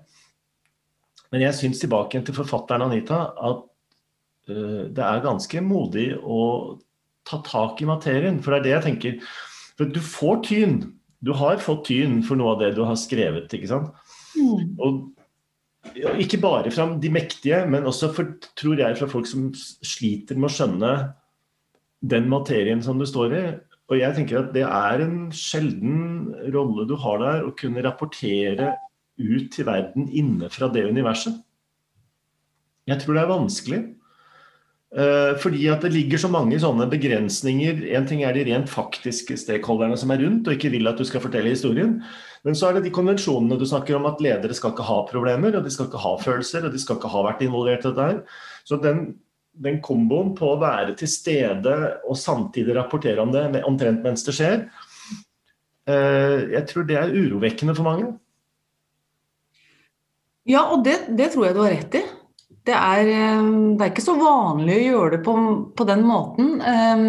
Men 1.31 1.45
jeg 1.45 1.59
syns 1.59 1.83
tilbake 1.83 2.23
til 2.25 2.37
forfatteren 2.37 2.87
Anita 2.87 3.21
at 3.37 3.67
uh, 4.51 4.87
det 4.89 5.05
er 5.05 5.27
ganske 5.27 5.63
modig 5.63 6.09
å 6.17 6.41
ta 7.29 7.43
tak 7.47 7.83
i 7.85 7.89
materien. 7.89 8.41
For 8.43 8.55
det 8.55 8.61
er 8.61 8.67
det 8.67 8.75
jeg 8.75 8.87
tenker. 8.89 9.37
For 9.79 9.93
du 9.93 10.01
får 10.03 10.43
tyn. 10.49 10.81
Du 11.21 11.35
har 11.37 11.61
fått 11.63 11.87
tyn 11.91 12.23
for 12.27 12.41
noe 12.41 12.57
av 12.57 12.65
det 12.65 12.73
du 12.79 12.83
har 12.89 12.99
skrevet. 12.99 13.53
ikke 13.53 13.71
sant? 13.71 13.93
Mm. 14.35 14.75
Og 14.81 16.21
ikke 16.21 16.41
bare 16.41 16.73
fra 16.73 16.87
de 17.01 17.13
mektige, 17.13 17.63
men 17.69 17.87
også 17.89 18.11
for, 18.17 18.35
tror 18.59 18.81
jeg, 18.81 18.97
fra 18.99 19.09
folk 19.11 19.29
som 19.29 19.51
sliter 19.55 20.41
med 20.41 20.51
å 20.51 20.55
skjønne 20.57 20.93
den 22.01 22.29
materien 22.31 22.83
som 22.83 22.99
du 22.99 23.07
står 23.09 23.37
i. 23.37 23.45
Og 23.91 23.99
jeg 23.99 24.17
tenker 24.17 24.41
at 24.41 24.53
det 24.55 24.65
er 24.67 25.05
en 25.05 25.31
sjelden 25.35 26.31
rolle 26.55 26.87
du 26.89 26.97
har 27.03 27.23
der, 27.23 27.47
å 27.47 27.55
kunne 27.59 27.83
rapportere 27.85 28.75
ut 29.21 29.51
til 29.53 29.67
verden 29.69 30.07
inne 30.17 30.49
fra 30.53 30.71
det 30.73 30.87
universet. 30.89 31.35
Jeg 32.89 33.03
tror 33.03 33.17
det 33.17 33.25
er 33.25 33.35
vanskelig. 33.35 33.81
Uh, 34.91 35.37
fordi 35.39 35.69
at 35.71 35.85
det 35.87 35.93
ligger 35.95 36.19
så 36.19 36.29
mange 36.33 36.57
sånne 36.59 36.89
begrensninger. 36.91 37.85
En 37.95 38.09
ting 38.11 38.25
er 38.27 38.35
de 38.35 38.43
rent 38.49 38.71
faktiske 38.71 39.37
stakeholderne 39.39 39.99
som 39.99 40.11
er 40.11 40.25
rundt 40.25 40.49
og 40.51 40.57
ikke 40.57 40.73
vil 40.73 40.91
at 40.91 40.99
du 40.99 41.07
skal 41.07 41.23
fortelle 41.23 41.53
historien. 41.53 42.01
Men 42.47 42.57
så 42.59 42.69
er 42.69 42.79
det 42.79 42.89
de 42.89 42.95
konvensjonene 42.95 43.59
du 43.61 43.67
snakker 43.69 43.99
om 43.99 44.09
at 44.11 44.23
ledere 44.25 44.57
skal 44.57 44.75
ikke 44.75 44.89
ha 44.89 44.97
problemer, 45.07 45.55
og 45.55 45.67
de 45.67 45.71
skal 45.71 45.87
ikke 45.87 46.03
ha 46.03 46.17
følelser, 46.19 46.67
og 46.67 46.75
de 46.75 46.83
skal 46.83 46.99
ikke 46.99 47.13
ha 47.13 47.23
vært 47.29 47.45
involvert 47.47 47.85
i 47.85 47.91
dette 47.91 48.09
her. 48.09 48.23
Så 48.67 48.81
den 48.83 49.05
den 49.53 49.81
komboen 49.85 50.33
på 50.39 50.53
å 50.53 50.61
være 50.61 50.95
til 50.99 51.11
stede 51.11 51.75
og 52.09 52.19
samtidig 52.19 52.77
rapportere 52.77 53.23
om 53.23 53.33
det 53.35 53.65
omtrent 53.67 54.05
mens 54.05 54.25
det 54.27 54.35
skjer, 54.37 54.65
eh, 55.91 56.49
jeg 56.55 56.65
tror 56.71 56.87
det 56.89 56.99
er 57.01 57.15
urovekkende 57.15 57.77
for 57.77 57.89
mange. 57.89 58.13
Ja, 60.49 60.65
og 60.73 60.85
det, 60.87 60.97
det 61.19 61.31
tror 61.35 61.47
jeg 61.49 61.57
du 61.57 61.63
har 61.63 61.75
rett 61.75 62.01
i. 62.01 62.03
Det 62.71 62.77
er, 62.77 63.11
eh, 63.11 63.45
det 63.77 63.85
er, 63.85 63.93
ikke 63.93 64.07
så 64.07 64.17
vanlig 64.21 64.79
å 64.79 64.87
gjøre 64.87 65.13
det 65.17 65.23
på, 65.27 65.37
på, 65.77 65.87
den 65.89 66.07
måten. 66.09 66.57
Eh, 66.61 67.07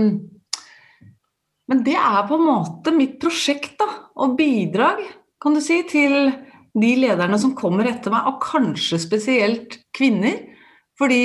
men 1.72 1.84
det 1.88 1.96
er 1.96 2.24
på 2.28 2.38
en 2.38 2.48
måte 2.50 2.94
mitt 2.96 3.18
prosjekt 3.22 3.78
da, 3.80 3.88
og 4.20 4.36
bidrag 4.40 5.00
kan 5.42 5.56
du 5.56 5.62
si, 5.64 5.80
til 5.90 6.34
de 6.78 6.90
lederne 7.00 7.40
som 7.40 7.56
kommer 7.58 7.88
etter 7.90 8.14
meg, 8.14 8.28
og 8.28 8.44
kanskje 8.44 9.00
spesielt 9.02 9.80
kvinner 9.96 10.51
fordi 11.00 11.24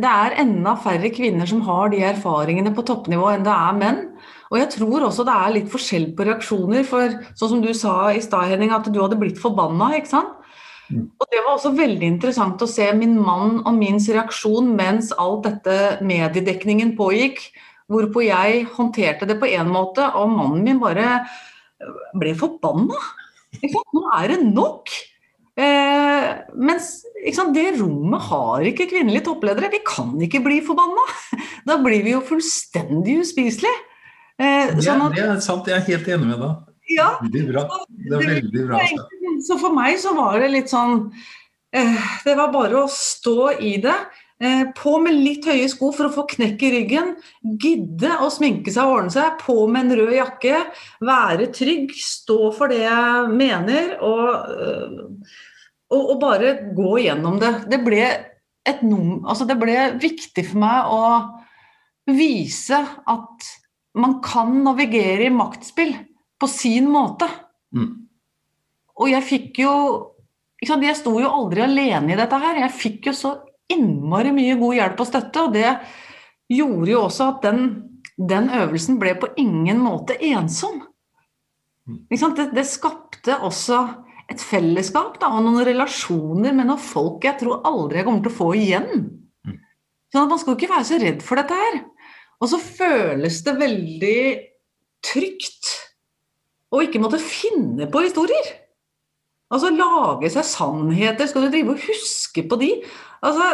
det 0.00 0.08
er 0.08 0.38
enda 0.40 0.74
færre 0.80 1.10
kvinner 1.12 1.48
som 1.48 1.60
har 1.66 1.90
de 1.92 2.00
erfaringene 2.06 2.72
på 2.76 2.84
toppnivå 2.86 3.32
enn 3.34 3.44
det 3.46 3.54
er 3.54 3.76
menn. 3.76 4.00
Og 4.48 4.56
jeg 4.62 4.70
tror 4.78 5.04
også 5.04 5.26
det 5.28 5.34
er 5.34 5.54
litt 5.56 5.70
forskjell 5.72 6.06
på 6.16 6.24
reaksjoner. 6.28 6.86
For 6.88 7.18
sånn 7.36 7.52
som 7.52 7.62
du 7.64 7.68
sa 7.76 8.12
i 8.14 8.22
stad, 8.24 8.48
Henning, 8.48 8.72
at 8.72 8.88
du 8.88 8.96
hadde 9.02 9.18
blitt 9.20 9.40
forbanna, 9.40 9.90
ikke 9.98 10.12
sant. 10.14 10.34
Mm. 10.88 11.04
Og 11.20 11.26
det 11.28 11.42
var 11.42 11.58
også 11.58 11.74
veldig 11.76 12.08
interessant 12.14 12.64
å 12.64 12.70
se 12.70 12.86
min 12.96 13.18
mann 13.20 13.58
og 13.58 13.74
min 13.76 14.00
reaksjon 14.00 14.70
mens 14.78 15.10
alt 15.20 15.44
dette 15.44 15.98
mediedekningen 16.00 16.94
pågikk. 16.96 17.42
Hvorpå 17.92 18.24
jeg 18.24 18.64
håndterte 18.72 19.28
det 19.28 19.38
på 19.40 19.48
én 19.48 19.68
måte, 19.72 20.04
og 20.16 20.32
mannen 20.32 20.64
min 20.64 20.80
bare 20.80 21.22
ble 22.16 22.34
forbanna. 22.36 22.96
Nå 23.96 24.08
er 24.16 24.32
det 24.32 24.42
nok! 24.48 24.92
Eh, 25.58 26.26
mens 26.54 26.90
sant, 27.34 27.50
det 27.56 27.72
rommet 27.80 28.26
har 28.28 28.66
ikke 28.70 28.86
kvinnelige 28.92 29.26
toppledere. 29.26 29.72
Vi 29.72 29.82
kan 29.86 30.14
ikke 30.22 30.42
bli 30.44 30.62
forbanna! 30.66 31.06
Da 31.68 31.74
blir 31.82 32.00
vi 32.00 32.14
jo 32.14 32.22
fullstendig 32.24 33.18
uspiselige. 33.20 33.76
Eh, 34.40 34.70
sånn 34.80 35.02
at, 35.04 35.16
det 35.18 35.24
er 35.26 35.40
sant, 35.44 35.66
jeg 35.68 35.76
er 35.76 35.84
helt 35.84 36.06
enig 36.14 36.30
med 36.30 36.38
deg. 36.40 36.68
Ja, 36.94 37.08
veldig 37.20 37.42
bra. 37.50 37.64
Det 37.90 38.14
er 38.16 38.30
veldig 38.38 38.62
bra. 38.70 38.78
Så 39.44 39.58
for 39.60 39.76
meg 39.76 39.98
så 40.00 40.14
var 40.16 40.38
det 40.40 40.48
litt 40.54 40.70
sånn 40.72 41.10
eh, 41.76 42.06
Det 42.24 42.32
var 42.38 42.54
bare 42.54 42.80
å 42.80 42.88
stå 42.88 43.50
i 43.60 43.74
det. 43.82 43.98
Eh, 44.38 44.70
på 44.78 44.94
med 45.02 45.18
litt 45.18 45.48
høye 45.50 45.66
sko 45.68 45.90
for 45.94 46.06
å 46.06 46.14
få 46.14 46.24
knekk 46.30 46.62
i 46.62 46.72
ryggen. 46.76 47.12
Gidde 47.42 48.14
å 48.22 48.30
sminke 48.32 48.72
seg 48.72 48.86
og 48.86 49.00
ordne 49.00 49.14
seg. 49.14 49.36
På 49.42 49.66
med 49.66 49.88
en 49.88 50.00
rød 50.00 50.14
jakke. 50.14 50.62
Være 51.04 51.50
trygg. 51.54 51.92
Stå 51.98 52.38
for 52.56 52.72
det 52.72 52.84
jeg 52.84 53.34
mener. 53.34 53.96
Og 54.06 54.54
øh, 54.54 55.36
og, 55.88 56.02
og, 56.02 56.16
bare 56.20 56.54
gå 56.76 56.98
gjennom 57.04 57.38
det. 57.40 57.52
Det 57.70 57.78
ble, 57.84 58.02
et, 58.68 58.82
altså 58.82 59.46
det 59.48 59.56
ble 59.60 59.76
viktig 60.00 60.44
for 60.50 60.60
meg 60.62 60.92
å 60.92 61.02
vise 62.08 62.78
at 63.08 63.48
man 63.98 64.18
kan 64.24 64.52
navigere 64.64 65.26
i 65.26 65.34
maktspill 65.34 65.94
på 66.38 66.48
sin 66.50 66.88
måte. 66.92 67.28
Mm. 67.74 67.90
Og 68.98 69.10
jeg 69.12 69.26
fikk 69.26 69.62
jo 69.64 69.74
sant, 70.66 70.82
Jeg 70.82 70.98
sto 70.98 71.14
jo 71.20 71.30
aldri 71.30 71.62
alene 71.62 72.14
i 72.14 72.18
dette 72.18 72.38
her. 72.42 72.62
Jeg 72.64 72.74
fikk 72.74 73.10
jo 73.10 73.14
så 73.14 73.34
innmari 73.70 74.32
mye 74.34 74.56
god 74.58 74.74
hjelp 74.78 75.02
og 75.02 75.08
støtte, 75.08 75.44
og 75.44 75.54
det 75.54 75.70
gjorde 76.48 76.90
jo 76.90 77.02
også 77.04 77.28
at 77.34 77.42
den, 77.44 77.64
den 78.16 78.48
øvelsen 78.56 78.98
ble 79.00 79.14
på 79.20 79.30
ingen 79.40 79.80
måte 79.84 80.16
ensom. 80.30 80.80
Ikke 82.08 82.20
sant? 82.20 82.40
Det, 82.40 82.50
det 82.56 82.66
skapte 82.68 83.38
også 83.44 83.82
et 84.28 84.42
fellesskap 84.44 85.16
da, 85.22 85.30
og 85.32 85.44
noen 85.44 85.64
relasjoner 85.64 86.52
med 86.52 86.68
noen 86.68 86.82
folk 86.82 87.24
jeg 87.24 87.40
tror 87.40 87.62
aldri 87.68 88.02
jeg 88.02 88.08
kommer 88.08 88.24
til 88.26 88.34
å 88.34 88.38
få 88.38 88.48
igjen. 88.58 89.06
Sånn 90.12 90.24
at 90.24 90.32
Man 90.32 90.40
skal 90.40 90.56
ikke 90.56 90.70
være 90.72 90.88
så 90.88 91.00
redd 91.00 91.24
for 91.24 91.40
dette 91.40 91.56
her. 91.56 91.80
Og 92.38 92.52
så 92.52 92.60
føles 92.62 93.40
det 93.44 93.56
veldig 93.58 94.20
trygt 95.04 95.72
å 96.74 96.82
ikke 96.84 97.00
måtte 97.02 97.20
finne 97.22 97.88
på 97.90 98.04
historier. 98.04 98.52
Altså 99.48 99.72
lage 99.72 100.28
seg 100.32 100.44
sannheter. 100.44 101.28
Skal 101.28 101.46
du 101.46 101.52
drive 101.52 101.74
og 101.74 101.84
huske 101.88 102.44
på 102.48 102.60
de? 102.60 102.72
Altså 103.24 103.48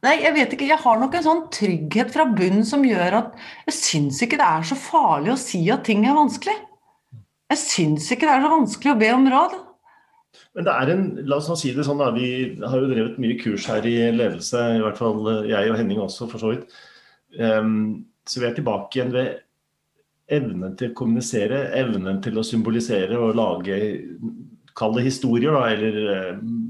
Nei, 0.00 0.14
jeg 0.22 0.32
vet 0.32 0.54
ikke. 0.56 0.68
Jeg 0.70 0.80
har 0.80 0.96
nok 0.96 1.14
en 1.18 1.24
sånn 1.26 1.42
trygghet 1.52 2.12
fra 2.14 2.24
bunnen 2.24 2.64
som 2.64 2.84
gjør 2.88 3.18
at 3.18 3.34
jeg 3.66 3.76
syns 3.76 4.22
ikke 4.24 4.38
det 4.40 4.46
er 4.46 4.62
så 4.64 4.78
farlig 4.80 5.34
å 5.34 5.40
si 5.40 5.60
at 5.72 5.84
ting 5.84 6.06
er 6.08 6.16
vanskelig. 6.16 6.56
Jeg 7.50 7.60
syns 7.64 8.06
ikke 8.14 8.28
det 8.28 8.36
er 8.36 8.44
så 8.44 8.52
vanskelig 8.52 8.92
å 8.92 9.00
be 9.00 9.10
om 9.16 9.26
råd. 9.32 9.58
Men 10.54 10.66
det 10.66 10.74
er 10.74 10.92
en, 10.92 11.04
la 11.30 11.38
oss 11.38 11.50
si 11.60 11.72
det 11.74 11.84
sånn 11.86 12.00
da, 12.02 12.10
Vi 12.14 12.28
har 12.62 12.78
jo 12.78 12.90
drevet 12.90 13.18
mye 13.22 13.38
kurs 13.40 13.66
her 13.70 13.86
i 13.86 13.96
ledelse, 14.14 14.62
i 14.76 14.82
hvert 14.82 14.98
fall 14.98 15.22
jeg 15.48 15.70
og 15.70 15.78
Henning 15.78 16.02
også, 16.02 16.28
for 16.30 16.42
så 16.42 16.52
vidt. 16.54 16.74
Um, 17.38 18.06
så 18.26 18.42
vi 18.42 18.48
er 18.48 18.54
tilbake 18.56 18.98
igjen 18.98 19.14
ved 19.14 19.40
evnen 20.30 20.76
til 20.78 20.92
å 20.92 20.98
kommunisere, 20.98 21.64
evnen 21.78 22.20
til 22.22 22.38
å 22.38 22.46
symbolisere 22.46 23.18
og 23.18 23.36
lage 23.38 23.80
Kall 24.78 24.94
det 24.94 25.02
historier, 25.02 25.50
da, 25.50 25.64
eller 25.74 26.36
um, 26.38 26.60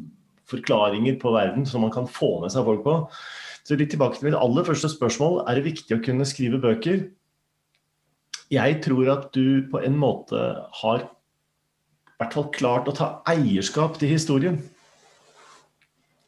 forklaringer 0.48 1.18
på 1.20 1.32
verden 1.34 1.66
som 1.68 1.84
man 1.84 1.92
kan 1.94 2.08
få 2.08 2.38
med 2.42 2.52
seg 2.52 2.64
folk 2.66 2.80
på. 2.86 2.94
Så 3.68 3.76
litt 3.76 3.92
tilbake 3.92 4.16
til 4.18 4.30
mitt 4.30 4.38
aller 4.40 4.64
første 4.66 4.88
spørsmål. 4.90 5.42
Er 5.44 5.58
det 5.58 5.68
viktig 5.68 5.98
å 5.98 6.02
kunne 6.02 6.26
skrive 6.26 6.58
bøker? 6.62 7.04
Jeg 8.50 8.80
tror 8.82 9.08
at 9.12 9.30
du 9.36 9.62
på 9.70 9.80
en 9.86 9.96
måte 9.98 10.40
har 10.82 11.04
i 11.04 12.20
hvert 12.20 12.34
fall 12.36 12.50
klart 12.52 12.88
å 12.90 12.96
ta 12.96 13.08
eierskap 13.30 13.96
til 14.00 14.10
historien. 14.10 14.58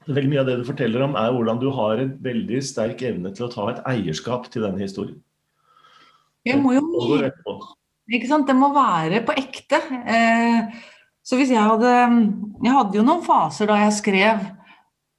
Veldig 0.07 0.31
mye 0.31 0.41
av 0.43 0.49
det 0.49 0.57
du 0.61 0.65
forteller 0.67 1.05
om, 1.05 1.17
er 1.19 1.35
hvordan 1.35 1.61
du 1.61 1.69
har 1.75 2.01
en 2.03 2.15
veldig 2.23 2.63
sterk 2.65 3.03
evne 3.07 3.35
til 3.35 3.47
å 3.47 3.53
ta 3.53 3.69
et 3.71 3.83
eierskap 3.91 4.49
til 4.51 4.65
denne 4.67 4.83
historien. 4.83 5.19
Jeg 6.47 6.59
må 6.63 6.75
jo. 6.75 6.83
Ikke 8.11 8.31
sant? 8.31 8.49
Det 8.49 8.57
må 8.59 8.73
være 8.75 9.23
på 9.27 9.35
ekte. 9.39 9.79
Eh, 10.03 10.73
så 11.23 11.39
hvis 11.39 11.53
jeg 11.55 11.63
hadde 11.63 11.93
Jeg 12.65 12.75
hadde 12.75 12.99
jo 12.99 13.05
noen 13.07 13.23
faser 13.23 13.71
da 13.71 13.77
jeg 13.85 13.95
skrev 14.01 14.43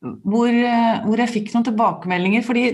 hvor, 0.03 0.49
eh, 0.51 0.99
hvor 1.05 1.21
jeg 1.21 1.31
fikk 1.31 1.53
noen 1.53 1.65
tilbakemeldinger. 1.69 2.43
fordi 2.43 2.65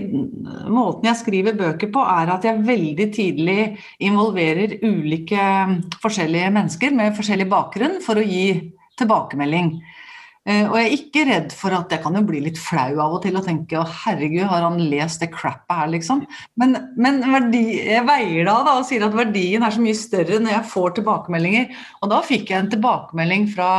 måten 0.66 1.06
jeg 1.06 1.20
skriver 1.20 1.58
bøker 1.58 1.92
på, 1.92 2.02
er 2.02 2.34
at 2.34 2.44
jeg 2.44 2.66
veldig 2.66 3.06
tidlig 3.14 3.60
involverer 4.02 4.80
ulike 4.82 5.38
mm, 5.38 5.78
forskjellige 6.02 6.50
mennesker 6.50 6.94
med 6.94 7.16
forskjellig 7.16 7.48
bakgrunn 7.50 8.00
for 8.02 8.18
å 8.18 8.26
gi 8.26 8.72
tilbakemelding. 8.98 9.76
Eh, 10.48 10.66
Og 10.66 10.74
jeg 10.74 10.88
er 10.88 10.96
ikke 10.96 11.26
redd 11.28 11.52
for 11.54 11.76
at 11.76 11.92
jeg 11.92 12.02
kan 12.02 12.16
jo 12.18 12.24
bli 12.26 12.40
litt 12.42 12.58
flau 12.58 12.98
av 12.98 13.14
og 13.14 13.22
til 13.22 13.36
og 13.38 13.46
tenke 13.46 13.78
å 13.78 13.86
herregud, 13.86 14.48
har 14.50 14.66
han 14.66 14.80
lest 14.90 15.22
det 15.22 15.30
crappet 15.34 15.76
her, 15.76 15.92
liksom. 15.92 16.24
Men, 16.58 16.74
men 16.96 17.20
verdi, 17.22 17.62
jeg 17.92 18.08
veier 18.08 18.50
av 18.50 18.64
da, 18.66 18.78
og 18.80 18.88
sier 18.88 19.06
at 19.06 19.14
verdien 19.14 19.62
er 19.62 19.70
så 19.70 19.84
mye 19.84 19.94
større 19.94 20.40
når 20.40 20.56
jeg 20.56 20.72
får 20.72 20.96
tilbakemeldinger. 20.98 21.70
Og 22.02 22.10
da 22.10 22.24
fikk 22.26 22.50
jeg 22.50 22.64
en 22.64 22.72
tilbakemelding 22.74 23.46
fra 23.54 23.70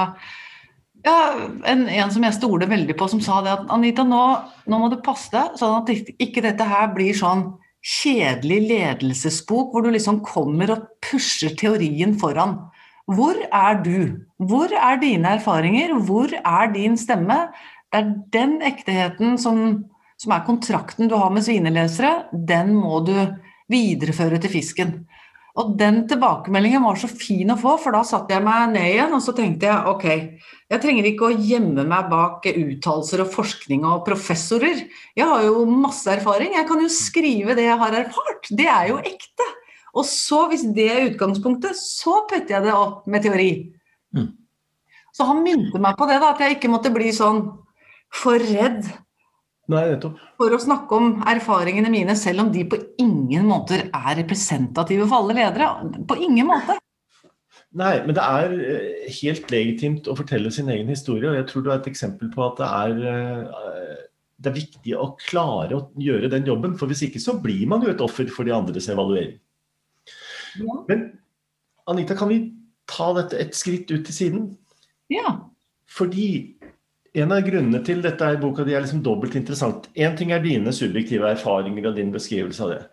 ja, 1.06 1.18
en, 1.66 1.88
en 1.90 2.14
som 2.14 2.26
jeg 2.26 2.38
stoler 2.38 2.70
veldig 2.70 2.96
på, 2.98 3.08
som 3.10 3.22
sa 3.24 3.40
det 3.46 3.56
at 3.56 3.72
Anita, 3.74 4.06
nå, 4.08 4.22
nå 4.70 4.80
må 4.82 4.90
du 4.92 5.00
passe 5.04 5.32
deg 5.34 5.58
sånn 5.60 5.82
at 5.82 5.92
ikke 6.22 6.44
dette 6.46 6.68
her 6.68 6.92
blir 6.96 7.18
sånn 7.18 7.48
kjedelig 7.82 8.60
ledelsesbok 8.70 9.74
hvor 9.74 9.86
du 9.86 9.90
liksom 9.96 10.22
kommer 10.26 10.76
og 10.76 10.86
pusher 11.02 11.56
teorien 11.58 12.14
foran. 12.22 12.60
Hvor 13.10 13.36
er 13.50 13.80
du? 13.82 14.22
Hvor 14.38 14.72
er 14.72 15.00
dine 15.02 15.36
erfaringer? 15.40 15.96
Hvor 16.06 16.32
er 16.38 16.74
din 16.74 16.98
stemme? 17.00 17.48
Det 17.92 18.00
er 18.00 18.12
den 18.32 18.60
ekteheten 18.64 19.40
som, 19.42 19.82
som 20.22 20.36
er 20.36 20.46
kontrakten 20.46 21.10
du 21.12 21.18
har 21.18 21.34
med 21.34 21.44
svinelesere, 21.44 22.30
den 22.32 22.76
må 22.78 23.02
du 23.08 23.16
videreføre 23.72 24.40
til 24.44 24.54
fisken. 24.54 24.94
Og 25.60 25.74
den 25.76 26.06
tilbakemeldingen 26.08 26.84
var 26.86 27.00
så 27.00 27.10
fin 27.12 27.52
å 27.52 27.58
få, 27.60 27.74
for 27.82 27.96
da 27.96 28.06
satte 28.08 28.32
jeg 28.32 28.44
meg 28.46 28.72
ned 28.72 28.88
igjen 28.94 29.16
og 29.18 29.24
så 29.24 29.34
tenkte 29.36 29.68
jeg 29.68 29.92
ok, 29.92 30.06
jeg 30.72 30.84
trenger 30.84 31.10
ikke 31.10 31.28
å 31.28 31.36
gjemme 31.36 31.84
meg 31.88 32.08
bak 32.12 32.48
uttalelser 32.48 33.26
og 33.26 33.34
forskning 33.34 33.84
og 33.88 34.06
professorer. 34.08 34.86
Jeg 35.18 35.28
har 35.28 35.44
jo 35.44 35.66
masse 35.68 36.08
erfaring, 36.14 36.56
jeg 36.56 36.70
kan 36.70 36.80
jo 36.80 36.92
skrive 36.94 37.58
det 37.58 37.68
jeg 37.68 37.82
har 37.84 38.00
erfart. 38.00 38.48
Det 38.48 38.70
er 38.72 38.94
jo 38.94 39.02
ekte. 39.04 39.50
Og 39.92 40.08
så, 40.08 40.46
hvis 40.48 40.64
det 40.72 40.88
er 40.88 41.10
utgangspunktet, 41.10 41.76
så 41.76 42.22
putter 42.30 42.56
jeg 42.56 42.70
det 42.70 42.76
opp 42.78 43.04
med 43.12 43.28
teori. 43.28 43.52
Mm. 44.16 44.30
Så 45.12 45.28
han 45.28 45.44
minte 45.44 45.82
meg 45.84 45.98
på 46.00 46.08
det, 46.08 46.22
da, 46.24 46.32
at 46.32 46.40
jeg 46.40 46.56
ikke 46.56 46.72
måtte 46.72 46.94
bli 46.96 47.12
sånn 47.12 47.44
for 48.22 48.40
redd 48.40 48.88
Nei, 49.70 49.84
nettopp. 49.94 50.18
for 50.42 50.54
å 50.56 50.60
snakke 50.60 50.98
om 50.98 51.12
erfaringene 51.30 51.92
mine, 51.94 52.16
selv 52.18 52.46
om 52.46 52.54
de 52.54 52.64
på 52.68 52.80
ingen 53.00 53.46
måter 53.48 53.86
er 53.88 54.16
representative 54.18 55.06
for 55.08 55.22
alle 55.22 55.38
ledere. 55.38 55.70
På 56.10 56.18
ingen 56.18 56.50
måte. 56.50 56.80
Nei, 57.78 57.94
men 58.04 58.16
det 58.18 58.24
er 58.24 58.56
eh, 58.60 59.12
helt 59.22 59.52
legitimt 59.54 60.10
å 60.12 60.16
fortelle 60.18 60.52
sin 60.52 60.70
egen 60.74 60.90
historie. 60.92 61.30
Og 61.30 61.38
jeg 61.40 61.48
tror 61.52 61.64
du 61.64 61.70
er 61.72 61.78
et 61.78 61.92
eksempel 61.92 62.32
på 62.34 62.44
at 62.44 62.58
det 62.60 62.68
er, 62.68 62.98
eh, 63.14 64.02
det 64.42 64.52
er 64.52 64.58
viktig 64.58 64.96
å 65.00 65.14
klare 65.22 65.78
å 65.78 65.86
gjøre 65.96 66.32
den 66.34 66.50
jobben. 66.50 66.76
For 66.80 66.92
hvis 66.92 67.06
ikke 67.08 67.22
så 67.24 67.38
blir 67.40 67.64
man 67.72 67.86
jo 67.86 67.94
et 67.94 68.04
offer 68.04 68.28
for 68.34 68.48
de 68.48 68.56
andres 68.56 68.90
evaluering. 68.92 69.38
Ja. 70.60 70.82
Men 70.90 71.06
Anita, 71.88 72.18
kan 72.20 72.28
vi 72.34 72.42
ta 72.92 73.14
dette 73.16 73.40
et 73.40 73.56
skritt 73.56 73.88
ut 73.94 74.04
til 74.10 74.18
siden? 74.18 74.50
Ja. 75.12 75.38
Fordi 75.92 76.58
en 77.14 77.34
av 77.36 77.44
grunnene 77.44 77.82
til 77.84 78.02
dette 78.04 78.24
er 78.24 78.40
boka 78.40 78.64
di 78.64 78.76
er 78.76 78.86
liksom 78.86 79.02
dobbelt 79.04 79.36
interessant. 79.36 79.90
Én 80.00 80.16
ting 80.18 80.32
er 80.32 80.44
dine 80.44 80.72
subjektive 80.76 81.28
erfaringer 81.28 81.90
og 81.90 81.98
din 81.98 82.14
beskrivelse 82.14 82.64
av 82.64 82.72
det. 82.72 82.84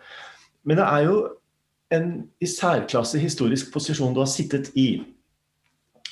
Men 0.66 0.80
det 0.80 0.86
er 0.86 1.04
jo 1.06 1.18
en 1.94 2.08
i 2.42 2.48
særklasse 2.50 3.20
historisk 3.22 3.70
posisjon 3.72 4.16
du 4.16 4.20
har 4.24 4.30
sittet 4.30 4.72
i. 4.76 5.04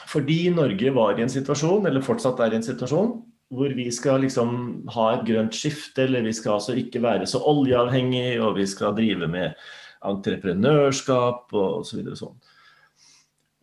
Fordi 0.07 0.47
Norge 0.55 0.93
var 0.95 1.19
i 1.19 1.25
en 1.25 1.33
situasjon, 1.33 1.89
eller 1.89 2.05
fortsatt 2.05 2.41
er 2.41 2.55
i 2.55 2.61
en 2.61 2.67
situasjon, 2.67 3.17
hvor 3.57 3.75
vi 3.75 3.89
skal 3.95 4.23
liksom 4.23 4.87
ha 4.95 5.07
et 5.15 5.27
grønt 5.27 5.55
skifte, 5.55 6.07
eller 6.07 6.25
vi 6.27 6.35
skal 6.35 6.57
altså 6.57 6.77
ikke 6.79 7.03
være 7.03 7.27
så 7.31 7.43
oljeavhengig, 7.43 8.39
og 8.43 8.57
vi 8.59 8.67
skal 8.71 8.95
drive 8.95 9.27
med 9.31 9.59
entreprenørskap 10.07 11.51
og 11.57 11.83
så 11.87 11.99
videre 11.99 12.19
sånn. 12.19 12.39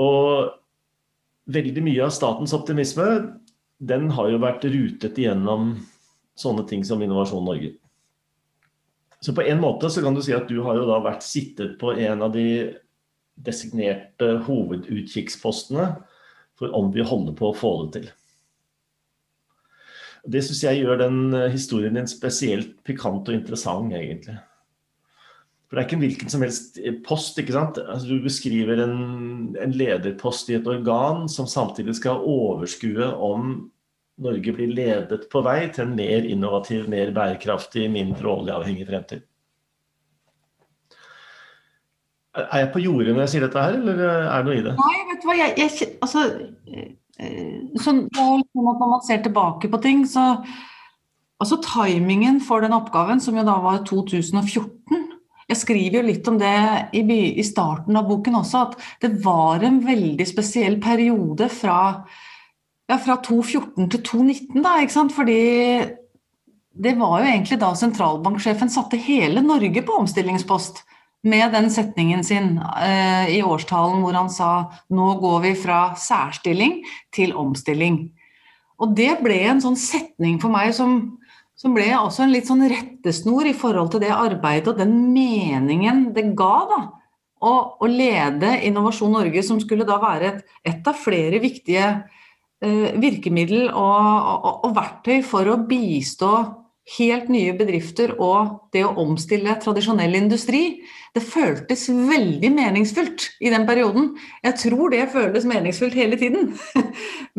Og 0.04 0.52
veldig 1.54 1.84
mye 1.86 2.06
av 2.06 2.14
statens 2.16 2.56
optimisme 2.56 3.08
den 3.80 4.10
har 4.16 4.30
jo 4.32 4.42
vært 4.44 4.66
rutet 4.70 5.18
igjennom 5.20 5.76
sånne 6.40 6.66
ting 6.70 6.84
som 6.86 7.02
Innovasjon 7.04 7.46
Norge. 7.46 7.76
Så 9.24 9.34
på 9.36 9.46
en 9.48 9.62
måte 9.62 9.90
så 9.92 10.02
kan 10.04 10.16
du 10.16 10.22
si 10.24 10.34
at 10.36 10.50
du 10.50 10.58
har 10.66 10.76
jo 10.76 10.88
da 10.90 10.98
vært 11.04 11.24
sittet 11.24 11.78
på 11.80 11.94
en 11.96 12.26
av 12.26 12.34
de 12.36 12.74
designerte 13.40 14.36
hovedutkikkspostene 14.48 15.86
for 16.60 16.76
om 16.76 16.92
vi 16.94 17.06
holder 17.08 17.36
på 17.38 17.50
å 17.50 17.56
få 17.58 17.72
det 17.84 17.94
til. 17.96 18.10
Det 20.24 20.40
syns 20.46 20.64
jeg 20.64 20.84
gjør 20.84 21.02
den 21.02 21.18
eh, 21.36 21.50
historien 21.52 21.98
din 21.98 22.08
spesielt 22.08 22.78
pikant 22.88 23.28
og 23.28 23.36
interessant, 23.36 23.92
egentlig. 23.96 24.38
For 25.74 25.80
det 25.80 25.82
er 25.82 25.88
ikke 25.88 25.96
en 25.98 26.02
hvilken 26.04 26.30
som 26.30 26.44
helst 26.46 26.76
eh, 26.78 26.94
post. 27.02 27.40
ikke 27.42 27.56
sant? 27.56 27.80
Altså, 27.82 28.06
du 28.06 28.20
beskriver 28.22 28.78
en, 28.84 28.98
en 29.58 29.72
lederpost 29.74 30.52
i 30.52 30.60
et 30.60 30.68
organ 30.70 31.24
som 31.26 31.48
samtidig 31.50 31.96
skal 31.98 32.22
overskue 32.30 33.08
om 33.10 33.56
Norge 34.22 34.54
blir 34.54 34.70
ledet 34.70 35.24
på 35.32 35.42
vei 35.42 35.64
til 35.74 35.88
en 35.88 35.96
mer 35.98 36.28
innovativ, 36.30 36.86
mer 36.94 37.10
bærekraftig, 37.16 37.88
mindre 37.90 38.30
oljeavhengig 38.30 38.86
fremtid. 38.86 39.24
Er 42.38 42.62
jeg 42.62 42.70
på 42.76 42.84
jordet 42.84 43.16
når 43.16 43.24
jeg 43.24 43.32
sier 43.34 43.46
dette 43.48 43.64
her, 43.66 43.80
eller 43.80 44.04
er 44.06 44.30
det 44.30 44.46
noe 44.46 44.60
i 44.60 44.68
det? 44.68 44.76
Nei, 44.78 45.00
vet 45.10 45.26
du 45.26 45.28
hva, 45.32 45.40
jeg, 45.40 45.56
jeg 45.58 45.90
altså, 46.06 46.28
eh, 46.70 47.58
sånn, 47.82 48.04
at 48.14 48.62
Når 48.62 48.78
man 48.78 49.02
ser 49.10 49.26
tilbake 49.26 49.74
på 49.74 49.82
ting, 49.82 50.06
så 50.06 50.36
Altså 51.42 51.58
timingen 51.66 52.38
for 52.46 52.62
den 52.64 52.72
oppgaven, 52.72 53.20
som 53.20 53.36
jo 53.36 53.42
da 53.44 53.58
var 53.60 53.82
2014 53.90 55.03
Jeg 55.54 55.62
skriver 55.62 56.00
jo 56.00 56.06
litt 56.08 56.28
om 56.32 56.38
det 56.42 56.54
i, 56.98 57.04
i 57.38 57.44
starten 57.46 57.98
av 58.00 58.08
boken 58.10 58.40
også, 58.42 58.62
at 58.68 59.04
det 59.06 59.12
var 59.22 59.62
en 59.66 59.84
veldig 59.86 60.26
spesiell 60.26 60.80
periode 60.82 61.46
fra, 61.54 61.80
ja, 62.90 62.98
fra 62.98 63.20
2014 63.22 63.92
til 63.94 64.02
2019, 64.02 64.64
da, 64.66 64.80
ikke 64.82 64.96
sant? 64.96 65.14
Fordi 65.14 65.38
det 66.74 66.96
var 66.98 67.22
jo 67.22 67.30
egentlig 67.30 67.60
da 67.62 67.70
sentralbanksjefen 67.78 68.74
satte 68.74 68.98
hele 68.98 69.44
Norge 69.46 69.86
på 69.86 70.00
omstillingspost 70.02 70.82
med 71.30 71.54
den 71.54 71.70
setningen 71.72 72.24
sin 72.26 72.58
eh, 72.82 73.30
i 73.38 73.40
årstalen 73.46 74.02
hvor 74.04 74.18
han 74.18 74.32
sa 74.34 74.50
nå 74.92 75.14
går 75.22 75.44
vi 75.46 75.54
fra 75.56 75.84
særstilling 76.00 76.82
til 77.16 77.36
omstilling. 77.38 78.08
Og 78.82 78.98
det 78.98 79.14
ble 79.22 79.38
en 79.48 79.62
sånn 79.64 79.78
setning 79.80 80.42
for 80.42 80.52
meg 80.52 80.74
som, 80.76 80.98
som 81.64 81.76
ble 81.76 81.88
også 81.96 82.26
en 82.26 82.34
litt 82.34 82.50
sånn 82.50 82.66
rettesnor 82.68 83.48
i 83.48 83.56
forhold 83.56 83.94
til 83.94 84.04
det 84.04 84.12
arbeidet 84.12 84.74
og 84.74 84.82
den 84.82 84.98
meningen 85.14 86.10
det 86.16 86.26
ga 86.36 86.56
da, 86.68 86.80
å, 87.44 87.54
å 87.80 87.88
lede 87.88 88.58
Innovasjon 88.68 89.16
Norge, 89.16 89.44
som 89.44 89.62
skulle 89.64 89.88
da 89.88 89.96
være 90.02 90.30
et, 90.30 90.44
et 90.68 90.90
av 90.92 91.00
flere 91.00 91.40
viktige 91.44 91.88
eh, 92.64 92.92
virkemiddel 93.00 93.70
og, 93.70 94.28
og, 94.36 94.60
og 94.68 94.76
verktøy 94.76 95.24
for 95.28 95.48
å 95.52 95.62
bistå 95.68 96.34
helt 96.98 97.30
nye 97.32 97.54
bedrifter 97.56 98.12
og 98.20 98.68
det 98.76 98.84
å 98.84 98.92
omstille 99.00 99.56
tradisjonell 99.64 100.18
industri, 100.20 100.84
det 101.16 101.24
føltes 101.24 101.88
veldig 101.88 102.50
meningsfullt 102.52 103.30
i 103.40 103.52
den 103.54 103.68
perioden. 103.70 104.12
Jeg 104.44 104.60
tror 104.66 104.92
det 104.92 105.08
føles 105.14 105.48
meningsfullt 105.48 105.96
hele 105.96 106.20
tiden. 106.20 106.52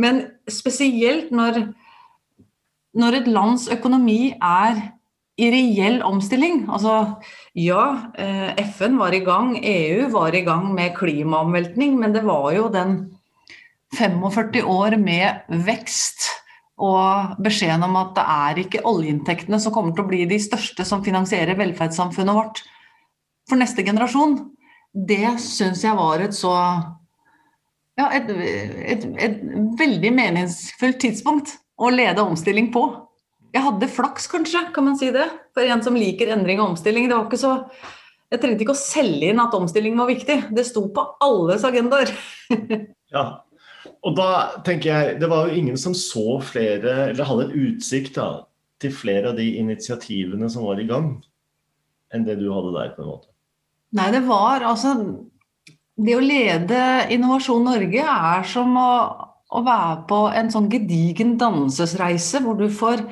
Men 0.00 0.24
spesielt 0.48 1.28
når, 1.34 1.66
når 2.94 3.20
et 3.20 3.30
lands 3.30 3.66
økonomi 3.72 4.34
er 4.34 4.78
i 5.40 5.48
reell 5.50 5.98
omstilling. 6.06 6.64
Altså 6.70 7.16
ja, 7.58 8.10
eh, 8.14 8.54
FN 8.70 8.98
var 9.00 9.14
i 9.16 9.24
gang, 9.26 9.56
EU 9.58 10.08
var 10.14 10.34
i 10.34 10.44
gang 10.46 10.70
med 10.74 10.94
klimaomveltning, 10.98 11.98
men 11.98 12.14
det 12.14 12.22
var 12.26 12.52
jo 12.54 12.68
den 12.70 12.96
45 13.94 14.62
år 14.62 14.96
med 14.98 15.58
vekst 15.66 16.28
og 16.82 17.36
beskjeden 17.42 17.86
om 17.86 17.96
at 18.00 18.14
det 18.16 18.24
er 18.34 18.60
ikke 18.64 18.86
oljeinntektene 18.90 19.60
som 19.62 19.74
kommer 19.74 19.94
til 19.94 20.02
å 20.02 20.10
bli 20.10 20.24
de 20.26 20.40
største 20.42 20.86
som 20.86 21.04
finansierer 21.06 21.58
velferdssamfunnet 21.58 22.34
vårt 22.34 22.64
for 23.48 23.60
neste 23.60 23.84
generasjon, 23.86 24.38
det 24.94 25.36
syns 25.42 25.84
jeg 25.84 25.96
var 25.98 26.22
et 26.22 26.36
så 26.36 26.54
ja, 27.98 28.08
et, 28.10 28.30
et, 28.30 29.04
et, 29.22 29.42
veldig 29.78 30.10
meningsfullt 30.14 30.98
tidspunkt 31.02 31.54
å 31.80 31.90
lede 31.90 32.22
omstilling 32.22 32.70
på. 32.74 32.84
Jeg 33.54 33.62
hadde 33.62 33.90
flaks, 33.90 34.26
kanskje, 34.30 34.64
kan 34.74 34.86
man 34.88 34.96
si 34.98 35.12
det, 35.14 35.26
for 35.54 35.66
en 35.66 35.82
som 35.84 35.96
liker 35.98 36.32
endring 36.34 36.60
og 36.60 36.72
omstilling. 36.72 37.06
Det 37.08 37.18
var 37.18 37.28
ikke 37.28 37.44
så 37.44 37.58
Jeg 38.32 38.40
trengte 38.42 38.64
ikke 38.64 38.74
å 38.74 38.80
selge 38.80 39.28
inn 39.30 39.38
at 39.38 39.52
omstilling 39.54 39.94
var 39.94 40.08
viktig. 40.10 40.36
Det 40.56 40.64
sto 40.66 40.88
på 40.90 41.02
alles 41.22 41.62
agendaer. 41.68 42.10
ja, 43.14 43.24
og 44.02 44.16
da 44.18 44.30
tenker 44.66 44.90
jeg, 44.90 45.20
Det 45.20 45.28
var 45.30 45.46
jo 45.46 45.60
ingen 45.60 45.78
som 45.78 45.94
så 45.94 46.40
flere, 46.42 47.12
eller 47.12 47.28
hadde 47.28 47.44
en 47.46 47.68
utsikt 47.68 48.18
da, 48.18 48.46
til 48.82 48.90
flere 48.96 49.30
av 49.30 49.38
de 49.38 49.46
initiativene 49.60 50.48
som 50.50 50.66
var 50.66 50.80
i 50.82 50.88
gang, 50.88 51.12
enn 52.10 52.26
det 52.26 52.40
du 52.40 52.48
hadde 52.50 52.74
der. 52.74 52.90
på 52.96 53.04
en 53.04 53.12
måte. 53.12 53.30
Nei, 53.94 54.10
det 54.10 54.24
var 54.26 54.64
altså 54.66 54.96
Det 55.94 56.16
å 56.16 56.22
lede 56.24 56.80
Innovasjon 57.14 57.68
Norge 57.68 58.02
er 58.02 58.42
som 58.50 58.74
å, 58.74 58.90
å 59.52 59.60
være 59.64 60.04
på 60.08 60.18
en 60.34 60.48
sånn 60.52 60.70
gedigen 60.72 61.34
dannelsesreise 61.40 62.40
hvor 62.44 62.56
du 62.58 62.66
får 62.72 63.04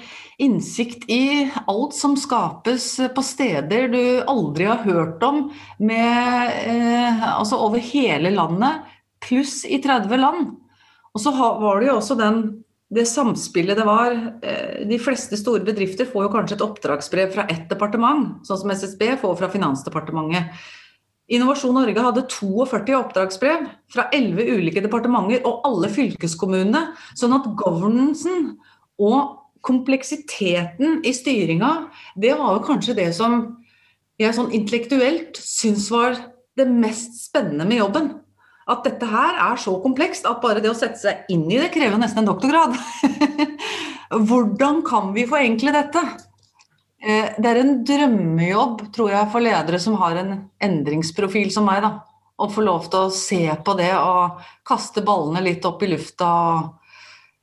innsikt 0.42 1.04
i 1.12 1.50
alt 1.70 1.94
som 1.94 2.16
skapes 2.18 2.86
på 3.14 3.24
steder 3.24 3.92
du 3.92 4.02
aldri 4.30 4.66
har 4.70 4.82
hørt 4.86 5.22
om, 5.26 5.44
med, 5.78 6.56
eh, 6.66 7.22
altså 7.34 7.60
over 7.66 7.82
hele 7.92 8.32
landet, 8.34 8.82
pluss 9.22 9.62
i 9.68 9.78
30 9.82 10.18
land. 10.18 10.50
Og 11.12 11.22
så 11.22 11.32
var 11.36 11.80
det 11.80 11.90
jo 11.90 11.96
også 12.00 12.16
den, 12.18 12.42
det 12.92 13.04
samspillet 13.08 13.78
det 13.78 13.86
var. 13.86 14.16
Eh, 14.42 14.82
de 14.88 14.98
fleste 14.98 15.38
store 15.38 15.62
bedrifter 15.68 16.08
får 16.08 16.26
jo 16.26 16.32
kanskje 16.32 16.58
et 16.58 16.64
oppdragsbrev 16.66 17.34
fra 17.36 17.46
ett 17.52 17.68
departement, 17.70 18.40
sånn 18.48 18.64
som 18.64 18.72
SSB 18.74 19.12
får 19.22 19.36
fra 19.38 19.52
Finansdepartementet. 19.52 20.64
Innovasjon 21.30 21.76
Norge 21.76 22.02
hadde 22.02 22.24
42 22.28 22.96
oppdragsbrev 22.98 23.68
fra 23.92 24.08
11 24.12 24.48
ulike 24.56 24.82
departementer 24.84 25.44
og 25.48 25.62
alle 25.68 25.90
fylkeskommunene. 25.92 26.88
Sånn 27.18 27.36
at 27.36 27.46
governancen 27.58 28.56
og 29.00 29.38
kompleksiteten 29.62 31.00
i 31.06 31.12
styringa, 31.14 31.86
det 32.18 32.34
var 32.40 32.64
kanskje 32.66 32.98
det 32.98 33.12
som 33.16 33.44
jeg 34.20 34.34
sånn 34.34 34.52
intellektuelt 34.54 35.38
syns 35.38 35.86
var 35.94 36.18
det 36.58 36.66
mest 36.68 37.14
spennende 37.22 37.64
med 37.68 37.80
jobben 37.80 38.10
at 38.70 38.84
dette 38.86 39.06
her 39.08 39.38
er 39.50 39.58
så 39.60 39.74
komplekst 39.82 40.26
at 40.28 40.42
bare 40.42 40.62
det 40.62 40.70
å 40.70 40.76
sette 40.76 41.00
seg 41.00 41.32
inn 41.32 41.48
i 41.50 41.58
det 41.58 41.72
krever 41.74 41.98
nesten 41.98 42.22
en 42.22 42.30
doktorgrad. 42.30 42.76
Hvordan 44.28 44.82
kan 44.86 45.10
vi 45.16 45.26
forenkle 45.28 45.74
dette? 45.74 46.02
Eh, 47.02 47.34
det 47.38 47.50
er 47.50 47.58
en 47.58 47.80
drømmejobb, 47.86 48.86
tror 48.94 49.10
jeg, 49.10 49.30
for 49.32 49.42
ledere 49.42 49.80
som 49.82 49.98
har 49.98 50.20
en 50.20 50.36
endringsprofil 50.62 51.50
som 51.54 51.66
meg. 51.66 51.82
da. 51.82 51.98
Å 52.38 52.48
få 52.50 52.62
lov 52.62 52.86
til 52.90 53.06
å 53.06 53.14
se 53.14 53.42
på 53.64 53.74
det 53.78 53.92
og 53.94 54.38
kaste 54.66 55.02
ballene 55.02 55.42
litt 55.42 55.66
opp 55.66 55.82
i 55.82 55.90
lufta. 55.90 56.30
og 56.30 56.78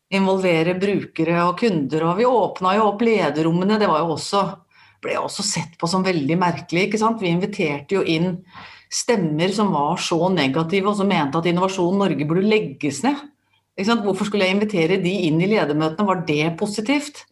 Involvere 0.10 0.74
brukere 0.80 1.44
og 1.46 1.60
kunder. 1.60 2.04
Og 2.08 2.18
vi 2.18 2.26
åpna 2.26 2.76
jo 2.76 2.88
opp 2.88 3.02
lederrommene. 3.06 3.78
Det 3.78 3.88
var 3.88 4.00
jo 4.00 4.16
også, 4.16 4.42
ble 5.04 5.20
også 5.20 5.44
sett 5.46 5.78
på 5.78 5.88
som 5.88 6.04
veldig 6.04 6.38
merkelig. 6.40 6.88
ikke 6.88 6.98
sant? 6.98 7.22
Vi 7.22 7.30
inviterte 7.30 8.00
jo 8.00 8.02
inn 8.02 8.40
stemmer 8.90 9.54
som 9.54 9.72
var 9.72 9.98
så 10.02 10.18
negative, 10.34 10.90
og 10.90 10.98
som 10.98 11.08
mente 11.08 11.38
at 11.38 11.46
Innovasjon 11.46 12.00
Norge 12.00 12.26
burde 12.26 12.48
legges 12.48 13.04
ned. 13.06 13.20
Hvorfor 13.78 14.26
skulle 14.26 14.48
jeg 14.48 14.58
invitere 14.58 14.98
de 15.00 15.12
inn 15.30 15.40
i 15.40 15.48
ledermøtene, 15.48 16.08
var 16.08 16.26
det 16.28 16.58
positivt? 16.58 17.29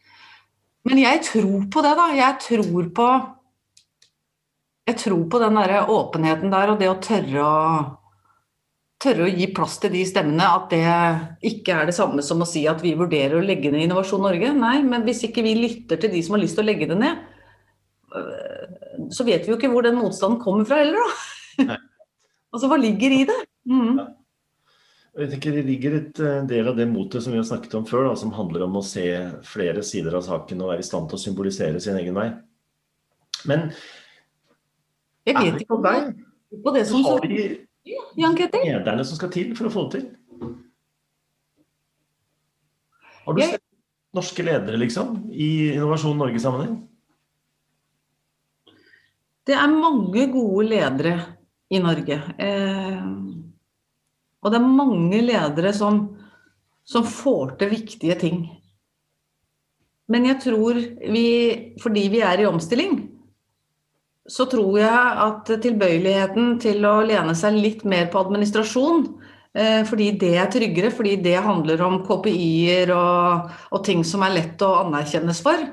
Men 0.86 1.01
jeg 1.01 1.23
tror 1.25 1.65
på 1.73 1.84
det, 1.84 1.95
da. 1.97 2.07
Jeg 2.15 2.39
tror 2.45 2.91
på 2.95 3.07
jeg 4.88 4.99
tror 5.01 5.23
på 5.28 5.39
den 5.41 5.57
der 5.59 5.89
åpenheten 5.91 6.53
der 6.53 6.69
og 6.71 6.78
det 6.80 6.88
å 6.88 6.99
tørre 7.03 7.43
å 7.43 7.55
tørre 9.01 9.28
å 9.28 9.30
gi 9.30 9.49
plass 9.53 9.75
til 9.82 9.91
de 9.93 10.03
stemmene, 10.09 10.45
at 10.47 10.71
det 10.73 11.49
ikke 11.51 11.75
er 11.75 11.89
det 11.89 11.95
samme 11.97 12.23
som 12.25 12.39
å 12.41 12.47
si 12.49 12.63
at 12.69 12.80
vi 12.82 12.95
vurderer 12.97 13.38
å 13.38 13.45
legge 13.45 13.69
ned 13.69 13.86
Innovasjon 13.86 14.23
Norge. 14.25 14.49
Nei, 14.57 14.80
men 14.86 15.05
hvis 15.05 15.21
ikke 15.28 15.43
vi 15.45 15.53
lytter 15.59 15.99
til 16.01 16.13
de 16.15 16.21
som 16.25 16.34
har 16.34 16.41
lyst 16.41 16.57
til 16.57 16.65
å 16.65 16.69
legge 16.71 16.88
det 16.89 16.97
ned, 16.97 17.19
så 19.13 19.28
vet 19.28 19.45
vi 19.45 19.53
jo 19.53 19.59
ikke 19.59 19.69
hvor 19.69 19.86
den 19.86 19.99
motstanden 19.99 20.39
kommer 20.41 20.65
fra 20.65 20.80
heller, 20.82 20.97
da. 20.97 21.78
altså, 22.55 22.71
hva 22.71 22.80
ligger 22.82 23.13
i 23.19 23.21
det? 23.30 23.38
Mm. 23.69 23.99
Jeg 25.18 25.32
tenker 25.32 25.55
Det 25.55 25.63
ligger 25.65 25.95
et 25.97 26.20
eh, 26.22 26.41
del 26.49 26.68
av 26.70 26.76
det 26.78 26.86
motet 26.89 27.24
som 27.26 27.34
vi 27.34 27.39
har 27.39 27.47
snakket 27.47 27.74
om 27.80 27.86
før, 27.89 28.11
da, 28.11 28.18
som 28.20 28.36
handler 28.36 28.68
om 28.68 28.78
å 28.78 28.86
se 28.86 29.05
flere 29.47 29.82
sider 29.86 30.13
av 30.18 30.26
saken 30.28 30.61
og 30.61 30.74
være 30.74 30.84
i 30.86 30.88
stand 30.88 31.09
til 31.09 31.18
å 31.18 31.24
symbolisere 31.24 31.82
sin 31.82 31.97
egen 31.97 32.18
vei. 32.18 32.28
Men 33.49 33.72
jeg 35.28 35.36
vet 35.39 35.63
ikke 35.63 35.78
om 35.78 35.86
deg, 35.86 36.11
på 36.63 36.74
det 36.76 36.84
som 36.88 37.03
har 37.05 37.26
vi 37.26 37.47
lederne 37.88 39.05
som 39.07 39.18
skal 39.18 39.32
til 39.34 39.55
for 39.57 39.70
å 39.70 39.74
få 39.74 39.88
det 39.88 39.97
til? 39.97 40.53
Har 43.26 43.36
du 43.36 43.41
sett 43.43 43.63
norske 44.15 44.45
ledere, 44.45 44.80
liksom, 44.80 45.18
i 45.34 45.74
Innovasjon 45.74 46.18
Norge-sammenheng? 46.22 46.78
Det 49.47 49.55
er 49.55 49.72
mange 49.72 50.28
gode 50.32 50.68
ledere 50.70 51.18
i 51.72 51.82
Norge. 51.84 52.22
Eh, 52.38 53.03
og 54.47 54.53
det 54.53 54.61
er 54.61 54.77
mange 54.79 55.19
ledere 55.25 55.73
som, 55.75 56.05
som 56.87 57.03
får 57.03 57.57
til 57.59 57.73
viktige 57.73 58.15
ting. 58.21 58.39
Men 60.07 60.29
jeg 60.29 60.39
tror 60.45 60.79
vi, 61.11 61.27
fordi 61.83 62.05
vi 62.13 62.23
er 62.23 62.39
i 62.39 62.47
omstilling, 62.47 63.01
så 64.27 64.47
tror 64.47 64.79
jeg 64.79 65.23
at 65.23 65.51
tilbøyeligheten 65.63 66.55
til 66.63 66.87
å 66.87 67.01
lene 67.07 67.35
seg 67.35 67.59
litt 67.59 67.83
mer 67.87 68.07
på 68.11 68.21
administrasjon, 68.23 69.03
eh, 69.55 69.83
fordi 69.87 70.09
det 70.19 70.33
er 70.39 70.49
tryggere, 70.51 70.91
fordi 70.95 71.17
det 71.27 71.37
handler 71.43 71.83
om 71.83 72.01
KPI-er 72.07 72.91
og, 72.95 73.53
og, 73.71 73.79
ting 73.87 74.03
som 74.07 74.23
er 74.23 74.35
lett 74.35 74.63
å 74.63 74.73
anerkjennes 74.85 75.43
for, 75.43 75.63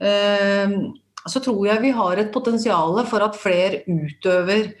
eh, 0.00 0.76
så 1.24 1.40
tror 1.44 1.62
jeg 1.68 1.84
vi 1.84 1.94
har 1.96 2.20
et 2.20 2.32
potensial 2.32 3.00
for 3.08 3.24
at 3.24 3.40
flere 3.40 3.84
utøver 3.88 4.74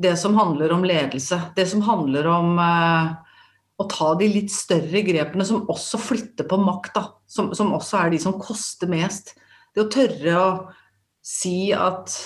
det 0.00 0.16
som 0.20 0.36
handler 0.38 0.72
om 0.72 0.84
ledelse. 0.86 1.38
Det 1.56 1.66
som 1.68 1.84
handler 1.84 2.28
om 2.30 2.58
eh, 2.58 3.12
å 3.80 3.86
ta 3.88 4.10
de 4.20 4.28
litt 4.28 4.52
større 4.52 5.04
grepene 5.06 5.46
som 5.46 5.68
også 5.70 6.00
flytter 6.00 6.48
på 6.48 6.58
makt. 6.60 7.00
Som, 7.30 7.52
som, 7.56 7.72
også 7.76 8.02
er 8.02 8.12
de 8.14 8.20
som 8.22 8.38
koster 8.40 8.90
mest. 8.90 9.34
Det 9.74 9.84
å 9.84 9.90
tørre 9.92 10.36
å 10.40 10.50
si 11.24 11.72
at 11.76 12.18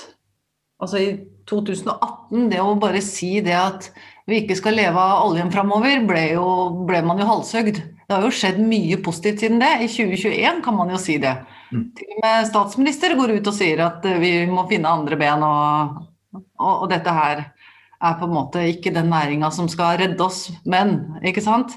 Altså 0.82 0.98
i 1.00 1.10
2018, 1.48 2.48
det 2.50 2.58
å 2.60 2.74
bare 2.76 3.00
si 3.00 3.38
det 3.44 3.54
at 3.56 3.86
vi 4.28 4.40
ikke 4.42 4.56
skal 4.58 4.74
leve 4.76 5.00
av 5.00 5.28
oljen 5.28 5.52
framover, 5.54 6.02
ble, 6.04 6.24
ble 6.88 7.00
man 7.06 7.20
jo 7.22 7.28
halshøgd. 7.28 7.78
Det 8.04 8.12
har 8.12 8.26
jo 8.26 8.32
skjedd 8.34 8.58
mye 8.60 8.98
positivt 9.04 9.44
siden 9.44 9.62
det. 9.62 9.70
I 9.86 9.88
2021 9.88 10.60
kan 10.66 10.76
man 10.76 10.90
jo 10.92 10.98
si 11.00 11.16
det. 11.22 11.36
Mm. 11.70 11.86
Til 11.96 12.10
og 12.10 12.20
med 12.26 12.48
statsminister 12.50 13.14
går 13.16 13.36
ut 13.38 13.48
og 13.52 13.56
sier 13.56 13.84
at 13.86 14.04
vi 14.20 14.34
må 14.50 14.66
finne 14.68 14.92
andre 14.92 15.16
ben, 15.20 15.46
og, 15.46 16.02
og, 16.34 16.74
og 16.74 16.90
dette 16.92 17.14
her 17.16 17.46
er 18.04 18.18
på 18.20 18.28
en 18.28 18.34
måte 18.36 18.64
ikke 18.70 18.92
den 18.94 19.10
næringa 19.12 19.50
som 19.54 19.68
skal 19.72 19.98
redde 20.00 20.20
oss, 20.24 20.46
men 20.68 20.98
ikke 21.24 21.44
sant? 21.44 21.76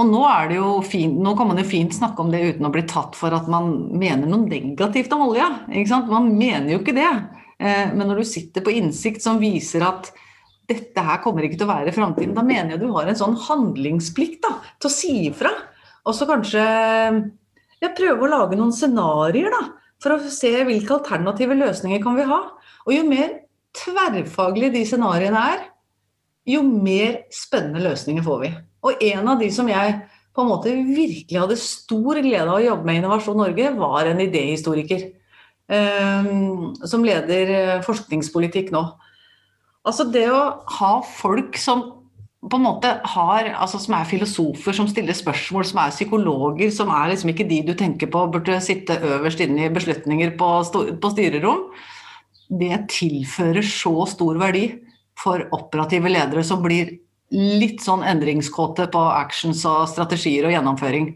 Og 0.00 0.06
nå, 0.08 0.20
er 0.24 0.48
det 0.48 0.56
jo 0.56 0.78
fint, 0.86 1.18
nå 1.20 1.34
kan 1.36 1.50
man 1.50 1.60
jo 1.60 1.66
fint 1.68 1.92
snakke 1.92 2.22
om 2.22 2.30
det 2.32 2.40
uten 2.54 2.68
å 2.68 2.72
bli 2.72 2.86
tatt 2.88 3.18
for 3.18 3.34
at 3.36 3.48
man 3.52 3.68
mener 4.00 4.30
noe 4.30 4.46
negativt 4.48 5.12
om 5.12 5.26
olja. 5.26 5.50
Ikke 5.68 5.90
sant? 5.90 6.08
Man 6.08 6.30
mener 6.38 6.72
jo 6.72 6.78
ikke 6.80 6.96
det. 6.96 7.10
Eh, 7.60 7.90
men 7.92 8.06
når 8.08 8.22
du 8.22 8.28
sitter 8.30 8.64
på 8.64 8.72
innsikt 8.78 9.20
som 9.24 9.40
viser 9.42 9.84
at 9.84 10.08
dette 10.70 11.04
her 11.04 11.20
kommer 11.20 11.44
ikke 11.44 11.58
til 11.60 11.66
å 11.66 11.74
være 11.74 11.92
framtiden, 11.92 12.32
da 12.36 12.46
mener 12.46 12.76
jeg 12.76 12.84
du 12.84 12.94
har 12.94 13.10
en 13.10 13.18
sånn 13.18 13.36
handlingsplikt 13.48 14.40
da, 14.46 14.54
til 14.80 14.88
å 14.88 14.94
si 14.94 15.12
ifra. 15.28 15.52
Og 16.08 16.16
så 16.16 16.28
kanskje 16.30 16.62
ja, 16.62 17.90
prøve 17.90 18.24
å 18.24 18.30
lage 18.30 18.56
noen 18.56 18.72
scenarioer 18.72 19.52
da, 19.52 19.62
for 20.00 20.16
å 20.16 20.32
se 20.32 20.54
hvilke 20.64 20.96
alternative 20.96 21.58
løsninger 21.58 22.00
kan 22.00 22.16
vi 22.16 22.28
ha. 22.30 22.40
Og 22.86 22.94
jo 22.94 23.04
mer 23.08 23.34
tverrfaglige 23.76 24.74
de 24.74 24.86
scenarioene 24.88 25.44
er, 25.54 25.68
jo 26.50 26.62
mer 26.66 27.22
spennende 27.34 27.82
løsninger 27.84 28.24
får 28.26 28.40
vi. 28.42 28.50
Og 28.86 29.04
en 29.10 29.28
av 29.28 29.40
de 29.42 29.50
som 29.52 29.68
jeg 29.70 30.00
på 30.34 30.42
en 30.42 30.50
måte 30.50 30.72
virkelig 30.72 31.36
hadde 31.36 31.58
stor 31.60 32.20
glede 32.22 32.46
av 32.46 32.56
å 32.56 32.64
jobbe 32.64 32.86
med 32.86 32.98
i 32.98 33.02
Innovasjon 33.02 33.38
Norge, 33.40 33.72
var 33.76 34.08
en 34.08 34.22
idéhistoriker. 34.24 35.08
Um, 35.70 36.72
som 36.82 37.04
leder 37.06 37.50
eh, 37.54 37.82
forskningspolitikk 37.86 38.72
nå. 38.74 38.80
Altså 39.86 40.08
det 40.10 40.24
å 40.34 40.40
ha 40.80 40.88
folk 41.06 41.54
som 41.62 41.84
på 42.40 42.56
en 42.56 42.64
måte 42.64 42.90
har, 43.12 43.50
altså 43.60 43.78
som 43.82 43.94
er 43.98 44.08
filosofer, 44.08 44.74
som 44.74 44.88
stiller 44.88 45.14
spørsmål, 45.14 45.66
som 45.68 45.82
er 45.82 45.92
psykologer, 45.92 46.72
som 46.72 46.90
er 46.94 47.12
liksom 47.12 47.30
ikke 47.34 47.46
de 47.50 47.60
du 47.68 47.74
tenker 47.76 48.08
på 48.10 48.24
burde 48.32 48.56
sitte 48.64 48.96
øverst 48.96 49.42
inne 49.44 49.66
i 49.66 49.72
beslutninger 49.72 50.32
på, 50.40 50.48
på 50.72 51.12
styrerom, 51.12 51.66
det 52.50 52.76
tilfører 52.90 53.62
så 53.64 53.94
stor 54.10 54.40
verdi 54.40 54.66
for 55.20 55.44
operative 55.54 56.10
ledere 56.10 56.42
som 56.46 56.62
blir 56.64 56.96
litt 57.30 57.82
sånn 57.84 58.02
endringskåte 58.02 58.88
på 58.90 59.02
actions 59.14 59.62
og 59.70 59.86
strategier 59.90 60.48
og 60.48 60.54
gjennomføring. 60.56 61.12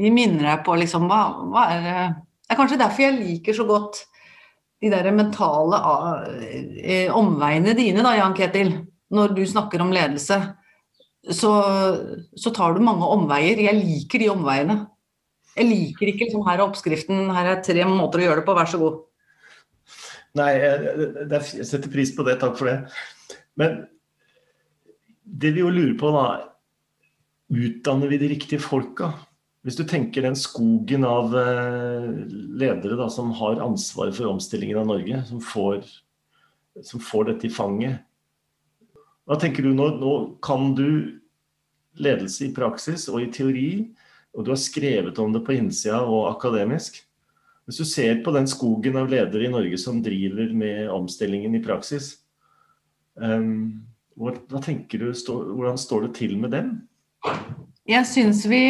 De 0.00 0.12
minner 0.14 0.46
deg 0.46 0.62
på 0.64 0.78
liksom 0.80 1.10
hva, 1.10 1.22
hva 1.52 1.66
er 1.74 1.84
det 1.84 2.54
er 2.54 2.58
kanskje 2.58 2.80
derfor 2.80 3.04
jeg 3.04 3.18
liker 3.18 3.54
så 3.54 3.66
godt 3.68 4.04
de 4.80 4.88
der 4.90 5.10
mentale 5.14 5.78
eh, 6.80 7.10
omveiene 7.14 7.76
dine, 7.78 8.02
da, 8.02 8.16
Jan 8.16 8.34
Ketil. 8.34 8.72
Når 9.14 9.34
du 9.36 9.42
snakker 9.46 9.82
om 9.84 9.92
ledelse, 9.94 10.38
så, 11.36 11.50
så, 12.34 12.52
tar 12.54 12.74
du 12.74 12.82
mange 12.82 13.06
omveier. 13.06 13.60
Jeg 13.60 13.76
liker 13.76 14.22
de 14.22 14.30
omveiene. 14.32 14.76
Jeg 15.52 15.68
liker 15.68 16.10
ikke 16.10 16.26
liksom 16.26 16.46
her 16.46 16.58
er 16.58 16.64
oppskriften, 16.64 17.28
her 17.34 17.52
er 17.52 17.62
tre 17.66 17.84
måter 17.90 18.22
å 18.22 18.26
gjøre 18.28 18.40
det 18.40 18.48
på, 18.48 18.56
vær 18.56 18.70
så 18.70 18.80
god. 18.80 18.98
Nei, 20.38 20.50
jeg 20.60 21.66
setter 21.66 21.90
pris 21.90 22.12
på 22.14 22.26
det, 22.26 22.36
takk 22.42 22.54
for 22.58 22.70
det. 22.70 22.76
Men 23.58 23.80
det 25.24 25.54
vi 25.56 25.64
jo 25.64 25.72
lurer 25.72 25.96
på, 25.98 26.12
da 26.14 26.28
Utdanner 27.50 28.06
vi 28.06 28.18
de 28.18 28.28
riktige 28.30 28.62
folka? 28.62 29.08
Hvis 29.66 29.74
du 29.74 29.82
tenker 29.84 30.22
den 30.22 30.36
skogen 30.38 31.02
av 31.04 31.34
eh, 31.36 32.04
ledere 32.30 32.94
da, 32.96 33.08
som 33.10 33.32
har 33.34 33.58
ansvaret 33.60 34.14
for 34.14 34.30
omstillingen 34.30 34.78
av 34.78 34.86
Norge, 34.86 35.18
som 35.26 35.40
får, 35.42 35.82
som 36.86 37.02
får 37.02 37.26
dette 37.32 37.48
i 37.48 37.52
fanget. 37.52 38.06
Hva 39.26 39.36
tenker 39.42 39.66
du 39.66 39.74
nå? 39.74 39.88
Nå 39.98 40.12
kan 40.46 40.70
du 40.78 41.18
ledelse 41.98 42.46
i 42.46 42.54
praksis 42.54 43.08
og 43.10 43.18
i 43.24 43.28
teori, 43.34 43.70
og 44.30 44.46
du 44.46 44.54
har 44.54 44.62
skrevet 44.62 45.18
om 45.18 45.34
det 45.34 45.42
på 45.44 45.58
innsida 45.58 46.00
og 46.06 46.30
akademisk. 46.30 47.02
Hvis 47.70 47.78
du 47.78 47.86
ser 47.86 48.16
på 48.24 48.32
den 48.34 48.48
skogen 48.50 48.96
av 48.98 49.06
ledere 49.12 49.46
i 49.46 49.50
Norge 49.52 49.76
som 49.78 50.00
driver 50.02 50.48
med 50.58 50.88
omstillingen 50.90 51.54
i 51.54 51.60
praksis, 51.62 52.16
um, 53.14 53.84
hva, 54.18 54.32
tenker 54.58 54.98
du, 54.98 55.12
stå, 55.14 55.36
Hvordan 55.54 55.78
står 55.78 56.08
det 56.08 56.10
til 56.18 56.34
med 56.42 56.50
dem? 56.50 56.72
Jeg 57.86 58.08
syns 58.10 58.42
vi 58.50 58.64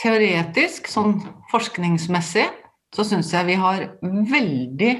teoretisk, 0.00 0.88
sånn 0.88 1.18
forskningsmessig, 1.52 2.48
så 2.96 3.04
syns 3.04 3.34
jeg 3.36 3.50
vi 3.52 3.60
har 3.60 3.84
veldig 4.00 4.92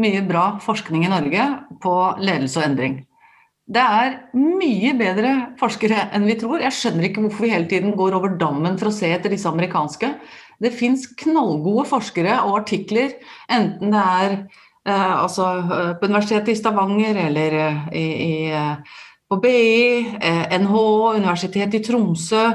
mye 0.00 0.24
bra 0.24 0.48
forskning 0.64 1.04
i 1.04 1.12
Norge 1.12 1.52
på 1.84 1.94
ledelse 2.16 2.62
og 2.62 2.68
endring. 2.70 3.00
Det 3.70 3.84
er 3.84 4.22
mye 4.34 4.96
bedre 4.96 5.34
forskere 5.60 6.08
enn 6.16 6.24
vi 6.26 6.40
tror. 6.40 6.62
Jeg 6.64 6.80
skjønner 6.80 7.10
ikke 7.10 7.28
hvorfor 7.28 7.44
vi 7.44 7.52
hele 7.52 7.68
tiden 7.68 7.92
går 7.92 8.16
over 8.16 8.40
dammen 8.40 8.80
for 8.80 8.88
å 8.88 8.94
se 8.94 9.12
etter 9.12 9.36
disse 9.36 9.52
amerikanske. 9.52 10.16
Det 10.60 10.72
fins 10.76 11.06
knallgode 11.20 11.86
forskere 11.88 12.40
og 12.44 12.60
artikler, 12.62 13.14
enten 13.50 13.94
det 13.94 14.00
er 14.00 14.34
eh, 14.36 15.14
altså, 15.22 15.46
eh, 15.64 15.92
på 16.00 16.10
Universitetet 16.10 16.52
i 16.52 16.58
Stavanger 16.58 17.22
eller 17.26 17.56
eh, 17.60 17.86
i, 17.96 18.06
i 18.26 18.34
på 19.30 19.38
BI, 19.38 20.18
eh, 20.20 20.56
NHO, 20.58 21.14
Universitetet 21.14 21.78
i 21.78 21.84
Tromsø. 21.86 22.46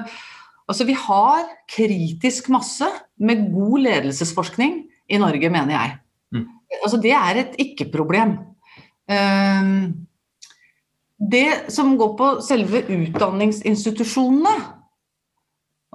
Altså 0.67 0.85
Vi 0.85 0.95
har 0.97 1.45
kritisk 1.71 2.49
masse 2.51 2.87
med 3.17 3.47
god 3.53 3.85
ledelsesforskning 3.85 4.81
i 5.07 5.19
Norge, 5.21 5.49
mener 5.49 5.75
jeg. 5.75 5.95
Mm. 6.35 6.47
Altså 6.83 6.99
Det 7.01 7.13
er 7.15 7.41
et 7.41 7.55
ikke-problem. 7.61 8.37
Um, 9.05 10.07
det 11.31 11.71
som 11.71 11.93
går 11.97 12.15
på 12.17 12.29
selve 12.43 12.81
utdanningsinstitusjonene, 12.89 14.55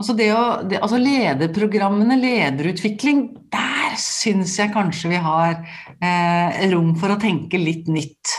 altså, 0.00 0.16
det 0.16 0.28
å, 0.34 0.42
det, 0.66 0.80
altså 0.80 0.98
lederprogrammene, 1.00 2.16
lederutvikling, 2.20 3.24
der 3.52 3.96
syns 4.00 4.56
jeg 4.58 4.72
kanskje 4.74 5.12
vi 5.12 5.20
har 5.20 5.58
eh, 6.00 6.62
rom 6.72 6.94
for 7.00 7.12
å 7.12 7.20
tenke 7.20 7.60
litt 7.60 7.90
nytt. 7.92 8.36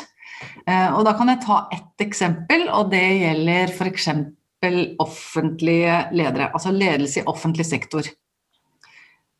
Eh, 0.65 0.89
og 0.95 1.05
da 1.07 1.15
kan 1.17 1.31
jeg 1.31 1.43
ta 1.45 1.63
ett 1.73 2.05
eksempel, 2.05 2.67
og 2.73 2.91
det 2.93 3.03
gjelder 3.21 3.73
f.eks. 3.73 4.09
offentlige 5.01 5.99
ledere. 6.13 6.51
Altså 6.51 6.73
ledelse 6.73 7.21
i 7.21 7.27
offentlig 7.29 7.67
sektor. 7.69 8.09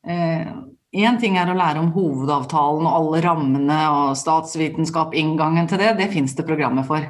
Én 0.02 0.62
eh, 0.98 1.18
ting 1.22 1.38
er 1.38 1.50
å 1.52 1.58
lære 1.58 1.82
om 1.82 1.92
hovedavtalen 1.94 2.88
og 2.90 2.96
alle 2.98 3.24
rammene 3.26 3.82
og 3.94 4.14
statsvitenskap, 4.20 5.14
inngangen 5.18 5.70
til 5.70 5.82
det, 5.82 5.96
det 6.00 6.10
fins 6.14 6.38
det 6.38 6.48
programmer 6.48 6.86
for. 6.88 7.06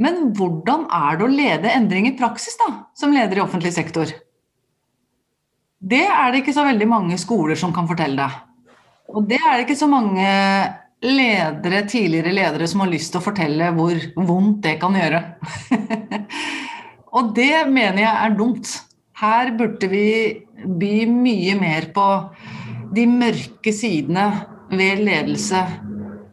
Men 0.00 0.30
hvordan 0.36 0.86
er 0.96 1.18
det 1.18 1.26
å 1.26 1.32
lede 1.32 1.72
endring 1.74 2.08
i 2.08 2.16
praksis, 2.16 2.56
da, 2.60 2.70
som 2.96 3.12
leder 3.12 3.38
i 3.38 3.44
offentlig 3.44 3.72
sektor? 3.76 4.12
Det 5.80 6.04
er 6.04 6.32
det 6.32 6.42
ikke 6.42 6.56
så 6.56 6.64
veldig 6.66 6.88
mange 6.88 7.18
skoler 7.20 7.56
som 7.56 7.72
kan 7.76 7.88
fortelle 7.88 8.20
deg. 8.20 8.38
Og 9.10 9.26
det 9.28 9.40
er 9.40 9.56
det 9.56 9.64
ikke 9.66 9.80
så 9.80 9.88
mange 9.90 10.28
ledere, 11.00 11.82
tidligere 11.88 12.32
ledere 12.36 12.68
som 12.68 12.84
har 12.84 12.90
lyst 12.92 13.12
til 13.12 13.20
å 13.20 13.24
fortelle 13.24 13.70
hvor 13.76 13.96
vondt 14.16 14.62
det 14.66 14.76
kan 14.82 14.96
gjøre. 14.96 15.22
og 17.16 17.32
det 17.36 17.64
mener 17.72 18.04
jeg 18.04 18.12
er 18.12 18.36
dumt. 18.38 18.72
Her 19.20 19.52
burde 19.56 19.88
vi 19.92 20.06
by 20.80 20.94
mye 21.12 21.56
mer 21.60 21.90
på 21.96 22.06
de 22.94 23.04
mørke 23.08 23.72
sidene 23.74 24.30
ved 24.70 25.02
ledelse 25.04 25.60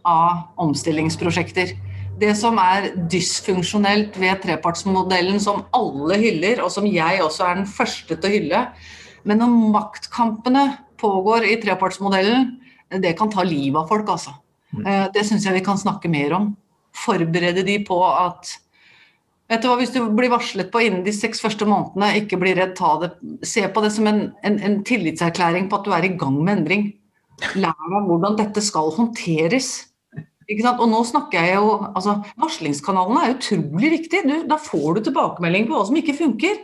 av 0.07 0.61
omstillingsprosjekter. 0.63 1.74
Det 2.18 2.34
som 2.38 2.57
er 2.61 2.91
dysfunksjonelt 3.11 4.15
ved 4.18 4.41
trepartsmodellen, 4.41 5.38
som 5.41 5.65
alle 5.76 6.18
hyller, 6.22 6.63
og 6.65 6.72
som 6.74 6.88
jeg 6.89 7.22
også 7.22 7.45
er 7.45 7.59
den 7.59 7.70
første 7.70 8.15
til 8.15 8.30
å 8.30 8.34
hylle. 8.34 8.61
Men 9.28 9.43
når 9.43 9.57
maktkampene 9.76 10.65
pågår 10.97 11.45
i 11.45 11.57
trepartsmodellen, 11.61 12.55
det 13.03 13.13
kan 13.20 13.30
ta 13.30 13.43
livet 13.45 13.84
av 13.84 13.89
folk, 13.91 14.09
altså. 14.09 14.34
Mm. 14.74 14.86
Eh, 14.86 15.03
det 15.13 15.26
syns 15.28 15.45
jeg 15.45 15.59
vi 15.59 15.65
kan 15.65 15.80
snakke 15.80 16.09
mer 16.11 16.34
om. 16.38 16.53
Forberede 16.97 17.65
de 17.68 17.78
på 17.86 17.99
at 18.07 18.55
vet 19.47 19.61
du 19.63 19.68
hva, 19.70 19.78
Hvis 19.80 19.93
du 19.93 20.01
blir 20.11 20.32
varslet 20.32 20.72
på 20.72 20.82
innen 20.84 21.03
de 21.05 21.13
seks 21.15 21.43
første 21.43 21.68
månedene, 21.68 22.15
ikke 22.24 22.39
bli 22.41 22.55
redd, 22.57 22.74
ta 22.80 22.95
det. 23.03 23.11
Se 23.45 23.68
på 23.70 23.84
det 23.84 23.91
som 23.95 24.07
en, 24.09 24.24
en, 24.43 24.57
en 24.59 24.80
tillitserklæring 24.88 25.70
på 25.70 25.80
at 25.80 25.86
du 25.86 25.93
er 25.95 26.07
i 26.07 26.15
gang 26.18 26.39
med 26.41 26.57
endring. 26.57 26.88
Lær 27.55 27.78
deg 27.78 28.09
hvordan 28.09 28.39
dette 28.39 28.63
skal 28.65 28.89
håndteres. 28.95 29.70
Og 30.47 30.87
nå 30.87 31.01
snakker 31.03 31.43
jeg 31.43 31.57
jo, 31.59 31.71
altså 31.91 32.21
Varslingskanalene 32.39 33.25
er 33.25 33.35
utrolig 33.35 33.91
viktig. 33.97 34.23
Du, 34.23 34.35
da 34.47 34.55
får 34.61 34.95
du 34.95 35.07
tilbakemelding 35.07 35.67
på 35.67 35.75
hva 35.75 35.87
som 35.89 35.99
ikke 35.99 36.15
funker. 36.15 36.61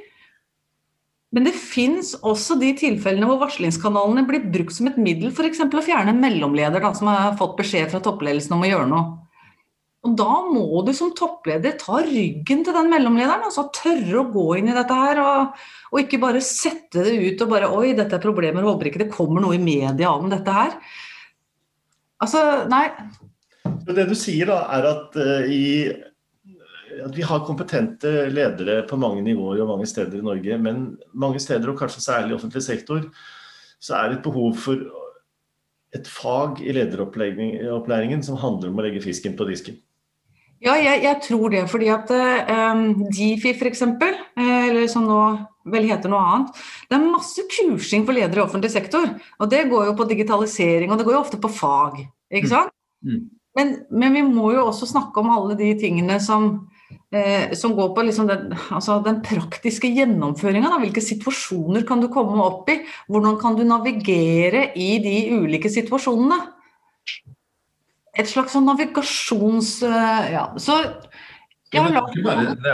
Men 1.34 1.47
det 1.49 1.55
fins 1.57 2.13
også 2.21 2.59
de 2.61 2.69
tilfellene 2.77 3.25
hvor 3.27 3.41
varslingskanalene 3.41 4.23
blir 4.27 4.45
brukt 4.53 4.75
som 4.75 4.88
et 4.91 4.99
middel, 5.01 5.31
f.eks. 5.34 5.63
å 5.65 5.84
fjerne 5.84 6.13
en 6.13 6.21
mellomleder 6.21 6.84
da, 6.84 6.93
som 6.95 7.09
har 7.09 7.34
fått 7.39 7.57
beskjed 7.57 7.89
fra 7.89 8.03
toppledelsen 8.05 8.53
om 8.53 8.63
å 8.63 8.69
gjøre 8.69 8.89
noe. 8.91 9.05
Og 10.03 10.15
Da 10.19 10.34
må 10.45 10.84
du 10.84 10.91
som 10.95 11.13
toppleder 11.15 11.77
ta 11.79 12.01
ryggen 12.03 12.63
til 12.67 12.75
den 12.75 12.91
mellomlederen. 12.91 13.47
altså 13.47 13.65
Tørre 13.73 14.19
å 14.19 14.29
gå 14.31 14.45
inn 14.59 14.69
i 14.69 14.75
dette 14.75 14.99
her, 14.99 15.21
og, 15.23 15.59
og, 15.91 15.99
ikke 16.01 16.21
bare 16.21 16.43
sette 16.43 17.05
det 17.07 17.15
ut 17.17 17.43
og 17.45 17.53
bare 17.55 17.71
Oi, 17.71 17.95
dette 17.97 18.19
er 18.19 18.23
problemer, 18.23 18.67
håper 18.67 18.91
ikke 18.91 19.05
det 19.05 19.13
kommer 19.15 19.41
noe 19.41 19.55
i 19.55 19.63
media 19.63 20.11
om 20.11 20.29
dette 20.31 20.53
her. 20.53 20.75
Altså, 22.23 22.43
nei. 22.71 22.89
Det 23.88 24.07
du 24.09 24.15
sier 24.17 24.49
da, 24.49 24.63
er 24.77 24.89
at 24.89 25.19
uh, 25.19 25.51
i 25.51 25.63
at 27.03 27.15
vi 27.15 27.23
har 27.25 27.45
kompetente 27.47 28.09
ledere 28.29 28.84
på 28.88 28.97
mange 29.01 29.23
nivåer 29.25 29.63
og 29.63 29.71
mange 29.71 29.88
steder 29.89 30.19
i 30.19 30.25
Norge. 30.25 30.57
Men 30.61 30.84
mange 31.13 31.41
steder, 31.41 31.71
og 31.71 31.79
kanskje 31.79 32.03
særlig 32.03 32.34
i 32.34 32.38
offentlig 32.38 32.63
sektor, 32.63 33.07
så 33.81 33.97
er 33.97 34.11
det 34.11 34.19
et 34.19 34.27
behov 34.27 34.53
for 34.61 34.84
et 35.93 36.07
fag 36.09 36.61
i 36.63 36.73
lederopplæringen 36.73 38.23
som 38.25 38.39
handler 38.41 38.71
om 38.71 38.79
å 38.79 38.86
legge 38.86 39.03
fisken 39.03 39.36
på 39.38 39.47
disken. 39.49 39.77
Ja, 40.63 40.77
jeg, 40.79 41.01
jeg 41.03 41.19
tror 41.25 41.51
det. 41.51 41.65
fordi 41.69 41.89
at 41.91 42.11
um, 42.13 43.03
Difi 43.11 43.51
f.eks., 43.51 43.84
uh, 43.84 44.13
eller 44.39 44.88
som 44.88 45.05
nå 45.09 45.19
vel 45.73 45.88
heter 45.88 46.11
noe 46.11 46.23
annet. 46.23 46.63
Det 46.88 46.97
er 46.97 47.03
masse 47.03 47.43
kursing 47.51 48.07
for 48.07 48.15
ledere 48.15 48.41
i 48.41 48.45
offentlig 48.45 48.71
sektor. 48.71 49.11
Og 49.39 49.51
det 49.51 49.65
går 49.71 49.89
jo 49.89 49.95
på 49.99 50.07
digitalisering, 50.07 50.91
og 50.91 50.99
det 50.99 51.07
går 51.07 51.17
jo 51.17 51.23
ofte 51.23 51.39
på 51.43 51.51
fag. 51.51 51.99
Ikke 52.31 52.51
sant? 52.51 52.73
Mm. 53.03 53.19
Mm. 53.19 53.23
Men, 53.58 53.74
men, 53.93 54.16
vi 54.16 54.24
må 54.26 54.51
jo 54.56 54.68
også 54.70 54.88
snakke 54.89 55.22
om 55.22 55.30
alle 55.34 55.58
de 55.60 55.70
tingene 55.78 56.18
som, 56.24 56.47
eh, 57.14 57.54
som 57.58 57.76
går 57.78 57.91
på 57.93 58.06
liksom 58.08 58.30
den, 58.30 58.56
altså 58.74 58.97
den, 59.06 59.22
praktiske 59.26 59.91
gjennomføringa. 59.93 60.74
Hvilke 60.82 61.04
situasjoner 61.06 61.86
kan 61.88 62.01
du 62.01 62.10
komme 62.14 62.39
opp 62.41 62.72
i? 62.74 62.80
Hvordan 63.12 63.38
kan 63.41 63.58
du 63.60 63.66
navigere 63.68 64.72
i 64.74 64.97
de 65.04 65.18
ulike 65.38 65.70
situasjonene? 65.74 66.39
Et 68.18 68.30
slags 68.30 68.54
sånn 68.54 68.66
navigasjons... 68.70 69.76
Eh, 69.86 70.34
ja, 70.34 70.47
så 70.62 70.82
det 71.74 71.82
er, 71.82 71.95
jo 71.95 72.01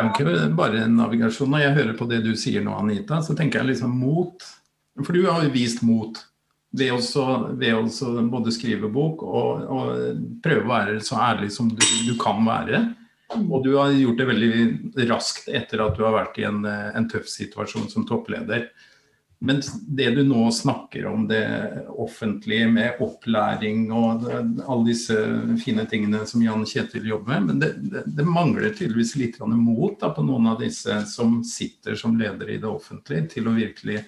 ikke 0.09 0.55
bare 0.57 0.87
navigasjon. 0.91 1.51
Når 1.53 1.61
jeg 1.63 1.75
hører 1.77 1.93
på 1.95 2.07
det 2.09 2.23
du 2.25 2.33
sier 2.39 2.63
nå, 2.63 2.73
Anita, 2.75 3.21
så 3.23 3.35
tenker 3.35 3.61
jeg 3.61 3.73
liksom 3.73 3.93
mot. 3.95 4.43
For 4.99 5.15
du 5.15 5.23
har 5.29 5.45
jo 5.45 5.53
vist 5.53 5.83
mot 5.87 6.19
ved 6.71 6.93
å 6.93 8.25
både 8.29 8.53
skrive 8.53 8.89
bok 8.93 9.23
og, 9.25 9.63
og, 9.65 10.19
prøve 10.43 10.65
å 10.65 10.73
være 10.73 10.99
så 11.05 11.17
ærlig 11.31 11.51
som 11.55 11.71
du, 11.71 11.81
du, 12.05 12.13
kan 12.21 12.43
være. 12.45 12.83
Og 13.39 13.63
du 13.65 13.75
har 13.77 13.93
gjort 13.93 14.21
det 14.21 14.29
veldig 14.29 15.07
raskt 15.09 15.49
etter 15.49 15.81
at 15.85 15.97
du 15.97 16.05
har 16.05 16.15
vært 16.17 16.37
i 16.41 16.45
en, 16.49 16.61
en 16.65 17.09
tøff 17.09 17.29
situasjon 17.29 17.89
som 17.89 18.05
toppleder. 18.09 18.69
Men 19.39 19.61
det 19.87 20.09
du 20.17 20.23
nå 20.27 20.49
snakker 20.51 21.05
om, 21.07 21.23
det 21.27 21.45
offentlige 21.95 22.67
med 22.67 22.99
opplæring 22.99 23.85
og 23.95 24.25
alle 24.27 24.81
disse 24.89 25.15
fine 25.63 25.85
tingene 25.87 26.25
som 26.27 26.43
Jan 26.43 26.65
Kjetil 26.67 27.07
jobber 27.07 27.37
med, 27.37 27.45
men 27.47 27.61
det, 27.61 27.69
det, 27.93 28.03
det 28.17 28.25
mangler 28.27 28.73
tydeligvis 28.75 29.15
litt 29.15 29.39
mot 29.39 29.95
da, 30.01 30.11
på 30.11 30.25
noen 30.27 30.51
av 30.51 30.59
disse 30.59 30.97
som 31.07 31.39
sitter 31.47 31.95
som 31.95 32.19
ledere 32.19 32.57
i 32.57 32.59
det 32.59 32.67
offentlige, 32.67 33.29
til 33.37 33.47
å 33.47 33.55
virkelig 33.55 34.01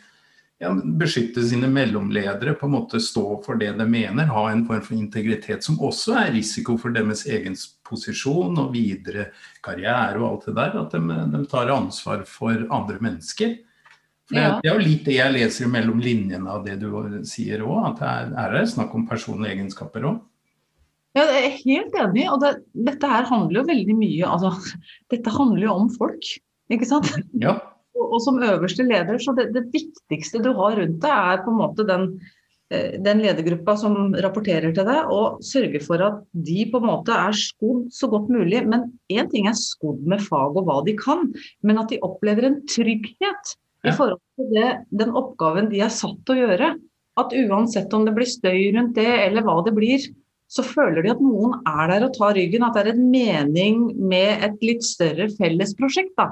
ja, 0.62 0.72
beskytte 0.84 1.42
sine 1.48 1.68
mellomledere, 1.72 2.54
på 2.54 2.68
en 2.68 2.76
måte 2.76 3.00
stå 3.02 3.26
for 3.46 3.58
det 3.58 3.72
de 3.80 3.88
mener, 3.90 4.30
ha 4.30 4.44
en 4.52 4.64
form 4.68 4.84
for 4.86 4.98
integritet 4.98 5.66
som 5.66 5.80
også 5.82 6.14
er 6.22 6.36
risiko 6.36 6.78
for 6.78 6.94
deres 6.94 7.26
egen 7.26 7.58
posisjon 7.88 8.60
og 8.62 8.76
videre 8.76 9.32
karriere 9.66 10.22
og 10.22 10.28
alt 10.28 10.48
det 10.50 10.56
der. 10.60 10.78
At 10.84 10.94
de, 10.94 11.20
de 11.34 11.44
tar 11.50 11.74
ansvar 11.74 12.26
for 12.30 12.68
andre 12.70 13.00
mennesker. 13.02 13.58
Ja. 14.32 14.60
Det 14.62 14.70
er 14.70 14.78
jo 14.78 14.86
litt 14.86 15.08
det 15.08 15.18
jeg 15.18 15.36
leser 15.36 15.72
mellom 15.72 16.00
linjene 16.00 16.54
av 16.54 16.62
det 16.68 16.78
du 16.80 16.92
sier 17.28 17.66
òg, 17.66 17.82
at 17.90 18.04
det 18.04 18.12
er, 18.46 18.60
er 18.62 18.70
snakk 18.70 18.94
om 18.96 19.10
personlige 19.10 19.58
egenskaper 19.58 20.06
òg. 20.08 20.22
Ja, 21.18 21.26
jeg 21.26 21.42
er 21.44 21.58
helt 21.66 21.98
enig. 22.06 22.30
og 22.32 22.40
det, 22.46 22.54
Dette 22.88 23.10
her 23.12 23.26
handler 23.28 23.60
jo 23.60 23.68
veldig 23.68 23.98
mye 23.98 24.30
altså, 24.30 24.54
Dette 25.12 25.34
handler 25.34 25.66
jo 25.66 25.74
om 25.82 25.90
folk, 25.98 26.30
ikke 26.72 26.88
sant? 26.88 27.10
Ja. 27.36 27.58
Og, 27.98 28.06
og, 28.06 28.20
som 28.24 28.38
øverste 28.40 28.86
leder, 28.88 29.18
så 29.20 29.34
det, 29.36 29.50
det, 29.56 29.66
viktigste 29.74 30.40
du 30.44 30.54
har 30.58 30.78
rundt 30.80 31.02
deg, 31.04 31.12
er 31.12 31.42
på 31.44 31.52
en 31.52 31.60
måte 31.60 31.86
den, 31.88 32.06
eh, 32.72 32.96
den 33.04 33.24
ledergruppa 33.24 33.76
som 33.80 34.14
rapporterer 34.24 34.72
til 34.76 34.88
deg, 34.88 35.12
og 35.12 35.42
sørge 35.44 35.82
for 35.84 36.04
at 36.06 36.22
de 36.32 36.66
på 36.72 36.80
en 36.80 36.88
måte 36.88 37.16
er 37.16 37.36
skodd 37.36 37.90
så 37.96 38.08
godt 38.12 38.32
mulig. 38.32 38.64
Men 38.68 38.88
én 39.12 39.28
ting 39.32 39.50
er 39.52 39.60
skodd 39.60 40.06
med 40.08 40.24
fag 40.24 40.56
og 40.56 40.70
hva 40.70 40.80
de 40.88 40.96
kan, 41.00 41.28
men 41.68 41.82
at 41.84 41.92
de 41.92 42.00
opplever 42.08 42.48
en 42.48 42.62
trygghet 42.70 43.58
i 43.82 43.92
forhold 43.98 44.22
til 44.38 44.50
det, 44.54 44.72
den 44.94 45.14
oppgaven 45.18 45.70
de 45.72 45.82
er 45.82 45.94
satt 45.94 46.20
til 46.28 46.38
å 46.38 46.48
gjøre. 46.48 46.74
At 47.20 47.34
uansett 47.36 47.94
om 47.94 48.06
det 48.08 48.14
blir 48.16 48.30
støy 48.30 48.70
rundt 48.76 48.96
det, 48.96 49.10
eller 49.26 49.44
hva 49.46 49.58
det 49.66 49.74
blir, 49.76 50.06
så 50.52 50.64
føler 50.68 51.04
de 51.04 51.14
at 51.14 51.24
noen 51.24 51.58
er 51.68 51.92
der 51.92 52.06
og 52.08 52.16
tar 52.18 52.36
ryggen. 52.38 52.66
At 52.68 52.78
det 52.78 52.84
er 52.84 52.94
en 52.94 53.10
mening 53.12 53.84
med 54.00 54.46
et 54.48 54.64
litt 54.66 54.86
større 54.86 55.30
felles 55.38 55.74
prosjekt. 55.80 56.14
da. 56.20 56.32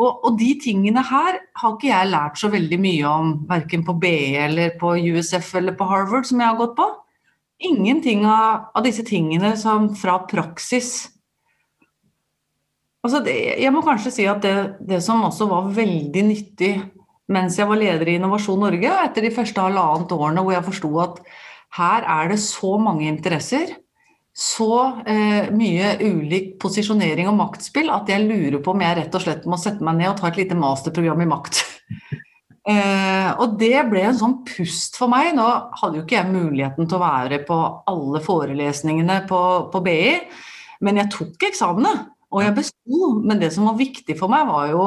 Og, 0.00 0.24
og, 0.24 0.36
de 0.40 0.54
tingene 0.62 1.02
her 1.04 1.38
har 1.60 1.74
ikke 1.74 1.90
jeg 1.90 2.08
lært 2.08 2.40
så 2.40 2.48
veldig 2.52 2.78
mye 2.80 3.08
om, 3.08 3.32
verken 3.50 3.84
på 3.84 3.98
BE 4.00 4.40
eller 4.46 4.72
på 4.80 4.94
USF 4.96 5.52
eller 5.60 5.76
på 5.76 5.88
Harvard, 5.90 6.24
som 6.28 6.40
jeg 6.40 6.48
har 6.48 6.56
gått 6.56 6.76
på. 6.78 6.86
Ingenting 7.68 8.24
av, 8.24 8.70
av 8.72 8.86
disse 8.86 9.04
tingene 9.04 9.52
som 9.60 9.90
fra 9.98 10.22
praksis 10.30 11.10
Altså 13.00 13.22
det, 13.24 13.32
jeg 13.56 13.72
må 13.72 13.80
kanskje 13.80 14.10
si 14.12 14.24
at 14.28 14.42
det, 14.44 14.54
det, 14.84 14.98
som 15.00 15.22
også 15.24 15.46
var 15.48 15.70
veldig 15.72 16.24
nyttig 16.26 16.74
mens 17.32 17.56
jeg 17.56 17.68
var 17.70 17.78
leder 17.80 18.10
i 18.10 18.16
Innovasjon 18.18 18.60
Norge, 18.60 18.90
etter 19.06 19.24
de 19.24 19.30
første 19.32 19.62
halvannet 19.62 20.12
årene 20.12 20.42
hvor 20.44 20.52
jeg 20.52 20.66
forsto 20.66 20.90
at 21.00 21.22
her 21.78 22.04
er 22.18 22.32
det 22.32 22.40
så 22.42 22.74
mange 22.82 23.06
interesser, 23.08 23.72
så 24.36 25.02
eh, 25.10 25.50
mye 25.52 25.96
ulik 26.00 26.52
posisjonering 26.62 27.28
og 27.28 27.36
maktspill 27.40 27.90
at 27.92 28.10
jeg 28.10 28.24
lurer 28.28 28.60
på 28.62 28.72
om 28.72 28.84
jeg 28.84 28.96
rett 29.00 29.16
og 29.18 29.24
slett 29.24 29.48
må 29.50 29.58
sette 29.60 29.84
meg 29.84 29.98
ned 29.98 30.12
og 30.12 30.20
ta 30.20 30.30
et 30.30 30.38
lite 30.38 30.58
masterprogram 30.58 31.24
i 31.24 31.28
makt. 31.30 31.62
eh, 32.70 33.30
og 33.34 33.56
det 33.60 33.74
ble 33.90 34.04
en 34.06 34.20
sånn 34.20 34.36
pust 34.46 34.98
for 35.00 35.10
meg. 35.12 35.32
Nå 35.36 35.48
hadde 35.80 35.98
jo 35.98 36.04
ikke 36.06 36.20
jeg 36.20 36.30
muligheten 36.30 36.86
til 36.86 37.00
å 37.00 37.02
være 37.02 37.42
på 37.48 37.58
alle 37.90 38.22
forelesningene 38.24 39.24
på, 39.30 39.42
på 39.72 39.82
BI, 39.84 40.14
men 40.86 41.02
jeg 41.02 41.12
tok 41.16 41.50
eksamene. 41.50 41.94
Og 42.30 42.44
jeg 42.44 42.54
besto, 42.54 43.08
men 43.26 43.40
det 43.42 43.50
som 43.50 43.66
var 43.66 43.80
viktig 43.80 44.14
for 44.18 44.30
meg, 44.30 44.46
var 44.46 44.70
jo 44.70 44.84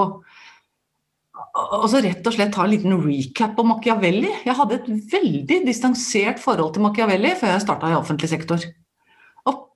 altså 1.53 1.99
rett 2.01 2.25
og 2.29 2.35
slett 2.35 2.53
ta 2.55 2.63
en 2.63 2.71
liten 2.71 2.95
recap 3.03 3.59
om 3.59 3.73
Machiavelli. 3.73 4.31
Jeg 4.45 4.55
hadde 4.55 4.79
et 4.79 4.87
veldig 5.11 5.59
distansert 5.67 6.39
forhold 6.41 6.71
til 6.73 6.85
Machiavelli 6.85 7.33
før 7.39 7.57
jeg 7.57 7.65
starta 7.65 7.91
i 7.91 7.97
offentlig 7.97 8.31
sektor. 8.31 8.63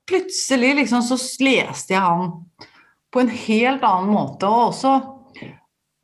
Plutselig 0.07 0.75
liksom 0.81 1.03
så 1.03 1.17
leste 1.43 1.95
jeg 1.95 2.01
han 2.03 2.33
på 3.13 3.23
en 3.23 3.31
helt 3.31 3.85
annen 3.85 4.11
måte. 4.13 4.47
Og 4.47 4.71
også 4.71 4.93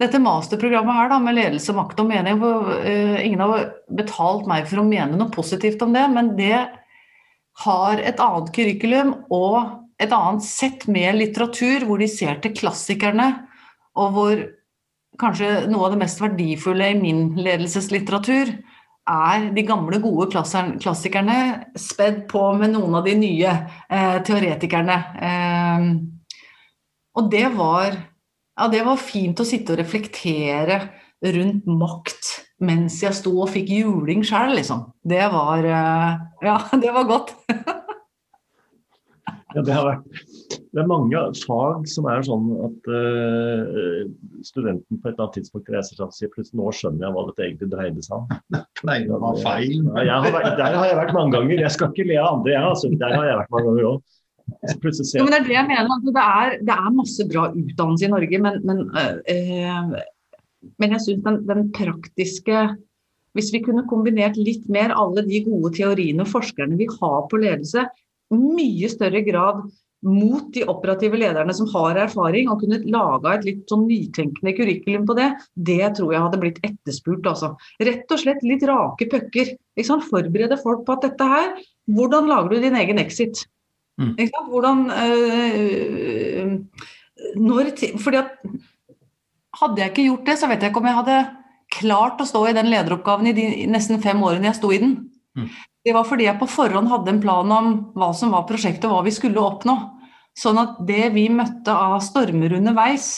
dette 0.01 0.19
masterprogrammet 0.19 0.97
her 0.97 1.11
da, 1.13 1.19
med 1.23 1.37
ledelse, 1.37 1.75
makt 1.75 2.01
og 2.03 2.09
mening. 2.09 2.39
Hvor, 2.41 2.71
uh, 2.83 3.19
ingen 3.23 3.43
har 3.43 3.69
betalt 3.95 4.49
meg 4.49 4.67
for 4.69 4.81
å 4.81 4.87
mene 4.87 5.19
noe 5.19 5.33
positivt 5.33 5.83
om 5.85 5.95
det, 5.95 6.03
men 6.11 6.33
det 6.39 6.57
har 7.63 8.01
et 8.01 8.19
annet 8.23 8.51
curriculum 8.55 9.13
og 9.31 9.79
et 10.01 10.11
annet 10.11 10.43
sett 10.43 10.87
med 10.91 11.19
litteratur, 11.19 11.85
hvor 11.87 12.01
de 12.01 12.09
ser 12.09 12.41
til 12.43 12.55
klassikerne, 12.57 13.27
og 13.93 14.15
hvor 14.15 14.41
kanskje 15.21 15.67
noe 15.69 15.85
av 15.85 15.93
det 15.93 16.01
mest 16.01 16.21
verdifulle 16.23 16.89
i 16.89 16.97
min 16.97 17.27
ledelseslitteratur 17.37 18.55
er 19.09 19.49
de 19.55 19.63
gamle, 19.67 19.99
gode 20.03 20.29
klassikerne 20.31 21.37
spedd 21.79 22.23
på 22.31 22.43
med 22.59 22.73
noen 22.75 22.95
av 22.99 23.07
de 23.07 23.15
nye 23.19 23.51
eh, 23.51 24.17
teoretikerne. 24.23 24.97
Eh, 25.29 25.87
og 27.19 27.29
det 27.31 27.45
var, 27.57 27.97
ja, 28.57 28.69
det 28.71 28.83
var 28.87 29.01
fint 29.01 29.39
å 29.39 29.47
sitte 29.47 29.75
og 29.75 29.81
reflektere 29.83 30.79
rundt 31.23 31.67
makt 31.69 32.31
mens 32.63 33.01
jeg 33.03 33.15
sto 33.15 33.33
og 33.43 33.51
fikk 33.51 33.71
juling 33.75 34.23
sjøl, 34.27 34.55
liksom. 34.57 34.85
Det 35.03 35.23
var 35.33 35.67
eh, 35.67 36.11
Ja, 36.47 36.57
det 36.83 36.93
var 36.95 37.09
godt. 37.09 37.35
Ja, 39.53 39.61
det, 39.61 39.73
har 39.75 39.85
vært, 39.85 40.23
det 40.73 40.81
er 40.81 40.89
mange 40.89 41.19
fag 41.43 41.83
som 41.89 42.07
er 42.09 42.23
sånn 42.25 42.47
at 42.65 42.87
uh, 42.89 44.07
studenten 44.45 44.97
på 44.97 45.05
et 45.05 45.11
eller 45.11 45.27
annet 45.27 45.35
tidspunkt 45.37 45.69
reiser 45.69 45.99
seg 45.99 46.07
og 46.07 46.15
sier 46.15 46.31
plutselig 46.33 46.57
nå 46.57 46.71
skjønner 46.73 47.05
jeg 47.05 47.13
hva 47.13 47.25
dette 47.27 47.45
egentlig 47.45 47.69
dreide 47.69 48.05
seg 48.05 48.15
om. 48.17 48.63
Nei, 48.89 48.97
det 49.09 49.19
var 49.21 49.37
feil. 49.43 49.75
Ja, 50.01 50.17
har 50.23 50.33
vært, 50.33 50.55
der 50.57 50.77
har 50.79 50.89
jeg 50.89 50.97
vært 50.97 51.13
mange 51.17 51.35
ganger. 51.37 51.61
Jeg 51.61 51.75
skal 51.75 51.93
ikke 51.93 52.07
le 52.09 52.17
av 52.17 52.39
andre, 52.39 52.55
jeg. 52.55 52.63
Altså. 52.71 52.89
Der 53.03 53.13
har 53.13 53.27
jeg 53.29 53.39
vært 53.43 53.53
mange 53.53 53.67
ganger 53.69 53.89
òg. 53.91 54.17
Ja, 54.43 54.73
men 55.23 55.31
det 55.31 55.37
er 55.37 55.45
det 55.45 55.55
jeg 55.55 55.67
mener. 55.69 55.91
Altså, 55.93 56.15
det, 56.15 56.23
er, 56.23 56.55
det, 56.67 56.75
er, 56.75 56.95
masse 56.97 57.27
bra 57.29 57.45
utdannelse 57.51 58.07
i 58.07 58.11
Norge, 58.11 58.41
men, 58.47 58.57
men, 58.67 58.81
øh, 59.35 59.93
men 60.81 60.97
jeg 60.97 61.05
syns 61.05 61.23
den, 61.27 61.39
den, 61.47 61.69
praktiske 61.75 62.65
Hvis 63.33 63.53
vi 63.53 63.63
kunne 63.63 63.85
kombinert 63.89 64.35
litt 64.37 64.67
mer 64.69 64.91
alle 64.93 65.23
de 65.25 65.39
gode 65.45 65.71
teoriene 65.77 66.21
og 66.25 66.29
forskerne 66.29 66.77
vi 66.77 66.85
har 66.91 67.23
på 67.29 67.39
ledelse, 67.41 67.87
mye 68.33 68.89
større 68.91 69.23
grad 69.25 69.63
mot 70.03 70.49
de 70.53 70.65
operative 70.67 71.17
lederne 71.19 71.53
som 71.55 71.69
har 71.71 71.99
erfaring, 72.05 72.49
og 72.51 72.61
kunne 72.63 72.81
laga 72.91 73.37
et 73.37 73.47
litt 73.47 73.63
sånn 73.71 73.85
nytenkende 73.87 74.53
kurrikulum 74.57 75.07
på 75.07 75.15
det, 75.17 75.29
det 75.55 75.93
tror 75.97 76.13
jeg 76.13 76.23
hadde 76.25 76.41
blitt 76.41 76.59
etterspurt. 76.63 77.27
Altså. 77.29 77.53
Rett 77.83 78.11
og 78.11 78.21
slett 78.21 78.43
litt 78.45 78.65
rake 78.67 79.07
pucker. 79.11 79.55
Forberede 80.03 80.59
folk 80.61 80.83
på 80.85 80.93
at 80.93 81.07
dette 81.07 81.25
her 81.25 81.47
Hvordan 81.89 82.27
lager 82.29 82.53
du 82.53 82.61
din 82.61 82.75
egen 82.77 82.99
exit? 83.01 83.41
Mm. 83.97 84.13
Hvordan 84.51 84.83
øh, 84.93 86.53
når, 87.41 87.71
fordi 87.97 88.21
at 88.21 88.37
Hadde 89.53 89.81
jeg 89.81 89.91
ikke 89.91 90.05
gjort 90.07 90.29
det, 90.29 90.37
så 90.39 90.47
vet 90.49 90.63
jeg 90.63 90.71
ikke 90.71 90.81
om 90.81 90.87
jeg 90.89 90.97
hadde 90.97 91.17
klart 91.73 92.21
å 92.21 92.25
stå 92.25 92.39
i 92.49 92.55
den 92.57 92.71
lederoppgaven 92.71 93.29
i 93.29 93.33
de 93.37 93.43
nesten 93.69 94.01
fem 94.01 94.17
årene 94.25 94.49
jeg 94.49 94.57
sto 94.57 94.71
i 94.73 94.79
den. 94.81 94.95
Mm. 95.37 95.51
Det 95.83 95.91
var 95.91 96.07
fordi 96.07 96.29
jeg 96.29 96.39
på 96.39 96.47
forhånd 96.47 96.87
hadde 96.91 97.11
en 97.11 97.21
plan 97.23 97.51
om 97.51 97.73
hva 97.97 98.13
som 98.15 98.31
var 98.31 98.47
prosjektet 98.47 98.87
og 98.87 98.97
hva 98.97 99.03
vi 99.07 99.13
skulle 99.15 99.41
oppnå. 99.41 99.75
Sånn 100.39 100.57
at 100.61 100.79
det 100.87 101.11
vi 101.13 101.27
møtte 101.29 101.75
av 101.75 101.99
stormer 102.01 102.55
underveis, 102.57 103.09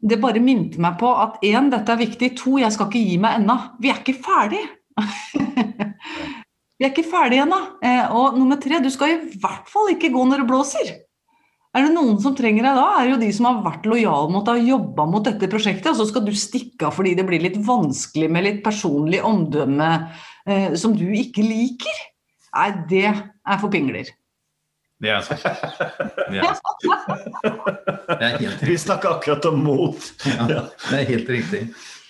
det 0.00 0.20
bare 0.22 0.40
minte 0.40 0.80
meg 0.80 0.96
på 1.00 1.10
at 1.12 1.42
én, 1.44 1.68
dette 1.72 1.92
er 1.92 2.00
viktig, 2.00 2.32
to, 2.38 2.56
jeg 2.62 2.72
skal 2.72 2.88
ikke 2.88 3.02
gi 3.02 3.18
meg 3.20 3.42
ennå. 3.42 3.56
Vi 3.82 3.90
er 3.92 4.00
ikke 4.00 4.16
ferdig. 4.22 4.62
vi 6.78 6.86
er 6.86 6.92
ikke 6.92 7.04
ferdige 7.10 7.44
ennå. 7.44 7.60
Eh, 7.84 8.14
og 8.16 8.38
nummer 8.38 8.56
tre, 8.62 8.80
du 8.80 8.88
skal 8.94 9.12
i 9.12 9.38
hvert 9.42 9.68
fall 9.68 9.92
ikke 9.92 10.12
gå 10.14 10.24
når 10.30 10.44
det 10.44 10.48
blåser. 10.48 10.94
Er 11.76 11.84
det 11.86 11.92
noen 11.94 12.16
som 12.22 12.34
trenger 12.34 12.64
deg 12.66 12.78
da, 12.80 12.86
er 12.96 13.04
det 13.04 13.12
jo 13.12 13.20
de 13.20 13.28
som 13.34 13.46
har 13.46 13.60
vært 13.62 13.84
lojale 13.86 14.32
mot 14.32 14.46
deg 14.46 14.62
og 14.62 14.70
jobba 14.72 15.04
mot 15.06 15.26
dette 15.26 15.50
prosjektet, 15.52 15.92
og 15.92 16.00
så 16.00 16.06
skal 16.08 16.24
du 16.26 16.32
stikke 16.34 16.88
av 16.88 16.96
fordi 16.96 17.12
det 17.18 17.26
blir 17.28 17.44
litt 17.44 17.60
vanskelig 17.62 18.30
med 18.32 18.46
litt 18.46 18.64
personlig 18.64 19.20
omdømme 19.26 19.90
eh, 20.46 20.74
som 20.80 20.96
du 20.96 21.06
ikke 21.16 21.44
liker. 21.44 22.02
Nei, 22.54 22.70
det 22.90 23.06
er 23.10 23.60
for 23.60 23.70
pingler. 23.72 24.10
Det 25.00 25.14
er 25.14 25.22
sant. 25.24 25.46
Vi 26.30 26.40
snakker 28.36 28.76
snakka 28.82 29.14
akkurat 29.16 29.48
om 29.48 29.62
mot. 29.64 30.10
Ja, 30.26 30.66
det 30.90 30.98
er 30.98 31.08
helt 31.14 31.32
riktig. 31.32 31.62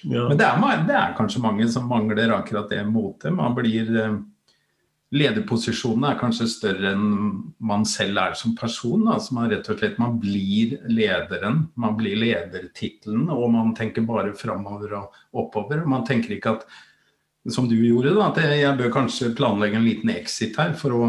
Ja. 0.02 0.26
Men 0.30 0.40
det 0.40 0.48
er, 0.48 0.82
det 0.88 0.96
er 0.96 1.14
kanskje 1.18 1.42
mange 1.44 1.68
som 1.70 1.86
mangler 1.90 2.32
akkurat 2.34 2.70
det 2.72 2.82
motet. 2.88 3.34
Man 3.36 3.54
blir 3.54 3.90
Lederposisjonene 5.10 6.12
er 6.12 6.18
kanskje 6.20 6.46
større 6.46 6.92
enn 6.92 7.06
man 7.66 7.82
selv 7.88 8.20
er 8.22 8.36
som 8.38 8.52
person. 8.58 9.08
Altså 9.10 9.34
man 9.34 9.48
rett 9.50 9.66
og 9.72 9.80
slett 9.80 9.98
man 9.98 10.20
blir 10.22 10.76
lederen, 10.86 11.64
man 11.74 11.96
blir 11.98 12.14
ledertittelen, 12.20 13.24
og 13.34 13.48
man 13.50 13.72
tenker 13.74 14.06
bare 14.06 14.36
framover 14.38 14.94
og 15.00 15.18
oppover. 15.42 15.82
Man 15.82 16.06
tenker 16.06 16.36
ikke 16.36 16.54
at 16.60 16.62
som 17.48 17.68
du 17.68 17.76
gjorde, 17.78 18.12
da, 18.16 18.26
at 18.28 18.40
jeg 18.44 18.76
bør 18.76 18.90
kanskje 18.92 19.30
planlegge 19.36 19.78
en 19.78 19.86
liten 19.86 20.10
exit 20.12 20.58
her 20.60 20.74
for 20.76 20.92
å 20.92 21.04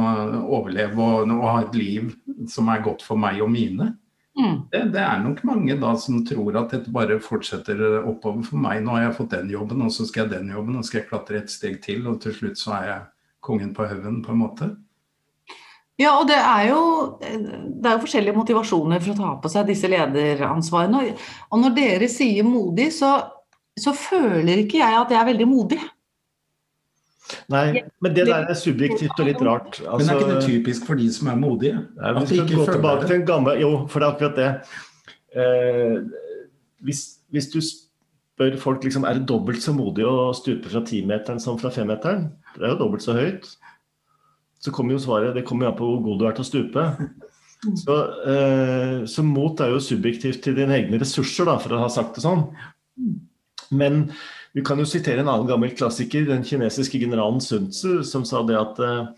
overleve 0.46 0.96
og, 0.96 1.32
og 1.34 1.48
ha 1.50 1.58
et 1.66 1.76
liv 1.76 2.14
som 2.50 2.70
er 2.72 2.86
godt 2.86 3.04
for 3.04 3.20
meg 3.20 3.42
og 3.44 3.52
mine. 3.52 3.90
Mm. 4.40 4.62
Det, 4.72 4.86
det 4.94 5.02
er 5.04 5.20
nok 5.20 5.42
mange 5.44 5.76
da 5.82 5.92
som 6.00 6.22
tror 6.26 6.56
at 6.62 6.72
dette 6.72 6.94
bare 6.94 7.20
fortsetter 7.20 7.82
oppover 8.00 8.46
for 8.48 8.62
meg. 8.64 8.80
Nå 8.84 8.96
har 8.96 9.10
jeg 9.10 9.18
fått 9.18 9.36
den 9.36 9.52
jobben, 9.52 9.84
og 9.84 9.92
så 9.92 10.08
skal 10.08 10.24
jeg 10.24 10.38
den 10.38 10.54
jobben, 10.56 10.78
og 10.78 10.86
så 10.86 10.92
skal 10.94 11.02
jeg 11.02 11.10
klatre 11.10 11.42
et 11.42 11.52
steg 11.52 11.82
til, 11.84 12.08
og 12.08 12.22
til 12.24 12.38
slutt 12.38 12.62
så 12.62 12.78
er 12.80 12.88
jeg 12.88 13.04
kongen 13.44 13.76
på 13.76 13.90
haugen, 13.90 14.22
på 14.24 14.32
en 14.32 14.42
måte. 14.46 14.70
Ja, 16.00 16.16
og 16.16 16.30
det 16.32 16.40
er, 16.40 16.64
jo, 16.72 16.82
det 17.20 17.86
er 17.86 17.98
jo 17.98 18.04
forskjellige 18.06 18.38
motivasjoner 18.40 19.04
for 19.04 19.14
å 19.14 19.20
ta 19.20 19.32
på 19.44 19.52
seg 19.52 19.68
disse 19.70 19.90
lederansvarene. 19.92 21.04
Og- 21.52 21.60
når 21.62 21.76
dere 21.76 22.08
sier 22.10 22.48
modig, 22.48 22.88
så, 22.96 23.12
så 23.78 23.94
føler 23.94 24.64
ikke 24.64 24.80
jeg 24.80 24.98
at 24.98 25.12
jeg 25.12 25.20
er 25.20 25.30
veldig 25.34 25.50
modig. 25.52 25.82
Nei, 27.52 27.84
men 28.04 28.16
det 28.16 28.26
der 28.28 28.48
er 28.50 28.58
subjektivt 28.58 29.20
og 29.20 29.28
litt 29.28 29.42
rart. 29.46 29.80
Men 29.84 30.10
er 30.10 30.20
ikke 30.20 30.30
det 30.30 30.36
Altså, 30.38 30.50
typisk 30.50 30.88
for 30.90 31.00
de 31.00 31.08
som 31.14 31.32
er 31.32 31.40
modige? 31.40 31.80
Nei, 32.00 32.14
vi 32.18 32.26
skal 32.26 32.44
ikke 32.44 32.60
gå 32.60 32.68
tilbake 32.72 33.08
til 33.08 33.18
en 33.20 33.28
gammel 33.30 33.62
Jo, 33.62 33.72
for 33.92 34.02
det 34.02 34.08
er 34.08 34.16
akkurat 34.16 34.40
det. 34.42 34.52
Eh, 35.42 35.96
hvis, 36.86 37.02
hvis 37.32 37.50
du 37.54 37.60
spør 37.62 38.58
folk 38.60 38.84
liksom, 38.84 39.06
er 39.08 39.20
det 39.20 39.28
dobbelt 39.30 39.64
så 39.64 39.74
modig 39.76 40.06
å 40.08 40.32
stupe 40.38 40.72
fra 40.72 40.84
timeteren 40.88 41.42
som 41.44 41.60
fra 41.62 41.72
femmeteren, 41.74 42.30
det 42.58 42.66
er 42.66 42.74
jo 42.74 42.82
dobbelt 42.84 43.06
så 43.06 43.16
høyt, 43.18 43.48
så 44.62 44.74
kommer 44.74 44.96
jo 44.96 45.04
svaret 45.04 45.36
det 45.38 45.46
kommer 45.48 45.68
jo 45.68 45.74
an 45.74 45.78
på 45.80 45.88
hvor 45.90 46.02
god 46.06 46.20
du 46.20 46.28
er 46.28 46.38
til 46.38 46.46
å 46.46 46.50
stupe. 46.52 46.88
Så, 47.62 47.96
eh, 48.26 49.04
så 49.06 49.22
mot 49.22 49.60
er 49.62 49.70
jo 49.70 49.82
subjektivt 49.86 50.42
til 50.42 50.56
dine 50.58 50.74
egne 50.80 50.98
ressurser, 51.02 51.46
da, 51.46 51.60
for 51.62 51.76
å 51.78 51.84
ha 51.84 51.90
sagt 51.94 52.18
det 52.18 52.24
sånn. 52.24 52.48
Men 53.70 54.08
vi 54.54 54.64
kan 54.66 54.80
jo 54.82 54.88
sitere 54.88 55.24
en 55.24 55.32
annen 55.32 55.48
gammel 55.48 55.74
klassiker, 55.78 56.26
den 56.28 56.44
kinesiske 56.48 57.00
generalen 57.00 57.42
Sun 57.44 57.70
Tzu, 57.72 58.02
som 58.08 58.26
sa 58.28 58.44
det 58.48 58.58
at 58.60 58.80
eh, 58.84 59.12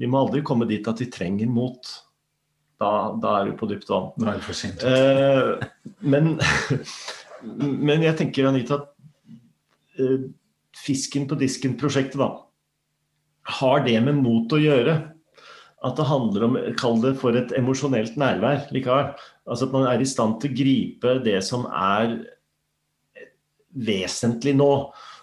vi 0.00 0.08
må 0.08 0.22
aldri 0.22 0.44
komme 0.46 0.68
dit 0.68 0.86
at 0.88 1.02
vi 1.02 1.10
trenger 1.12 1.50
mot. 1.50 1.90
Da, 2.78 2.90
da 3.18 3.34
er 3.40 3.50
du 3.50 3.58
på 3.58 3.68
dypt 3.68 3.90
vann. 3.90 4.12
Nå 4.16 4.28
er 4.30 4.38
det 4.38 4.46
for 4.46 4.56
sent. 4.56 4.84
Eh, 4.86 5.90
men, 6.00 6.36
men 7.90 8.06
jeg 8.06 8.16
tenker, 8.20 8.48
Anita, 8.48 8.80
at 8.80 10.00
eh, 10.00 10.28
Fisken 10.78 11.26
på 11.26 11.36
disken-prosjektet, 11.40 12.20
da, 12.20 12.30
har 13.58 13.82
det 13.84 13.96
med 14.04 14.20
mot 14.22 14.52
å 14.54 14.60
gjøre? 14.62 14.94
At 15.84 15.98
det 15.98 16.06
handler 16.08 16.44
om, 16.46 16.56
kall 16.78 17.00
det 17.02 17.14
for 17.20 17.36
et 17.38 17.52
emosjonelt 17.58 18.16
nærvær 18.18 18.68
likevel. 18.74 19.12
Altså 19.48 19.68
at 19.68 19.74
man 19.74 19.86
er 19.90 20.02
i 20.02 20.08
stand 20.08 20.38
til 20.42 20.52
å 20.52 20.58
gripe 20.58 21.14
det 21.24 21.38
som 21.46 21.66
er 21.70 22.16
vesentlig 23.86 24.54
nå, 24.58 24.72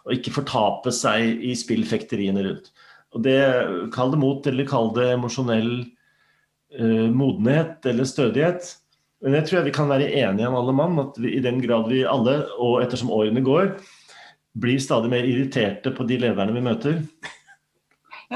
og 0.06 0.14
ikke 0.14 0.36
fortape 0.36 0.94
seg 0.94 1.44
i 1.44 1.56
spillfekteriene 1.58 2.46
rundt. 2.46 2.72
Og 3.16 3.24
det, 3.26 3.38
Kall 3.96 4.12
det 4.14 4.22
mot, 4.22 4.48
eller 4.48 4.68
kall 4.70 4.92
det 4.96 5.12
emosjonell 5.14 5.72
eh, 5.82 7.08
modenhet 7.12 7.86
eller 7.90 8.08
stødighet. 8.10 8.74
Men 9.24 9.40
jeg 9.40 9.48
tror 9.48 9.60
jeg 9.60 9.70
vi 9.70 9.76
kan 9.78 9.90
være 9.90 10.12
enige 10.12 10.50
om 10.50 10.58
alle 10.60 10.76
mann 10.76 11.00
at 11.02 11.16
vi, 11.22 11.38
i 11.38 11.44
den 11.44 11.62
grad 11.64 11.88
vi 11.90 12.04
alle, 12.06 12.42
og 12.62 12.82
ettersom 12.84 13.14
årene 13.16 13.44
går, 13.46 13.72
blir 14.62 14.80
stadig 14.80 15.12
mer 15.12 15.26
irriterte 15.28 15.92
på 15.96 16.06
de 16.08 16.20
lederne 16.22 16.54
vi 16.56 16.64
møter, 16.64 17.00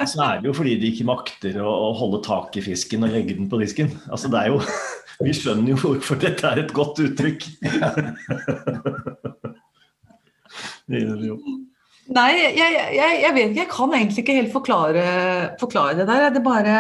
så 0.08 0.24
er 0.26 0.40
det 0.40 0.50
jo 0.50 0.56
fordi 0.56 0.76
de 0.80 0.92
ikke 0.92 1.08
makter 1.08 1.60
å, 1.64 1.70
å 1.90 1.92
holde 1.98 2.22
tak 2.26 2.56
i 2.60 2.64
fisken 2.64 3.06
og 3.08 3.14
legge 3.14 3.36
den 3.38 3.50
på 3.52 3.60
disken. 3.62 3.92
Altså 4.10 4.32
det 4.32 4.44
er 4.44 4.54
jo 4.54 4.64
Vi 5.20 5.34
skjønner 5.36 5.74
jo 5.74 5.76
hvorfor 5.82 6.16
dette 6.16 6.48
er 6.48 6.62
et 6.62 6.70
godt 6.72 7.02
uttrykk. 7.04 7.44
Det 10.90 11.04
gjør 11.04 11.18
det 11.22 11.30
jo. 11.30 11.40
Nei, 12.10 12.30
jeg, 12.58 12.78
jeg, 12.98 13.18
jeg 13.22 13.34
vet 13.36 13.52
ikke. 13.52 13.62
Jeg 13.62 13.70
kan 13.70 13.92
egentlig 13.94 14.24
ikke 14.24 14.38
helt 14.40 14.54
forklare, 14.54 15.04
forklare 15.62 15.98
det 16.00 16.08
der. 16.10 16.30
Det 16.34 16.42
bare 16.46 16.78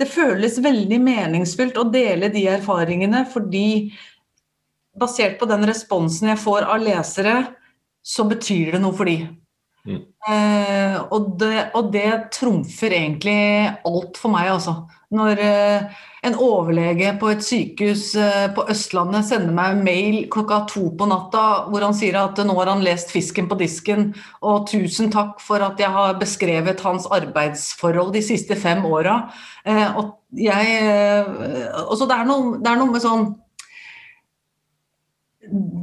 Det 0.00 0.08
føles 0.08 0.56
veldig 0.64 1.00
meningsfullt 1.04 1.76
å 1.80 1.88
dele 1.92 2.32
de 2.32 2.46
erfaringene, 2.48 3.26
fordi 3.28 3.92
basert 5.00 5.36
på 5.40 5.48
den 5.48 5.66
responsen 5.68 6.32
jeg 6.32 6.40
får 6.40 6.66
av 6.68 6.80
lesere, 6.82 7.34
så 8.00 8.24
betyr 8.28 8.74
det 8.74 8.80
noe 8.82 8.96
for 8.96 9.08
de. 9.08 9.18
Mm. 9.84 10.00
Eh, 10.28 10.96
og, 11.12 11.34
det, 11.40 11.70
og 11.76 11.92
det 11.92 12.08
trumfer 12.34 12.96
egentlig 12.96 13.36
alt 13.68 14.20
for 14.20 14.32
meg, 14.32 14.50
altså. 14.56 14.80
Når 15.12 15.44
eh, 15.44 16.00
en 16.26 16.36
overlege 16.36 17.14
på 17.20 17.30
et 17.32 17.44
sykehus 17.44 18.10
eh, 18.20 18.48
på 18.52 18.66
Østlandet 18.72 19.24
sender 19.28 19.54
meg 19.56 19.78
mail 19.84 20.18
klokka 20.32 20.60
to 20.68 20.90
på 20.96 21.08
natta 21.08 21.44
hvor 21.70 21.84
han 21.86 21.96
sier 21.96 22.18
at 22.20 22.40
nå 22.44 22.56
har 22.58 22.68
han 22.74 22.84
lest 22.84 23.12
'Fisken 23.12 23.48
på 23.48 23.56
disken', 23.60 24.10
og 24.44 24.68
tusen 24.68 25.10
takk 25.12 25.40
for 25.40 25.64
at 25.64 25.80
jeg 25.80 25.88
har 25.88 26.18
beskrevet 26.20 26.84
hans 26.84 27.08
arbeidsforhold 27.08 28.12
de 28.12 28.22
siste 28.22 28.56
fem 28.56 28.84
åra. 28.84 29.32
Eh, 29.64 29.82
eh, 29.82 30.04
det, 30.30 30.52
det 32.04 32.16
er 32.20 32.24
noe 32.28 32.92
med 32.92 33.02
sånn 33.04 33.30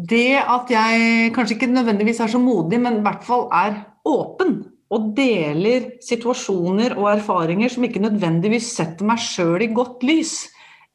Det 0.07 0.37
at 0.39 0.69
jeg 0.71 1.31
kanskje 1.35 1.57
ikke 1.57 1.67
nødvendigvis 1.73 2.21
er 2.23 2.29
så 2.31 2.39
modig, 2.39 2.77
men 2.79 2.99
i 2.99 3.03
hvert 3.03 3.25
fall 3.25 3.49
er 3.51 3.81
åpen 4.05 4.76
og 4.93 5.09
deler 5.17 5.89
situasjoner 6.03 6.95
og 6.97 7.09
erfaringer 7.17 7.71
som 7.73 7.83
ikke 7.87 8.03
nødvendigvis 8.03 8.69
setter 8.77 9.07
meg 9.09 9.19
sjøl 9.23 9.65
i 9.65 9.71
godt 9.75 10.05
lys, 10.07 10.37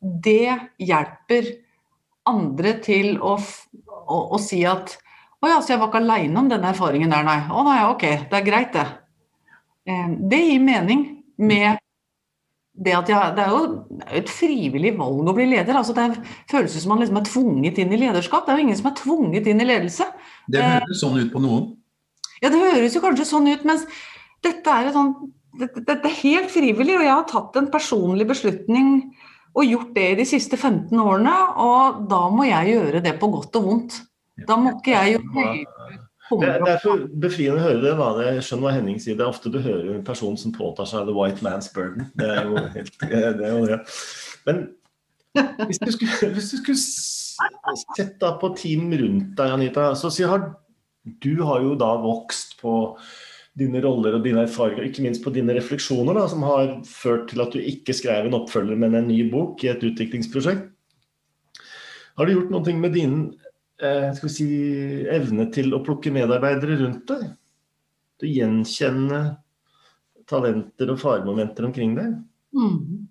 det 0.01 0.55
hjelper 0.80 1.51
andre 2.28 2.76
til 2.82 3.16
å, 3.20 3.36
å, 3.36 4.18
å 4.34 4.40
si 4.40 4.62
at 4.68 4.97
å 5.43 5.51
ja, 5.51 5.59
så 5.59 5.74
jeg 5.74 5.80
var 5.82 5.90
ikke 5.90 5.99
aleine 6.05 6.38
om 6.38 6.49
den 6.51 6.64
erfaringen 6.68 7.11
der, 7.11 7.24
nei. 7.26 7.40
Å 7.51 7.62
nei, 7.66 7.80
ok, 7.90 8.05
det 8.30 8.36
er 8.38 8.45
greit, 8.47 8.76
det. 8.76 8.84
Eh, 9.90 10.12
Det 10.30 10.38
gir 10.38 10.62
mening 10.62 11.03
med 11.43 11.80
det 12.72 12.95
at 12.97 13.11
jeg, 13.11 13.32
det 13.36 13.43
er 13.43 13.51
jo 13.51 14.05
et 14.20 14.30
frivillig 14.30 14.95
valg 14.97 15.28
å 15.28 15.34
bli 15.36 15.49
leder. 15.51 15.76
altså 15.76 15.93
Det 15.97 16.22
føles 16.51 16.76
som 16.78 16.95
man 16.95 17.03
liksom 17.03 17.18
er 17.18 17.26
tvunget 17.26 17.80
inn 17.82 17.93
i 17.93 17.99
lederskap. 18.01 18.47
Det 18.47 18.55
er 18.55 18.61
jo 18.61 18.66
ingen 18.68 18.78
som 18.78 18.90
er 18.93 18.97
tvunget 19.03 19.51
inn 19.51 19.61
i 19.61 19.66
ledelse. 19.66 20.07
Det 20.47 20.62
høres 20.62 21.03
sånn 21.03 21.18
ut 21.18 21.32
på 21.34 21.43
noen. 21.43 21.66
Ja, 22.43 22.51
det 22.51 22.61
høres 22.61 22.97
jo 22.97 23.03
kanskje 23.05 23.28
sånn 23.28 23.51
ut, 23.51 23.66
mens 23.68 23.84
dette 24.43 24.74
er, 24.74 24.90
sånn, 24.95 25.12
dette, 25.61 25.84
dette 25.86 26.09
er 26.09 26.20
helt 26.22 26.51
frivillig, 26.51 26.97
og 26.99 27.07
jeg 27.07 27.14
har 27.14 27.28
tatt 27.30 27.59
en 27.61 27.70
personlig 27.70 28.26
beslutning 28.30 28.97
og 29.53 29.68
gjort 29.68 29.93
det 29.95 30.07
i 30.14 30.16
de 30.22 30.26
siste 30.26 30.57
15 30.57 30.97
årene, 30.99 31.34
og 31.61 32.07
da 32.11 32.22
må 32.32 32.49
jeg 32.49 32.72
gjøre 32.74 33.03
det 33.05 33.14
på 33.20 33.28
godt 33.30 33.61
og 33.61 33.68
vondt. 33.68 34.01
Da 34.49 34.57
må 34.59 34.72
ikke 34.78 34.95
jeg 34.95 35.18
gjøre 35.18 35.45
Det 36.32 36.53
det 36.64 36.70
er 36.72 36.78
så 36.80 36.95
befriende 37.20 37.61
å 37.61 37.64
høre 37.66 37.80
det. 37.82 37.90
da. 37.99 38.07
Jeg 38.24 38.45
skjønner 38.47 38.64
hva 38.64 38.70
Henning 38.72 39.01
sier. 39.03 39.18
Det 39.18 39.24
er 39.26 39.32
ofte 39.34 39.53
du 39.53 39.59
hører 39.61 39.90
en 39.93 40.07
person 40.07 40.38
som 40.40 40.55
påtar 40.57 40.88
seg 40.88 41.05
the 41.05 41.12
white 41.12 41.45
man's 41.45 41.68
burden. 41.74 42.09
Det 42.16 42.30
er 42.32 42.47
jo 42.49 42.62
helt 42.72 42.95
det. 43.03 43.18
Er 43.20 43.53
jo 43.53 43.66
det. 43.68 43.78
Men 44.49 44.62
hvis 45.68 45.82
du 45.82 45.93
skulle, 45.93 46.30
hvis 46.32 46.51
du 46.55 46.57
skulle 46.62 46.80
sett 47.97 48.16
da 48.22 48.32
på 48.40 48.53
team 48.57 48.88
rundt 48.97 49.36
deg, 49.36 49.53
Anita, 49.59 49.90
så 49.99 50.09
si, 50.12 50.24
har, 50.28 50.49
du 51.03 51.34
har 51.42 51.62
jo 51.64 51.76
da 51.78 51.92
vokst 52.03 52.57
på 52.61 52.96
dine 53.59 53.82
roller 53.84 54.16
og 54.16 54.24
dine 54.24 54.46
erfaringer, 54.46 54.86
ikke 54.86 55.05
minst 55.05 55.22
på 55.24 55.32
dine 55.34 55.55
refleksjoner, 55.57 56.16
da, 56.16 56.24
som 56.30 56.44
har 56.46 56.78
ført 56.88 57.28
til 57.32 57.42
at 57.44 57.53
du 57.53 57.61
ikke 57.61 57.94
skrev 57.96 58.28
en 58.28 58.38
oppfølger, 58.38 58.78
men 58.80 58.96
en 58.96 59.11
ny 59.11 59.26
bok 59.32 59.61
i 59.64 59.72
et 59.74 59.84
utviklingsprosjekt. 59.84 60.70
Har 62.16 62.28
du 62.28 62.34
gjort 62.34 62.53
noe 62.53 62.74
med 62.76 62.96
din 62.96 63.16
eh, 63.82 64.11
si, 64.28 64.48
evne 65.12 65.48
til 65.53 65.72
å 65.76 65.82
plukke 65.84 66.12
medarbeidere 66.14 66.78
rundt 66.80 67.07
deg? 67.09 67.30
Til 68.20 68.28
å 68.28 68.34
gjenkjenne 68.38 69.22
talenter 70.28 70.92
og 70.92 71.00
faremomenter 71.00 71.68
omkring 71.68 71.96
deg? 71.98 72.16
Mm. 72.57 73.09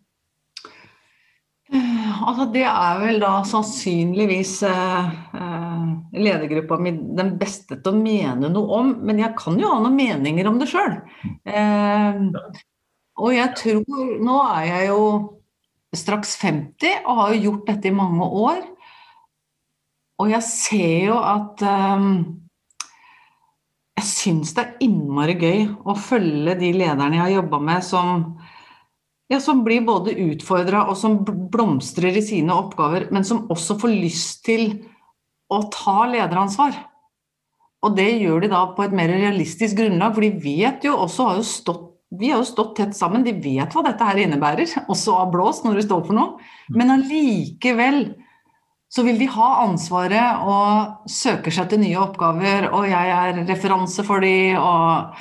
Altså, 2.11 2.47
det 2.53 2.63
er 2.67 2.99
vel 3.01 3.19
da 3.21 3.31
sannsynligvis 3.47 4.55
eh, 4.67 5.11
eh, 5.37 5.91
ledergruppa 6.17 6.77
mi 6.81 6.93
den 7.17 7.35
beste 7.39 7.77
til 7.77 7.93
å 7.93 7.99
mene 7.99 8.49
noe 8.51 8.79
om, 8.79 8.91
men 9.05 9.21
jeg 9.21 9.35
kan 9.39 9.59
jo 9.59 9.71
ha 9.71 9.79
noen 9.81 9.97
meninger 9.97 10.49
om 10.49 10.59
det 10.61 10.69
sjøl. 10.71 10.97
Eh, 11.45 12.19
og 13.21 13.35
jeg 13.35 13.53
tror 13.59 14.11
Nå 14.23 14.37
er 14.55 14.67
jeg 14.69 14.89
jo 14.91 15.01
straks 15.95 16.37
50 16.39 17.01
og 17.03 17.17
har 17.19 17.33
jo 17.33 17.41
gjort 17.49 17.73
dette 17.73 17.89
i 17.89 17.95
mange 17.95 18.27
år. 18.27 18.61
Og 20.21 20.29
jeg 20.31 20.45
ser 20.47 21.09
jo 21.09 21.17
at 21.17 21.63
eh, 21.65 22.07
Jeg 23.99 24.07
syns 24.07 24.55
det 24.57 24.63
er 24.63 24.87
innmari 24.87 25.37
gøy 25.37 25.67
å 25.85 25.97
følge 25.97 26.55
de 26.57 26.71
lederne 26.77 27.17
jeg 27.17 27.25
har 27.25 27.35
jobba 27.41 27.61
med 27.67 27.85
som, 27.85 28.23
ja, 29.31 29.39
som 29.39 29.63
blir 29.63 29.85
både 29.87 30.15
utfordra 30.27 30.85
og 30.91 30.97
som 30.99 31.21
blomstrer 31.23 32.17
i 32.19 32.23
sine 32.25 32.55
oppgaver, 32.55 33.07
men 33.15 33.23
som 33.27 33.45
også 33.51 33.77
får 33.79 33.93
lyst 33.93 34.41
til 34.47 34.65
å 35.51 35.61
ta 35.71 36.03
lederansvar. 36.11 36.75
Og 37.81 37.95
det 37.97 38.09
gjør 38.21 38.43
de 38.43 38.51
da 38.51 38.65
på 38.75 38.83
et 38.85 38.95
mer 38.95 39.09
realistisk 39.09 39.79
grunnlag, 39.79 40.13
for 40.13 40.25
de 40.25 40.33
vet 40.43 40.83
jo 40.85 40.97
også, 41.05 41.29
har 41.29 41.39
jo 41.39 41.47
stått 41.47 41.87
vi 42.19 42.27
har 42.27 42.41
jo 42.41 42.47
stått 42.49 42.73
tett 42.75 42.91
sammen, 42.91 43.21
de 43.23 43.31
vet 43.39 43.71
hva 43.71 43.85
dette 43.85 44.03
her 44.03 44.17
innebærer, 44.19 44.67
også 44.91 45.13
av 45.15 45.29
blås 45.31 45.61
når 45.63 45.77
du 45.79 45.83
står 45.85 46.01
for 46.09 46.17
noe. 46.17 46.49
Men 46.75 46.91
allikevel 46.97 48.01
så 48.91 49.05
vil 49.07 49.15
de 49.21 49.29
ha 49.31 49.47
ansvaret 49.61 50.43
og 50.43 51.07
søker 51.07 51.55
seg 51.55 51.69
til 51.71 51.79
nye 51.85 52.01
oppgaver, 52.01 52.67
og 52.75 52.89
jeg 52.91 53.13
er 53.15 53.39
referanse 53.47 54.03
for 54.03 54.19
de, 54.19 54.51
og 54.59 55.15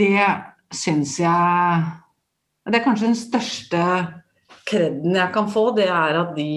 det 0.00 0.24
syns 0.72 1.18
jeg 1.20 1.84
Det 2.64 2.78
er 2.78 2.84
kanskje 2.84 3.10
den 3.10 3.18
største 3.18 3.84
kreden 4.64 5.16
jeg 5.18 5.32
kan 5.34 5.48
få, 5.52 5.68
det 5.76 5.86
er 5.92 6.16
at 6.22 6.32
de 6.36 6.50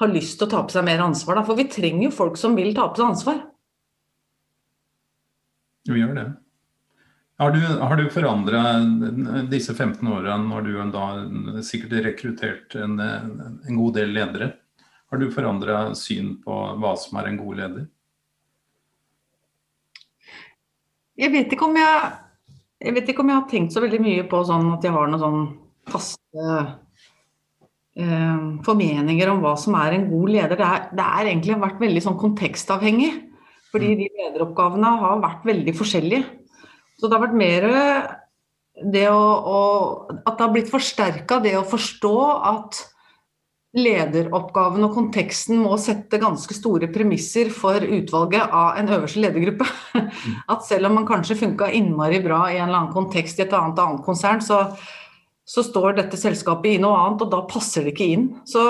har 0.00 0.10
lyst 0.10 0.36
til 0.38 0.48
å 0.48 0.52
ta 0.52 0.62
på 0.66 0.74
seg 0.74 0.84
mer 0.86 1.02
ansvar. 1.04 1.38
Da. 1.38 1.44
For 1.46 1.58
vi 1.58 1.68
trenger 1.70 2.08
jo 2.08 2.14
folk 2.14 2.38
som 2.40 2.56
vil 2.58 2.74
ta 2.76 2.88
på 2.90 3.00
seg 3.00 3.12
ansvar. 3.14 3.38
Vi 5.88 6.00
gjør 6.00 6.16
det. 6.18 6.26
Har 7.40 7.50
du, 7.50 7.62
har 7.66 7.96
du 7.98 8.04
forandra 8.14 8.60
disse 9.50 9.74
15 9.74 10.06
åra, 10.06 10.36
når 10.38 10.68
du 10.68 10.76
da 10.94 11.06
sikkert 11.66 12.04
rekruttert 12.04 12.76
en, 12.78 13.00
en 13.00 13.80
god 13.80 13.96
del 13.98 14.14
ledere? 14.14 14.52
Har 15.10 15.18
du 15.18 15.26
forandra 15.34 15.80
syn 15.98 16.36
på 16.44 16.54
hva 16.78 16.94
som 16.98 17.18
er 17.18 17.30
en 17.30 17.40
god 17.40 17.58
leder? 17.58 17.88
Jeg 21.18 21.30
vet 21.30 21.52
ikke 21.54 21.66
om 21.68 21.76
jeg, 21.78 22.12
jeg, 22.84 22.94
vet 22.96 23.10
ikke 23.10 23.24
om 23.24 23.32
jeg 23.32 23.40
har 23.40 23.50
tenkt 23.50 23.74
så 23.74 23.82
veldig 23.84 24.00
mye 24.04 24.24
på 24.30 24.40
sånn 24.46 24.72
at 24.76 24.84
jeg 24.84 24.94
har 24.94 25.10
noen 25.10 25.22
sånn 25.22 25.44
faste 25.90 26.48
eh, 27.98 28.40
formeninger 28.66 29.32
om 29.32 29.42
hva 29.44 29.54
som 29.60 29.76
er 29.80 29.96
en 29.96 30.08
god 30.10 30.34
leder. 30.36 30.56
Det, 30.60 30.68
er, 30.68 30.88
det 30.94 31.06
er 31.06 31.30
egentlig 31.30 31.60
vært 31.64 31.84
veldig 31.84 32.04
sånn 32.04 32.18
kontekstavhengig. 32.20 33.12
Fordi 33.74 33.90
mm. 33.90 34.00
de 34.00 34.10
lederoppgavene 34.20 34.90
har 35.02 35.22
vært 35.22 35.48
veldig 35.48 35.74
forskjellige. 35.76 36.26
Så 37.00 37.08
det 37.08 37.16
har 37.16 37.24
vært 37.24 37.40
mer 37.40 37.68
det 38.94 39.06
å, 39.10 39.18
å 39.18 39.58
At 40.24 40.36
det 40.36 40.44
har 40.44 40.52
blitt 40.54 40.70
forsterka 40.70 41.38
det 41.42 41.54
å 41.58 41.66
forstå 41.66 42.14
at 42.50 42.80
lederoppgaven 43.74 44.84
og 44.86 44.92
konteksten 44.94 45.58
må 45.64 45.74
sette 45.82 46.20
ganske 46.22 46.54
store 46.54 46.86
premisser 46.94 47.50
for 47.52 47.82
utvalget 47.82 48.52
av 48.54 48.78
en 48.78 48.90
øverste 48.96 49.22
ledergruppe. 49.24 49.66
At 50.52 50.66
selv 50.66 50.88
om 50.88 51.00
man 51.00 51.08
kanskje 51.08 51.38
funka 51.40 51.72
innmari 51.74 52.20
bra 52.22 52.44
i 52.50 52.58
en 52.60 52.68
eller 52.68 52.84
annen 52.84 52.94
kontekst 52.94 53.40
i 53.40 53.46
et 53.46 53.56
annet, 53.56 53.80
annet 53.82 54.04
konsern, 54.06 54.42
så, 54.44 54.60
så, 55.42 55.64
står 55.66 55.98
dette 55.98 56.20
selskapet 56.20 56.76
i 56.76 56.82
noe 56.82 57.00
annet, 57.00 57.24
og 57.26 57.32
da 57.32 57.42
passer 57.50 57.86
det 57.86 57.96
ikke 57.96 58.10
inn. 58.14 58.28
Så, 58.46 58.62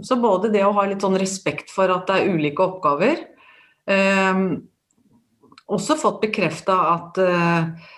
så 0.00 0.16
både 0.22 0.52
det 0.54 0.64
å 0.64 0.72
ha 0.78 0.86
litt 0.88 1.04
sånn 1.04 1.20
respekt 1.20 1.74
for 1.74 1.92
at 1.92 2.08
det 2.08 2.16
er 2.16 2.32
ulike 2.32 2.64
oppgaver, 2.64 3.20
eh, 3.90 4.42
også 5.68 5.98
fått 6.00 6.22
bekrefta 6.24 6.78
at 6.94 7.20
eh, 7.20 7.88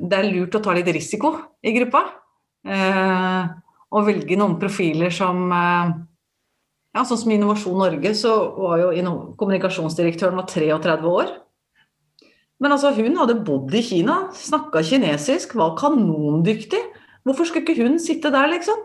det 0.00 0.16
er 0.16 0.28
lurt 0.28 0.56
å 0.56 0.62
ta 0.64 0.72
litt 0.76 0.88
risiko 0.92 1.34
i 1.64 1.72
gruppa. 1.76 2.02
Uh, 2.62 3.48
og 3.92 4.08
velge 4.08 4.38
noen 4.40 4.56
profiler 4.60 5.12
som 5.14 5.44
uh, 5.52 5.92
ja, 6.92 7.04
Sånn 7.08 7.20
som 7.22 7.32
Innovasjon 7.32 7.78
Norge, 7.80 8.12
så 8.16 8.32
var 8.56 8.82
jo 8.82 9.14
kommunikasjonsdirektøren 9.40 10.36
var 10.36 10.48
33 10.50 11.08
år. 11.08 11.30
Men 12.62 12.74
altså, 12.76 12.92
hun 12.94 13.16
hadde 13.18 13.40
bodd 13.46 13.72
i 13.74 13.82
Kina, 13.82 14.26
snakka 14.36 14.84
kinesisk, 14.86 15.56
var 15.58 15.72
kanondyktig. 15.80 16.82
Hvorfor 17.26 17.48
skulle 17.48 17.64
ikke 17.64 17.80
hun 17.80 17.96
sitte 18.02 18.30
der, 18.34 18.50
liksom? 18.52 18.84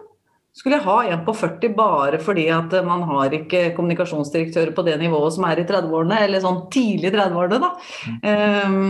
Skulle 0.58 0.80
jeg 0.80 0.88
ha 0.88 0.96
en 1.12 1.22
på 1.28 1.36
40 1.38 1.76
bare 1.78 2.18
fordi 2.24 2.48
at 2.50 2.72
man 2.88 3.04
har 3.06 3.36
ikke 3.36 3.76
kommunikasjonsdirektører 3.76 4.72
på 4.74 4.88
det 4.88 4.96
nivået 5.04 5.36
som 5.36 5.46
er 5.46 5.62
i 5.62 5.68
30-årene, 5.70 6.24
eller 6.26 6.42
sånn 6.42 6.64
tidlig 6.74 7.12
30-årene, 7.14 7.60
da. 7.62 7.70
Um, 8.66 8.88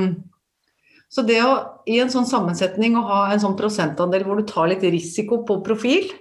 så 1.18 1.26
det 1.26 1.39
å 1.41 1.53
i 1.89 1.97
en 2.03 2.11
sånn 2.13 2.28
sammensetning 2.30 2.97
å 2.99 3.05
ha 3.07 3.20
en 3.32 3.41
sånn 3.41 3.57
prosentandel 3.57 4.26
hvor 4.28 4.38
du 4.38 4.45
tar 4.45 4.70
litt 4.70 4.84
risiko 4.86 5.41
på 5.47 5.61
profil, 5.65 6.11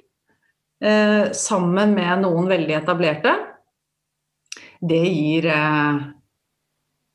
eh, 0.80 1.32
sammen 1.36 1.92
med 1.97 2.22
noen 2.22 2.49
veldig 2.49 2.78
etablerte, 2.78 3.34
det 4.80 5.03
gir 5.05 5.49
eh, 5.53 5.99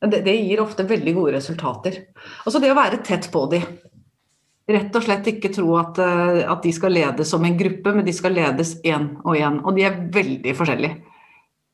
det, 0.02 0.22
det, 0.26 0.36
gir 0.36 0.62
ofte 0.62 0.86
veldig 0.90 1.14
gode 1.16 1.36
resultater. 1.38 1.98
Altså 2.46 2.62
det 2.62 2.72
å 2.74 2.78
være 2.78 3.02
tett 3.06 3.30
på 3.34 3.46
de. 3.52 3.62
Rett 4.72 4.96
og 4.98 5.06
slett 5.06 5.28
ikke 5.30 5.52
tro 5.54 5.76
at, 5.82 5.98
eh, 6.02 6.42
at, 6.46 6.62
de 6.62 6.74
skal 6.74 6.94
ledes 6.94 7.34
som 7.34 7.46
en 7.46 7.58
gruppe, 7.58 7.94
men 7.96 8.06
de 8.06 8.14
skal 8.14 8.38
ledes 8.38 8.78
én 8.86 9.14
og 9.24 9.38
én. 9.38 9.62
Og 9.66 9.78
de 9.78 9.90
er 9.90 10.02
veldig 10.14 10.58
forskjellige. 10.58 11.02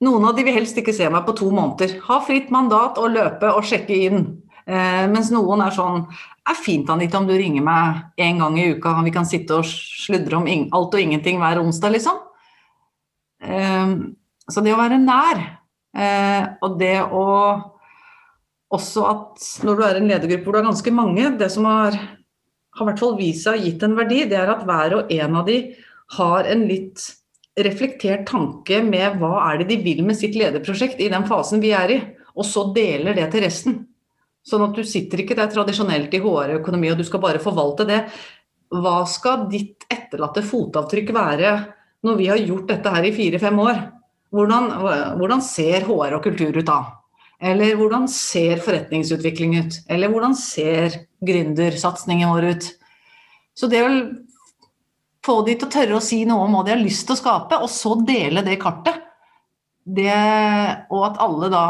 Noen 0.08 0.28
av 0.30 0.36
de 0.38 0.44
vil 0.46 0.60
helst 0.60 0.78
ikke 0.78 0.94
se 0.94 1.08
meg 1.10 1.26
på 1.26 1.36
to 1.40 1.50
måneder. 1.50 1.98
Ha 2.06 2.20
fritt 2.24 2.52
mandat 2.54 3.00
og 3.02 3.16
løpe 3.16 3.50
og 3.50 3.66
sjekke 3.66 4.04
inn. 4.08 4.28
Eh, 4.68 5.06
mens 5.08 5.32
noen 5.32 5.64
er 5.64 5.72
sånn 5.76 6.02
er 6.48 6.60
fint 6.60 6.90
Anita 6.92 7.22
om 7.22 7.28
du 7.28 7.34
ringer 7.36 7.64
meg 7.64 8.24
en 8.24 8.42
gang 8.44 8.58
i 8.60 8.68
uka, 8.76 8.98
vi 9.06 9.14
kan 9.16 9.28
sitte 9.28 9.62
og 9.62 9.68
sludre 9.68 10.42
om 10.42 10.48
alt 10.48 10.96
og 10.96 11.00
ingenting 11.00 11.40
hver 11.40 11.62
onsdag, 11.62 11.96
liksom. 11.96 12.20
Eh, 13.44 13.96
så 14.48 14.64
det 14.64 14.76
å 14.76 14.80
være 14.80 15.00
nær, 15.00 15.42
eh, 15.96 16.44
og 16.62 16.78
det 16.80 17.00
å 17.06 17.26
også 18.68 19.04
at 19.08 19.44
når 19.64 19.78
du 19.78 19.84
er 19.88 19.96
i 19.96 20.00
en 20.02 20.10
ledergruppe 20.12 20.44
hvor 20.44 20.58
du 20.58 20.60
er 20.60 20.68
ganske 20.68 20.92
mange, 20.92 21.30
det 21.40 21.48
som 21.54 21.68
har 21.70 21.96
har 22.78 22.92
hvert 22.92 23.02
fall 23.02 23.16
vist 23.18 23.48
seg 23.48 23.64
gitt 23.64 23.84
en 23.86 23.96
verdi, 23.98 24.24
det 24.30 24.38
er 24.38 24.52
at 24.54 24.66
hver 24.68 25.00
og 25.00 25.14
en 25.14 25.40
av 25.40 25.48
de 25.48 25.58
har 26.18 26.50
en 26.52 26.66
litt 26.70 27.04
reflektert 27.58 28.28
tanke 28.30 28.84
med 28.86 29.18
hva 29.22 29.34
er 29.48 29.62
det 29.62 29.72
de 29.72 29.80
vil 29.82 30.04
med 30.06 30.18
sitt 30.20 30.38
lederprosjekt 30.38 31.02
i 31.02 31.10
den 31.10 31.26
fasen 31.30 31.64
vi 31.64 31.74
er 31.74 31.94
i, 31.96 32.00
og 32.38 32.46
så 32.46 32.68
deler 32.76 33.18
det 33.18 33.32
til 33.34 33.44
resten. 33.48 33.80
Sånn 34.48 34.64
at 34.64 34.78
du 34.78 34.84
sitter 34.88 35.24
ikke 35.24 35.36
der 35.36 35.50
tradisjonelt 35.52 36.14
i 36.16 36.22
HR-økonomi 36.24 36.92
og 36.94 37.02
du 37.02 37.06
skal 37.08 37.24
bare 37.24 37.42
forvalte 37.44 37.88
det. 37.90 38.04
Hva 38.72 39.02
skal 39.10 39.48
ditt 39.52 39.88
etterlatte 39.92 40.44
fotavtrykk 40.46 41.12
være 41.16 41.56
når 42.08 42.20
vi 42.20 42.30
har 42.32 42.40
gjort 42.40 42.70
dette 42.72 42.94
her 42.94 43.08
i 43.08 43.16
fire-fem 43.16 43.60
år? 43.64 43.82
Hvordan, 44.36 44.70
hvordan 45.20 45.44
ser 45.44 45.88
HR 45.88 46.18
og 46.18 46.24
kultur 46.24 46.56
ut 46.56 46.68
da? 46.68 46.80
Eller 47.38 47.76
hvordan 47.78 48.08
ser 48.10 48.64
forretningsutvikling 48.64 49.58
ut? 49.60 49.82
Eller 49.92 50.12
hvordan 50.12 50.36
ser 50.38 50.96
gründersatsingen 51.28 52.32
vår 52.32 52.48
ut? 52.56 52.70
Så 53.58 53.70
det 53.72 53.84
å 53.84 53.92
få 55.26 55.42
de 55.46 55.58
til 55.58 55.68
å 55.68 55.74
tørre 55.74 56.00
å 56.00 56.04
si 56.04 56.22
noe 56.28 56.48
om 56.48 56.56
hva 56.56 56.64
de 56.66 56.74
har 56.74 56.82
lyst 56.82 57.08
til 57.08 57.18
å 57.18 57.20
skape, 57.20 57.60
og 57.60 57.70
så 57.72 57.98
dele 58.08 58.44
det 58.46 58.58
kartet, 58.62 59.04
det, 59.88 60.16
og 60.92 61.04
at 61.08 61.20
alle 61.24 61.50
da 61.52 61.66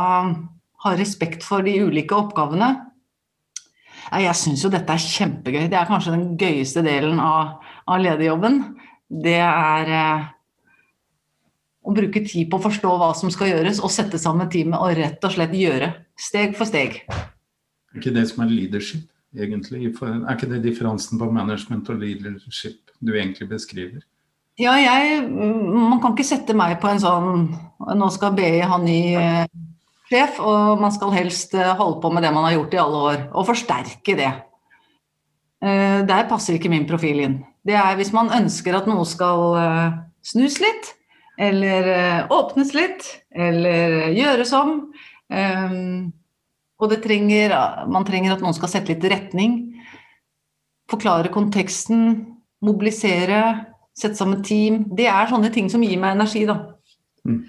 har 0.88 1.00
respekt 1.00 1.46
for 1.46 1.66
de 1.66 1.76
ulike 1.84 2.16
oppgavene 2.16 2.72
Jeg 4.14 4.36
syns 4.40 4.64
jo 4.64 4.72
dette 4.72 4.94
er 4.94 5.04
kjempegøy. 5.04 5.66
Det 5.68 5.76
er 5.76 5.90
kanskje 5.90 6.14
den 6.16 6.28
gøyeste 6.40 6.84
delen 6.86 7.20
av, 7.20 7.58
av 7.84 8.00
lederjobben. 8.00 8.62
Det 9.08 9.40
er 9.44 9.92
eh, 9.92 10.28
å 11.88 11.96
bruke 11.96 12.24
tid 12.24 12.50
på 12.52 12.60
å 12.60 12.64
forstå 12.68 12.94
hva 13.00 13.12
som 13.20 13.32
skal 13.32 13.52
gjøres, 13.52 13.82
og 13.84 13.92
sette 13.92 14.20
sammen 14.20 14.48
teamet 14.52 14.80
og 14.80 14.96
rett 15.00 15.24
og 15.28 15.36
slett 15.36 15.56
gjøre. 15.56 15.92
Steg 16.20 16.56
for 16.56 16.68
steg. 16.68 17.02
Er 17.08 18.00
ikke 18.00 18.16
det 18.16 18.26
som 18.32 18.44
er 18.44 18.52
leadership, 18.52 19.08
egentlig? 19.36 19.90
Er 19.92 20.36
ikke 20.36 20.52
det 20.52 20.64
differansen 20.66 21.20
på 21.20 21.30
management 21.32 21.92
og 21.92 22.04
leadership 22.04 22.96
du 23.00 23.14
egentlig 23.16 23.50
beskriver? 23.52 24.04
Ja, 24.58 24.74
jeg 24.82 25.28
Man 25.30 26.00
kan 26.02 26.16
ikke 26.16 26.26
sette 26.26 26.56
meg 26.58 26.80
på 26.82 26.90
en 26.90 27.02
sånn 27.02 27.44
Nå 27.78 28.08
skal 28.10 28.34
BI 28.34 28.56
ha 28.66 28.80
ny 28.82 29.00
eh, 29.14 29.44
sjef, 30.08 30.40
og 30.44 30.82
man 30.82 30.94
skal 30.96 31.14
helst 31.16 31.56
eh, 31.58 31.74
holde 31.78 32.02
på 32.04 32.12
med 32.14 32.24
det 32.26 32.34
man 32.36 32.48
har 32.48 32.58
gjort 32.58 32.76
i 32.76 32.82
alle 32.82 33.02
år, 33.12 33.24
og 33.34 33.48
forsterke 33.50 34.18
det. 34.20 34.32
Eh, 35.64 36.00
der 36.08 36.30
passer 36.30 36.58
ikke 36.58 36.72
min 36.72 36.88
profil 36.90 37.24
inn. 37.26 37.40
Det 37.68 37.76
er 37.76 37.98
hvis 38.00 38.14
man 38.16 38.32
ønsker 38.32 38.78
at 38.78 38.88
noe 38.88 39.04
skal 39.08 39.60
snus 40.24 40.62
litt, 40.64 40.94
eller 41.38 41.90
eh, 41.94 42.22
åpnes 42.34 42.72
litt, 42.78 43.10
eller 43.36 44.08
gjøres 44.16 44.54
om. 44.58 44.78
Og 46.78 46.94
trenger, 47.04 47.54
man 47.92 48.06
trenger 48.08 48.36
at 48.36 48.44
noen 48.44 48.56
skal 48.56 48.72
sette 48.72 48.94
litt 48.94 49.06
retning. 49.12 49.58
Forklare 50.88 51.30
konteksten, 51.34 52.22
mobilisere, 52.64 53.42
sette 53.98 54.16
sammen 54.16 54.44
team. 54.46 54.86
Det 54.96 55.10
er 55.10 55.28
sånne 55.30 55.52
ting 55.54 55.68
som 55.74 55.84
gir 55.84 56.00
meg 56.00 56.16
energi, 56.16 56.46
da. 56.48 56.62
Mm. 57.28 57.42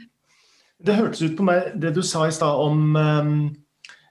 Det 0.79 0.95
hørtes 0.95 1.23
ut 1.23 1.37
på 1.39 1.47
meg, 1.47 1.73
det 1.75 1.95
du 1.97 2.03
sa 2.07 2.29
i 2.29 2.35
stad 2.35 2.61
om 2.63 2.97
um, 2.97 3.33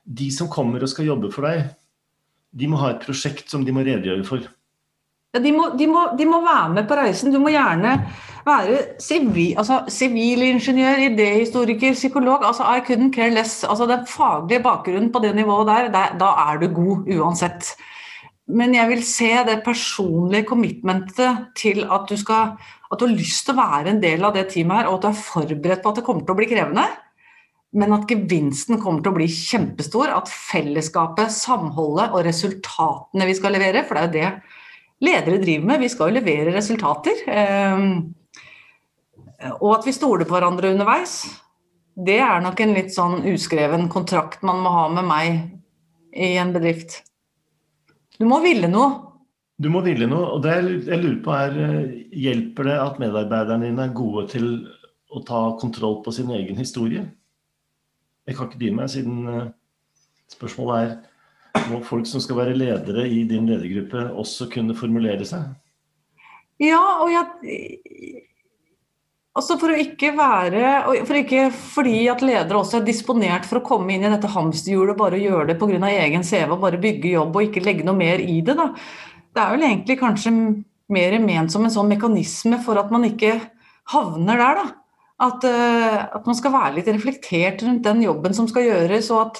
de 0.03 0.27
som 0.35 0.49
kommer 0.51 0.83
og 0.83 0.91
skal 0.91 1.07
jobbe 1.07 1.31
for 1.31 1.47
deg, 1.47 1.69
de 2.57 2.67
må 2.67 2.79
ha 2.81 2.93
et 2.93 3.03
prosjekt 3.03 3.51
som 3.51 3.63
de 3.63 3.75
må 3.75 3.85
redegjøre 3.87 4.25
for. 4.27 4.47
Ja, 5.35 5.41
de, 5.43 5.51
må, 5.51 5.67
de, 5.77 5.87
må, 5.91 6.03
de, 6.17 6.25
må, 6.25 6.39
være 6.43 6.73
med 6.77 6.87
på 6.89 6.95
reisen. 6.97 7.33
Du 7.33 7.39
må 7.43 7.51
gjerne 7.53 7.97
være 8.47 8.77
sivilingeniør, 9.03 9.59
altså, 9.61 9.81
sivilingeniør, 9.91 11.03
idéhistoriker, 11.09 11.93
psykolog. 11.93 12.45
altså 12.47 12.63
I 12.63 12.83
couldn't 12.87 13.13
care 13.15 13.35
less. 13.35 13.63
altså 13.63 13.85
Den 13.85 14.07
faglige 14.07 14.63
bakgrunnen 14.63 15.11
på 15.11 15.19
det 15.23 15.35
nivået 15.35 15.67
der, 15.67 15.91
der, 15.91 16.15
da 16.19 16.31
er 16.47 16.59
du 16.61 16.67
god 16.73 17.11
uansett. 17.17 17.75
Men 18.47 18.75
jeg 18.75 18.89
vil 18.89 19.03
se 19.03 19.29
det 19.47 19.61
personlige 19.65 20.47
commitmentet 20.47 21.47
til 21.59 21.83
at 21.83 22.07
du, 22.09 22.15
skal, 22.17 22.55
at 22.87 22.99
du 22.99 23.05
har 23.05 23.15
lyst 23.15 23.45
til 23.47 23.55
å 23.55 23.61
være 23.61 23.91
en 23.91 24.01
del 24.03 24.23
av 24.23 24.35
det 24.37 24.47
teamet 24.53 24.81
her, 24.81 24.89
og 24.89 24.97
at 24.97 25.05
du 25.05 25.09
er 25.09 25.25
forberedt 25.25 25.83
på 25.83 25.91
at 25.91 25.99
det 25.99 26.05
kommer 26.07 26.23
til 26.23 26.35
å 26.35 26.39
bli 26.39 26.49
krevende. 26.49 26.85
Men 27.77 27.93
at 27.97 28.07
gevinsten 28.09 28.79
kommer 28.81 29.03
til 29.03 29.11
å 29.11 29.17
bli 29.17 29.27
kjempestor. 29.31 30.13
At 30.15 30.31
fellesskapet, 30.31 31.33
samholdet 31.35 32.13
og 32.15 32.23
resultatene 32.27 33.27
vi 33.27 33.35
skal 33.37 33.57
levere, 33.57 33.83
for 33.87 33.99
det 33.99 34.05
er 34.05 34.07
jo 34.07 34.15
det 34.15 35.07
ledere 35.07 35.41
driver 35.43 35.73
med. 35.73 35.83
Vi 35.83 35.91
skal 35.91 36.09
jo 36.09 36.19
levere 36.19 36.55
resultater. 36.55 37.19
Ehm, 37.27 37.91
og 39.59 39.69
at 39.75 39.89
vi 39.89 39.95
stoler 39.95 40.25
på 40.25 40.37
hverandre 40.37 40.71
underveis. 40.73 41.19
Det 41.97 42.19
er 42.21 42.41
nok 42.41 42.59
en 42.61 42.73
litt 42.77 42.93
sånn 42.93 43.23
uskreven 43.33 43.87
kontrakt 43.89 44.43
man 44.45 44.61
må 44.63 44.71
ha 44.73 44.87
med 44.93 45.05
meg 45.09 45.37
i 46.13 46.35
en 46.37 46.53
bedrift. 46.53 47.01
Du 48.17 48.25
må 48.29 48.39
ville 48.45 48.69
noe. 48.69 49.06
Du 49.57 49.69
må 49.73 49.81
ville 49.85 50.05
noe. 50.09 50.35
Og 50.37 50.43
det 50.45 50.55
jeg 50.87 51.01
lurer 51.01 51.21
på 51.25 51.35
er 51.35 51.59
Hjelper 52.17 52.69
det 52.69 52.77
at 52.81 52.99
medarbeiderne 53.01 53.69
dine 53.69 53.87
er 53.87 53.95
gode 53.97 54.27
til 54.31 54.49
å 55.09 55.23
ta 55.25 55.43
kontroll 55.61 56.01
på 56.05 56.13
sin 56.13 56.29
egen 56.35 56.59
historie? 56.59 57.05
Jeg 58.27 58.37
kan 58.37 58.49
ikke 58.49 58.59
dy 58.59 58.73
meg, 58.75 58.89
siden 58.91 59.21
eh, 59.31 59.45
spørsmålet 60.33 60.81
er 60.83 60.97
må 61.71 61.81
folk 61.85 62.07
som 62.09 62.21
skal 62.23 62.37
være 62.41 62.57
ledere 62.57 63.07
i 63.09 63.23
din 63.27 63.47
ledergruppe, 63.49 64.09
også 64.19 64.49
kunne 64.51 64.75
formulere 64.77 65.25
seg? 65.27 65.49
Ja, 66.61 66.81
og 67.03 67.11
jeg 67.13 68.23
Altså 69.37 69.53
for 69.61 69.69
å 69.69 69.77
ikke 69.77 70.15
være 70.17 70.69
for 71.05 71.17
ikke, 71.19 71.41
Fordi 71.53 71.97
at 72.09 72.23
ledere 72.25 72.57
også 72.57 72.79
er 72.79 72.87
disponert 72.87 73.45
for 73.45 73.59
å 73.59 73.65
komme 73.67 73.93
inn 73.93 74.07
i 74.07 74.09
dette 74.09 74.31
hamsterhjulet 74.33 74.95
og 74.95 75.01
bare 75.03 75.19
gjøre 75.21 75.51
det 75.51 75.59
pga. 75.61 75.77
egen 75.91 76.25
CV 76.25 76.55
og 76.55 76.63
bare 76.63 76.81
bygge 76.81 77.11
jobb 77.13 77.37
og 77.37 77.45
ikke 77.45 77.61
legge 77.61 77.85
noe 77.85 77.97
mer 77.99 78.23
i 78.23 78.39
det. 78.41 78.55
Da. 78.57 78.71
Det 79.37 79.43
er 79.43 79.53
vel 79.53 79.67
egentlig 79.67 79.99
kanskje 80.01 80.33
mer 80.93 81.15
ment 81.21 81.53
som 81.53 81.65
en 81.67 81.73
sånn 81.73 81.91
mekanisme 81.91 82.57
for 82.65 82.79
at 82.81 82.89
man 82.93 83.05
ikke 83.05 83.35
havner 83.93 84.41
der. 84.41 84.61
da. 84.63 84.67
At, 85.27 85.45
uh, 85.45 85.99
at 86.17 86.27
man 86.29 86.37
skal 86.37 86.53
være 86.53 86.75
litt 86.77 86.89
reflektert 86.89 87.61
rundt 87.65 87.85
den 87.85 88.03
jobben 88.05 88.35
som 88.37 88.49
skal 88.49 88.67
gjøres, 88.67 89.09
og 89.13 89.23
at, 89.27 89.39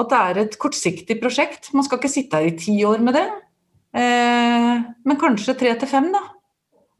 at 0.00 0.12
det 0.12 0.20
er 0.20 0.40
et 0.42 0.58
kortsiktig 0.60 1.18
prosjekt. 1.20 1.70
Man 1.76 1.84
skal 1.84 2.00
ikke 2.00 2.12
sitte 2.12 2.40
her 2.40 2.48
i 2.48 2.54
ti 2.56 2.76
år 2.88 3.00
med 3.04 3.16
det, 3.16 3.26
uh, 3.96 4.84
men 5.04 5.20
kanskje 5.20 5.56
tre 5.60 5.74
til 5.80 5.90
fem, 5.90 6.08
da. 6.12 6.22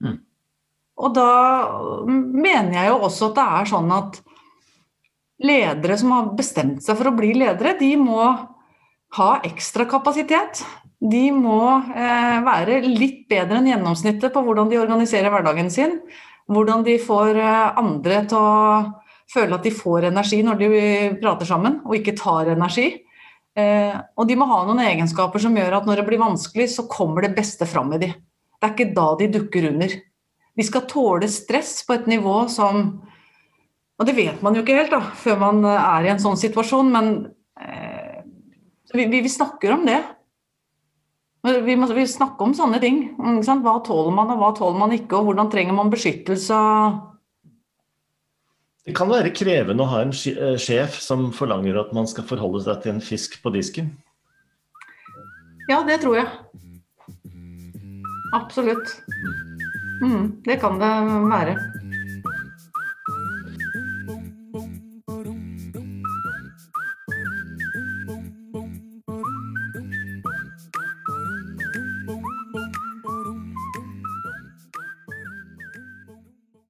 Mm. 0.04 0.18
Og 1.04 1.16
da 1.16 1.30
mener 1.96 2.76
jeg 2.78 2.92
jo 2.92 3.00
også 3.09 3.30
at 3.30 3.40
det 3.40 3.48
er 3.60 3.72
sånn 3.72 3.96
at 3.96 4.20
ledere 5.42 5.96
som 5.98 6.12
har 6.14 6.32
bestemt 6.38 6.84
seg 6.84 7.00
for 7.00 7.10
å 7.10 7.16
bli 7.16 7.32
ledere, 7.36 7.76
de 7.80 7.94
må 8.00 8.20
ha 9.16 9.32
ekstra 9.44 9.88
kapasitet. 9.88 10.62
De 11.02 11.22
må 11.34 11.62
eh, 11.96 12.36
være 12.46 12.78
litt 12.86 13.24
bedre 13.30 13.58
enn 13.58 13.70
gjennomsnittet 13.72 14.30
på 14.34 14.42
hvordan 14.46 14.68
de 14.70 14.78
organiserer 14.78 15.32
hverdagen 15.34 15.70
sin. 15.72 15.96
Hvordan 16.52 16.84
de 16.86 16.94
får 17.02 17.38
eh, 17.42 17.80
andre 17.80 18.20
til 18.30 18.38
å 18.38 18.52
føle 19.32 19.56
at 19.56 19.66
de 19.66 19.72
får 19.74 20.06
energi 20.12 20.42
når 20.46 20.60
de 20.60 20.68
prater 21.22 21.48
sammen, 21.48 21.80
og 21.82 21.96
ikke 21.98 22.14
tar 22.20 22.52
energi. 22.54 22.86
Eh, 23.58 23.96
og 24.14 24.30
de 24.30 24.38
må 24.38 24.46
ha 24.52 24.60
noen 24.68 24.84
egenskaper 24.84 25.42
som 25.42 25.58
gjør 25.58 25.80
at 25.80 25.90
når 25.90 26.00
det 26.00 26.06
blir 26.06 26.22
vanskelig, 26.22 26.68
så 26.70 26.86
kommer 26.90 27.26
det 27.26 27.34
beste 27.34 27.66
fram 27.66 27.90
i 27.96 28.00
de. 28.04 28.12
Det 28.12 28.68
er 28.68 28.76
ikke 28.76 28.94
da 28.94 29.08
de 29.18 29.30
dukker 29.40 29.68
under. 29.72 29.98
De 30.52 30.68
skal 30.68 30.86
tåle 30.86 31.26
stress 31.32 31.80
på 31.88 31.96
et 31.96 32.10
nivå 32.10 32.44
som 32.52 32.84
Og 34.00 34.06
det 34.08 34.14
vet 34.16 34.40
man 34.42 34.54
jo 34.56 34.62
ikke 34.62 34.74
helt 34.74 34.90
da, 34.90 34.98
før 35.14 35.36
man 35.38 35.64
er 35.68 36.06
i 36.06 36.10
en 36.10 36.18
sånn 36.18 36.38
situasjon, 36.40 36.88
men 36.90 37.10
vi, 38.90 39.04
vi, 39.06 39.28
snakker 39.30 39.76
om 39.76 39.84
det. 39.86 40.00
Vi 41.43 41.74
må 41.74 41.89
vi 41.90 42.05
snakker 42.06 42.47
om 42.47 42.52
sånne 42.55 42.78
ting. 42.82 43.01
Hva 43.19 43.78
tåler 43.82 44.14
man, 44.14 44.31
og 44.31 44.39
hva 44.39 44.52
tåler 44.55 44.78
man 44.78 44.94
ikke, 44.94 45.19
og 45.19 45.31
hvordan 45.31 45.51
trenger 45.51 45.74
man 45.74 45.90
beskyttelse? 45.90 46.59
Det 48.86 48.94
kan 48.98 49.10
være 49.10 49.31
krevende 49.35 49.82
å 49.85 49.90
ha 49.90 50.01
en 50.02 50.10
eh, 50.10 50.56
sjef 50.59 50.97
som 51.02 51.28
forlanger 51.35 51.77
at 51.78 51.93
man 51.94 52.09
skal 52.10 52.27
forholde 52.27 52.64
seg 52.64 52.81
til 52.82 52.97
en 52.97 53.05
fisk 53.05 53.36
på 53.43 53.52
disken. 53.55 53.93
Ja, 55.70 55.82
det 55.86 56.01
tror 56.02 56.19
jeg. 56.19 56.27
Absolutt. 58.35 58.97
Mm, 60.02 60.43
det 60.47 60.59
kan 60.62 60.82
det 60.82 60.90
være. 61.31 61.55